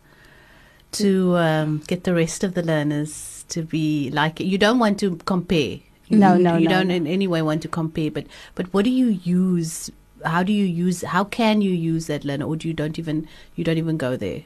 to 0.94 1.36
um, 1.38 1.82
get 1.88 2.06
the 2.06 2.14
rest 2.14 2.44
of 2.46 2.54
the 2.54 2.64
learners 2.64 3.35
to 3.50 3.62
be 3.64 4.10
like 4.12 4.40
it. 4.42 4.46
you 4.46 4.58
don't 4.58 4.80
want 4.80 5.00
to 5.00 5.16
compare. 5.26 5.80
You, 6.08 6.20
No, 6.20 6.38
no, 6.38 6.58
you 6.58 6.68
no, 6.68 6.76
don't 6.76 6.92
in 6.92 7.08
any 7.08 7.28
way 7.28 7.42
want 7.42 7.62
to 7.64 7.68
compare. 7.68 8.12
But 8.12 8.26
but 8.54 8.72
what 8.74 8.86
do 8.86 8.92
you 8.92 9.08
use? 9.24 9.90
How 10.24 10.44
do 10.44 10.54
you 10.54 10.66
use? 10.66 11.02
How 11.02 11.24
can 11.24 11.62
you 11.62 11.72
use 11.72 12.08
that 12.08 12.24
learner, 12.26 12.46
or 12.46 12.56
do 12.56 12.68
you 12.68 12.74
don't 12.74 12.98
even 13.00 13.28
you 13.56 13.64
don't 13.64 13.78
even 13.78 13.98
go 13.98 14.16
there? 14.16 14.44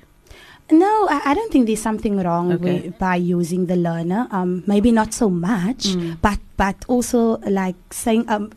No, 0.72 1.08
I, 1.10 1.22
I 1.32 1.34
don't 1.34 1.52
think 1.52 1.66
there's 1.68 1.82
something 1.82 2.18
wrong 2.18 2.52
Okay. 2.54 2.82
with, 2.82 3.00
by 3.00 3.16
using 3.16 3.66
the 3.66 3.76
learner. 3.76 4.28
Um, 4.32 4.64
maybe 4.68 4.92
not 4.92 5.14
so 5.14 5.30
much, 5.30 5.88
Mm. 5.96 6.18
but 6.22 6.38
but 6.60 6.76
also 6.90 7.38
like 7.48 7.78
saying, 7.90 8.28
um, 8.28 8.52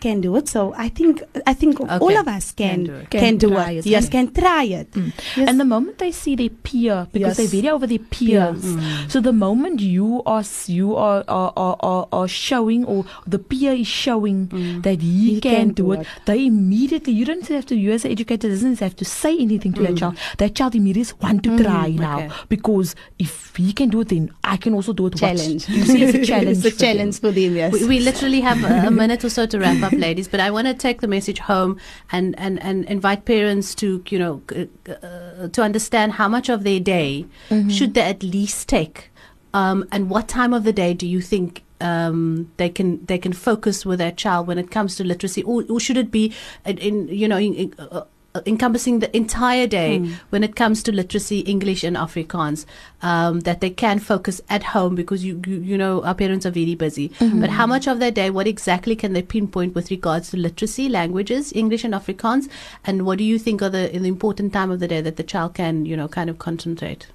can 0.00 0.22
do 0.22 0.36
it. 0.36 0.48
So 0.48 0.72
I 0.74 0.88
think 0.88 1.22
I 1.46 1.52
think 1.52 1.78
all 1.80 2.16
of 2.16 2.26
us 2.26 2.52
can 2.52 2.62
Can 2.72 2.84
do 2.84 2.94
it. 2.94 3.10
can, 3.10 3.20
Can 3.20 3.36
do 3.36 3.58
it. 3.58 3.76
it, 3.78 3.86
Yes, 3.86 4.08
can 4.08 4.32
try 4.32 4.64
it. 4.64 4.88
Yes. 5.36 5.48
And 5.48 5.60
the 5.60 5.66
moment 5.66 5.98
they 5.98 6.12
see 6.12 6.34
their 6.34 6.48
peer, 6.48 7.06
because 7.12 7.36
Yes. 7.38 7.50
they 7.50 7.60
vary 7.60 7.68
over 7.74 7.86
their 7.86 7.98
peers. 8.14 8.64
Mm. 8.64 9.10
So 9.12 9.20
the 9.20 9.34
moment 9.34 9.80
you 9.80 10.22
are 10.24 10.42
you 10.66 10.96
are 10.96 11.22
are, 11.28 11.52
are, 11.56 12.08
are, 12.10 12.28
showing 12.28 12.86
or 12.86 13.04
the 13.26 13.38
peer 13.38 13.72
is 13.74 13.86
showing 13.86 14.48
that 14.82 15.02
he, 15.02 15.12
Mm. 15.12 15.34
He 15.34 15.40
can, 15.40 15.68
do 15.68 15.82
do 15.82 15.92
it, 15.92 16.00
it. 16.00 16.06
they 16.24 16.46
immediately 16.46 17.12
you 17.12 17.24
don't 17.26 17.46
have 17.48 17.66
to 17.66 17.76
you 17.76 17.92
as 17.92 18.04
an 18.06 18.12
educator 18.12 18.48
doesn't 18.48 18.80
have 18.80 18.96
to 18.96 19.04
say 19.04 19.36
anything 19.38 19.72
to 19.74 19.80
Mm. 19.82 19.86
that 19.88 19.96
child. 20.00 20.14
That 20.38 20.54
child 20.54 20.74
immediately 20.74 21.12
want 21.20 21.42
to 21.44 21.50
try 21.62 21.88
now 21.90 22.18
okay. 22.24 22.30
because 22.48 22.94
if 23.18 23.54
he 23.56 23.72
can 23.74 23.90
do 23.90 24.00
it, 24.00 24.08
then 24.08 24.30
I 24.42 24.56
can 24.56 24.72
also 24.72 24.92
do 24.94 25.06
it. 25.08 25.16
Challenge. 25.16 25.68
You 25.68 25.84
see, 25.84 26.02
it's 26.08 26.14
a 26.22 26.24
challenge. 26.32 26.64
it's 26.64 26.66
a 26.66 26.70
for 26.70 26.86
them. 26.96 27.12
for 27.20 27.30
them. 27.32 27.41
Yes. 27.48 27.72
We, 27.72 27.86
we 27.86 28.00
literally 28.00 28.40
have 28.40 28.62
a, 28.64 28.88
a 28.88 28.90
minute 28.90 29.24
or 29.24 29.30
so 29.30 29.46
to 29.46 29.58
wrap 29.58 29.82
up, 29.82 29.92
ladies. 29.92 30.28
But 30.28 30.40
I 30.40 30.50
want 30.50 30.66
to 30.66 30.74
take 30.74 31.00
the 31.00 31.08
message 31.08 31.38
home 31.38 31.78
and, 32.10 32.38
and, 32.38 32.62
and 32.62 32.84
invite 32.86 33.24
parents 33.24 33.74
to 33.76 34.02
you 34.08 34.18
know 34.18 34.42
uh, 34.50 35.48
to 35.48 35.62
understand 35.62 36.12
how 36.12 36.28
much 36.28 36.48
of 36.48 36.64
their 36.64 36.80
day 36.80 37.26
should 37.68 37.94
they 37.94 38.02
at 38.02 38.22
least 38.22 38.68
take, 38.68 39.10
um, 39.54 39.86
and 39.92 40.10
what 40.10 40.28
time 40.28 40.52
of 40.52 40.64
the 40.64 40.72
day 40.72 40.94
do 40.94 41.06
you 41.06 41.20
think 41.20 41.62
um, 41.82 42.50
they 42.56 42.68
can 42.68 43.04
they 43.06 43.18
can 43.18 43.32
focus 43.32 43.84
with 43.84 43.98
their 43.98 44.12
child 44.12 44.46
when 44.46 44.58
it 44.58 44.70
comes 44.70 44.96
to 44.96 45.04
literacy, 45.04 45.42
or, 45.42 45.64
or 45.68 45.80
should 45.80 45.96
it 45.96 46.10
be 46.10 46.32
in, 46.64 46.78
in 46.78 47.08
you 47.08 47.28
know 47.28 47.38
in, 47.38 47.54
in, 47.54 47.74
uh, 47.78 48.04
encompassing 48.46 48.98
the 49.00 49.14
entire 49.16 49.66
day 49.66 49.98
when 50.30 50.42
it 50.42 50.56
comes 50.56 50.82
to 50.82 50.92
literacy, 50.92 51.40
English 51.40 51.84
and 51.84 51.96
Afrikaans, 51.96 52.64
um, 53.02 53.40
that 53.40 53.60
they 53.60 53.70
can 53.70 53.98
focus 53.98 54.40
at 54.48 54.62
home 54.62 54.94
because 54.94 55.24
you, 55.24 55.40
you 55.46 55.56
you 55.60 55.78
know 55.78 56.02
our 56.04 56.14
parents 56.14 56.46
are 56.46 56.50
very 56.50 56.74
busy. 56.74 57.12
But 57.18 57.50
how 57.50 57.66
much 57.66 57.86
of 57.86 57.98
their 57.98 58.10
day, 58.10 58.30
what 58.30 58.46
exactly 58.46 58.96
can 58.96 59.12
they 59.12 59.22
pinpoint 59.22 59.74
with 59.74 59.90
regards 59.90 60.30
to 60.30 60.36
literacy, 60.36 60.88
languages, 60.88 61.52
English 61.52 61.84
and 61.84 61.94
Afrikaans, 61.94 62.48
and 62.84 63.04
what 63.06 63.18
do 63.18 63.24
you 63.24 63.38
think 63.38 63.62
are 63.62 63.70
the, 63.70 63.88
the 63.92 64.08
important 64.08 64.52
time 64.52 64.70
of 64.70 64.80
the 64.80 64.88
day 64.88 65.00
that 65.00 65.16
the 65.16 65.22
child 65.22 65.54
can 65.54 65.84
you 65.84 65.96
know 65.96 66.08
kind 66.08 66.30
of 66.30 66.38
concentrate? 66.38 67.08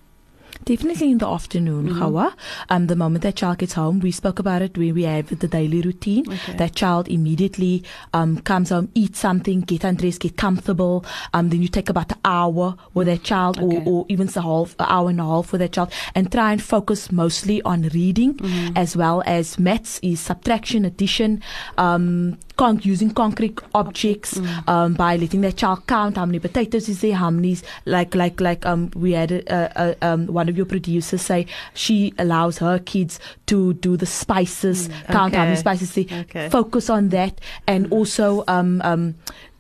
Definitely 0.68 1.12
in 1.12 1.18
the 1.20 1.28
afternoon, 1.28 1.88
Mhm. 1.88 2.00
Hawa. 2.00 2.36
Um, 2.70 2.88
the 2.88 2.96
moment 2.98 3.22
that 3.24 3.36
child 3.38 3.60
gets 3.60 3.74
home, 3.74 4.02
we 4.02 4.12
spoke 4.12 4.38
about 4.38 4.62
it 4.62 4.78
where 4.78 4.94
we 4.94 5.04
have 5.04 5.28
the 5.40 5.48
daily 5.48 5.80
routine. 5.82 6.26
Okay. 6.28 6.58
That 6.58 6.76
child 6.76 7.08
immediately 7.08 7.84
um, 8.14 8.38
comes 8.50 8.70
home, 8.72 8.90
eats 8.94 9.20
something, 9.20 9.62
get 9.62 9.86
undressed, 9.86 10.20
get 10.20 10.36
comfortable. 10.36 11.06
Um, 11.34 11.50
then 11.50 11.62
you 11.62 11.70
take 11.70 11.90
about 11.90 12.12
an 12.12 12.18
hour 12.26 12.76
with 12.94 13.08
that 13.08 13.24
child, 13.24 13.58
Okay. 13.60 13.78
or, 13.78 13.84
or 14.02 14.06
even 14.10 14.28
a 14.36 14.42
half, 14.42 14.76
an 14.80 14.88
hour 14.90 15.10
and 15.10 15.22
a 15.22 15.24
half 15.24 15.54
with 15.54 15.62
that 15.62 15.72
child, 15.72 15.90
and 16.16 16.30
try 16.32 16.52
and 16.52 16.62
focus 16.62 17.12
mostly 17.14 17.62
on 17.62 17.84
reading, 17.94 18.34
Mm-hmm. 18.34 18.76
as 18.76 18.98
well 18.98 19.24
as 19.26 19.58
maths 19.58 20.00
is 20.04 20.20
subtraction, 20.20 20.84
addition, 20.84 21.42
um, 21.78 22.38
con- 22.58 22.80
using 22.84 23.12
concrete 23.14 23.60
objects 23.74 24.38
Mm. 24.38 24.68
um, 24.68 24.94
by 24.94 25.16
letting 25.16 25.42
their 25.42 25.52
child 25.52 25.86
count 25.88 26.18
how 26.18 26.26
many 26.26 26.40
potatoes 26.40 26.90
is 26.90 27.02
there, 27.02 27.16
how 27.16 27.30
many 27.30 27.58
like 27.86 28.16
like 28.16 28.42
like 28.42 28.66
um 28.66 28.90
we 28.96 29.12
had 29.14 29.32
a, 29.32 29.72
a, 29.76 29.96
um 30.08 30.26
one 30.28 30.50
of 30.50 30.58
your 30.58 30.66
producers 30.66 31.22
say 31.22 31.46
she 31.74 32.14
allows 32.18 32.58
her 32.58 32.80
kids 32.80 33.20
to 33.46 33.74
do 33.76 33.96
the 33.98 34.06
spices, 34.06 34.90
count 35.08 35.34
how 35.36 35.44
many 35.46 35.56
spices 35.56 35.94
they 35.94 36.08
Okay. 36.22 36.50
focus 36.50 36.90
on 36.90 37.10
that, 37.10 37.40
and 37.68 37.92
also 37.92 38.44
um 38.48 38.82
um. 38.84 39.16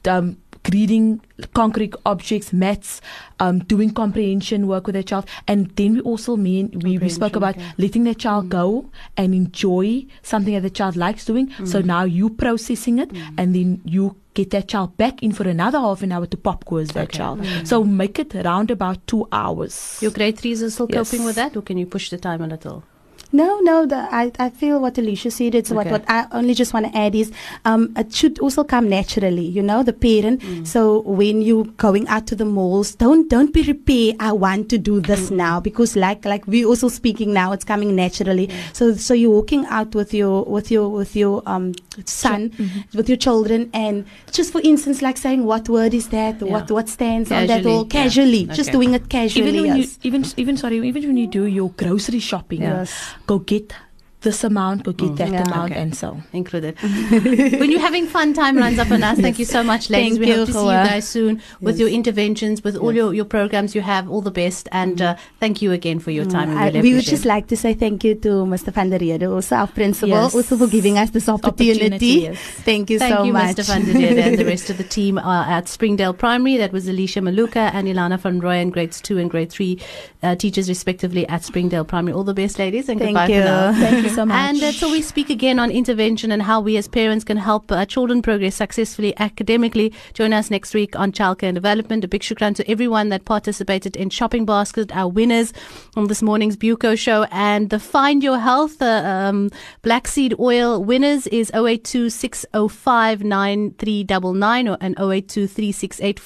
um 0.07 0.37
reading 0.73 1.21
concrete 1.53 1.95
objects, 2.05 2.51
maths, 2.51 3.01
um, 3.39 3.59
doing 3.59 3.93
comprehension 3.93 4.67
work 4.67 4.87
with 4.87 4.93
their 4.93 5.03
child, 5.03 5.25
and 5.47 5.69
then 5.75 5.93
we 5.93 6.01
also 6.01 6.35
mean 6.35 6.71
we, 6.83 6.97
we 6.97 7.09
spoke 7.09 7.35
about 7.35 7.55
okay. 7.55 7.65
letting 7.77 8.03
their 8.03 8.13
child 8.13 8.45
mm. 8.45 8.49
go 8.49 8.89
and 9.15 9.33
enjoy 9.33 10.05
something 10.23 10.53
that 10.53 10.61
the 10.61 10.69
child 10.69 10.95
likes 10.95 11.25
doing. 11.25 11.51
So 11.65 11.81
mm. 11.81 11.85
now 11.85 12.03
you 12.03 12.29
processing 12.29 12.99
it, 12.99 13.09
mm. 13.09 13.33
and 13.37 13.53
then 13.55 13.81
you 13.85 14.15
get 14.33 14.51
that 14.51 14.67
child 14.67 14.97
back 14.97 15.23
in 15.23 15.31
for 15.31 15.47
another 15.47 15.79
half 15.79 16.03
an 16.03 16.11
hour 16.11 16.25
to 16.27 16.37
pop 16.37 16.65
quiz 16.65 16.89
that 16.89 17.05
Okay. 17.05 17.17
child. 17.17 17.67
So 17.67 17.83
make 17.83 18.19
it 18.19 18.35
around 18.35 18.69
about 18.71 19.05
two 19.07 19.27
hours. 19.31 19.97
Your 20.01 20.11
grade 20.11 20.37
threes 20.37 20.61
are 20.61 20.69
still 20.69 20.87
Yes. 20.89 21.09
coping 21.09 21.25
with 21.25 21.35
that, 21.35 21.57
or 21.57 21.61
can 21.61 21.77
you 21.77 21.85
push 21.85 22.09
the 22.09 22.17
time 22.17 22.41
a 22.41 22.47
little? 22.47 22.83
No, 23.31 23.59
no. 23.59 23.85
The, 23.85 23.95
I, 23.97 24.31
I 24.39 24.49
feel 24.49 24.79
what 24.79 24.97
Alicia 24.97 25.31
said. 25.31 25.53
It's 25.53 25.69
what, 25.69 25.85
Okay. 25.87 25.91
what 25.91 26.05
I 26.07 26.27
only 26.31 26.53
just 26.53 26.73
want 26.73 26.85
to 26.91 26.97
add 26.97 27.13
is 27.13 27.31
um, 27.65 27.91
it 27.97 28.13
should 28.13 28.39
also 28.39 28.63
come 28.63 28.87
naturally. 28.89 29.45
You 29.45 29.61
know, 29.61 29.83
the 29.83 29.93
parent. 29.93 30.41
Mm. 30.41 30.65
So 30.65 31.01
when 31.01 31.41
you're 31.41 31.65
going 31.65 32.07
out 32.07 32.25
to 32.27 32.35
the 32.35 32.45
malls, 32.45 32.95
don't 32.95 33.29
don't 33.29 33.53
be 33.53 33.63
prepare. 33.63 34.13
I 34.19 34.31
want 34.31 34.69
to 34.69 34.77
do 34.77 35.01
this 35.01 35.29
Mm. 35.29 35.35
now 35.37 35.59
because 35.59 35.95
like 35.95 36.23
like 36.25 36.47
we 36.47 36.63
also 36.65 36.87
speaking 36.87 37.33
now, 37.33 37.51
it's 37.51 37.65
coming 37.65 37.95
naturally. 37.95 38.49
So 38.73 38.93
so 38.93 39.13
you're 39.13 39.31
walking 39.31 39.65
out 39.65 39.93
with 39.93 40.13
your 40.13 40.43
with 40.45 40.71
your 40.71 40.87
with 40.89 41.15
your 41.15 41.43
um 41.45 41.73
son, 42.05 42.49
Mm-hmm. 42.49 42.97
with 42.97 43.07
your 43.09 43.17
children, 43.17 43.69
and 43.73 44.05
just 44.31 44.51
for 44.51 44.61
instance, 44.61 45.01
like 45.01 45.17
saying 45.17 45.43
what 45.45 45.67
word 45.69 45.93
is 45.93 46.09
that, 46.09 46.41
Yeah. 46.41 46.51
what 46.51 46.69
what 46.71 46.89
stands 46.89 47.31
on 47.31 47.47
that, 47.47 47.63
Casually, 47.63 47.75
or 47.75 47.83
yeah. 47.83 47.89
casually, 48.03 48.45
just 48.45 48.69
Okay. 48.69 48.71
doing 48.71 48.93
it 48.93 49.09
casually. 49.09 49.47
even 49.49 49.61
when 49.61 49.77
yes. 49.77 49.97
you 50.03 50.07
even 50.11 50.25
even 50.37 50.57
sorry 50.57 50.77
even 50.87 51.03
when 51.07 51.17
you 51.17 51.27
do 51.27 51.45
your 51.45 51.69
grocery 51.71 52.19
shopping, 52.19 52.61
Yes. 52.61 52.91
go 53.25 53.39
get 53.39 53.73
this 54.21 54.43
amount, 54.43 54.83
go 54.83 54.91
get 54.91 55.15
that 55.17 55.31
Yeah. 55.31 55.43
amount, 55.43 55.71
Okay. 55.71 55.81
and 55.81 55.95
so. 55.95 56.17
included. 56.33 56.75
when 56.81 57.69
you're 57.71 57.79
having 57.79 58.07
fun, 58.07 58.33
time 58.33 58.57
runs 58.57 58.79
up 58.79 58.89
on 58.91 59.03
us. 59.03 59.19
Thank 59.19 59.37
you 59.39 59.45
so 59.45 59.63
much, 59.63 59.89
ladies. 59.91 60.13
Thank 60.13 60.19
we 60.21 60.27
you, 60.31 60.37
hope 60.37 60.47
to 60.47 60.53
see 60.53 60.59
you 60.59 60.65
guys 60.65 61.07
soon 61.07 61.41
with 61.61 61.75
Yes. 61.75 61.79
your 61.81 61.89
interventions, 61.89 62.63
with 62.63 62.75
all 62.77 62.91
Yes. 62.91 62.97
your, 62.97 63.13
your 63.13 63.25
programs 63.25 63.75
you 63.75 63.81
have. 63.81 64.09
All 64.09 64.21
the 64.21 64.31
best. 64.31 64.67
And 64.71 65.01
uh, 65.01 65.15
thank 65.39 65.61
you 65.61 65.71
again 65.71 65.99
for 65.99 66.11
your 66.11 66.25
time. 66.25 66.49
Mm, 66.49 66.55
we 66.55 66.59
I- 66.61 66.65
really 66.67 66.81
we 66.81 66.93
would 66.95 67.03
just 67.05 67.25
like 67.25 67.47
to 67.47 67.55
say 67.57 67.73
thank 67.75 68.03
you 68.03 68.15
to 68.15 68.29
Mr. 68.53 68.73
Van 68.73 68.89
der 68.89 69.27
also 69.27 69.55
our 69.55 69.67
principal, 69.67 70.15
also 70.17 70.57
for 70.57 70.67
giving 70.67 70.97
us 70.97 71.11
this 71.11 71.29
opportunity. 71.29 72.27
Opportunity. 72.27 72.35
Thank 72.65 72.89
you 72.89 72.99
Thank 72.99 73.15
so 73.15 73.23
you, 73.23 73.33
much. 73.33 73.55
Mr. 73.55 73.65
Van 73.67 73.85
der 73.85 74.19
and 74.21 74.37
the 74.39 74.45
rest 74.53 74.69
of 74.71 74.77
the 74.77 74.83
team 74.83 75.17
uh, 75.19 75.45
at 75.47 75.67
Springdale 75.67 76.13
Primary. 76.13 76.57
That 76.57 76.71
was 76.73 76.87
Alicia 76.87 77.21
Maluka 77.21 77.71
and 77.73 77.87
Ilana 77.87 78.19
van 78.19 78.39
Roy 78.39 78.55
in 78.57 78.71
grades 78.71 78.99
two 78.99 79.17
and 79.19 79.29
grade 79.29 79.51
three, 79.51 79.79
uh, 80.23 80.35
teachers 80.35 80.67
respectively 80.69 81.27
at 81.27 81.43
Springdale 81.43 81.85
Primary. 81.85 82.13
All 82.13 82.23
the 82.23 82.33
best, 82.33 82.57
ladies, 82.57 82.89
and 82.89 82.99
Thank 82.99 83.15
goodbye 83.15 83.27
you. 83.35 83.41
for 83.41 83.47
now. 83.47 84.06
You 84.09 84.15
so 84.15 84.25
much. 84.25 84.37
And 84.37 84.91
we 84.91 85.01
speak 85.01 85.29
again 85.29 85.59
on 85.59 85.71
intervention 85.71 86.31
and 86.31 86.41
how 86.41 86.61
we 86.61 86.77
as 86.77 86.87
parents 86.87 87.23
can 87.23 87.37
help 87.37 87.71
uh, 87.71 87.85
children 87.85 88.21
progress 88.21 88.55
successfully 88.55 89.13
academically. 89.17 89.93
Join 90.13 90.33
us 90.33 90.49
next 90.49 90.73
week 90.73 90.97
on 90.97 91.11
Childcare 91.11 91.49
and 91.49 91.55
Development. 91.55 92.03
A 92.03 92.07
big 92.07 92.21
shukran 92.21 92.55
to 92.55 92.69
everyone 92.69 93.09
that 93.09 93.25
participated 93.25 93.95
in 93.95 94.09
Shopping 94.09 94.45
Basket, 94.45 94.95
our 94.95 95.07
winners 95.07 95.53
on 95.95 96.07
this 96.07 96.21
morning's 96.21 96.55
Buco 96.55 96.97
show. 96.97 97.25
And 97.31 97.69
the 97.69 97.79
Find 97.79 98.23
Your 98.23 98.39
Health 98.39 98.81
uh, 98.81 99.03
um, 99.05 99.49
Black 99.81 100.07
Seed 100.07 100.33
Oil 100.39 100.83
winners 100.83 101.27
is 101.27 101.51
082 101.53 102.09
605 102.09 103.23
9399 103.23 104.67
or 104.67 104.77
and 104.79 104.95
082 104.97 105.47
368 105.47 106.19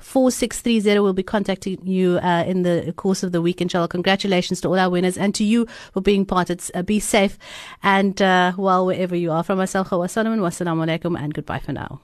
4630 0.00 1.00
will 1.00 1.12
be 1.12 1.22
contacting 1.22 1.86
you 1.86 2.18
uh, 2.22 2.44
in 2.46 2.62
the 2.62 2.92
course 2.96 3.22
of 3.22 3.32
the 3.32 3.40
week 3.42 3.60
inshallah. 3.60 3.88
Congratulations 3.88 4.60
to 4.62 4.68
all 4.68 4.78
our 4.78 4.90
winners 4.90 5.16
and 5.16 5.34
to 5.34 5.44
you 5.44 5.66
for 5.92 6.00
being 6.00 6.24
part. 6.26 6.50
It's, 6.50 6.70
uh, 6.74 6.82
be 6.82 7.00
safe 7.00 7.38
and 7.82 8.20
uh, 8.20 8.52
well 8.56 8.86
wherever 8.86 9.14
you 9.14 9.30
are. 9.30 9.42
From 9.42 9.58
myself 9.58 9.88
Hawa 9.88 10.08
Solomon 10.08 10.40
wassalamu 10.40 10.84
alaikum 10.86 11.18
and 11.18 11.32
goodbye 11.34 11.60
for 11.60 11.72
now 11.72 12.00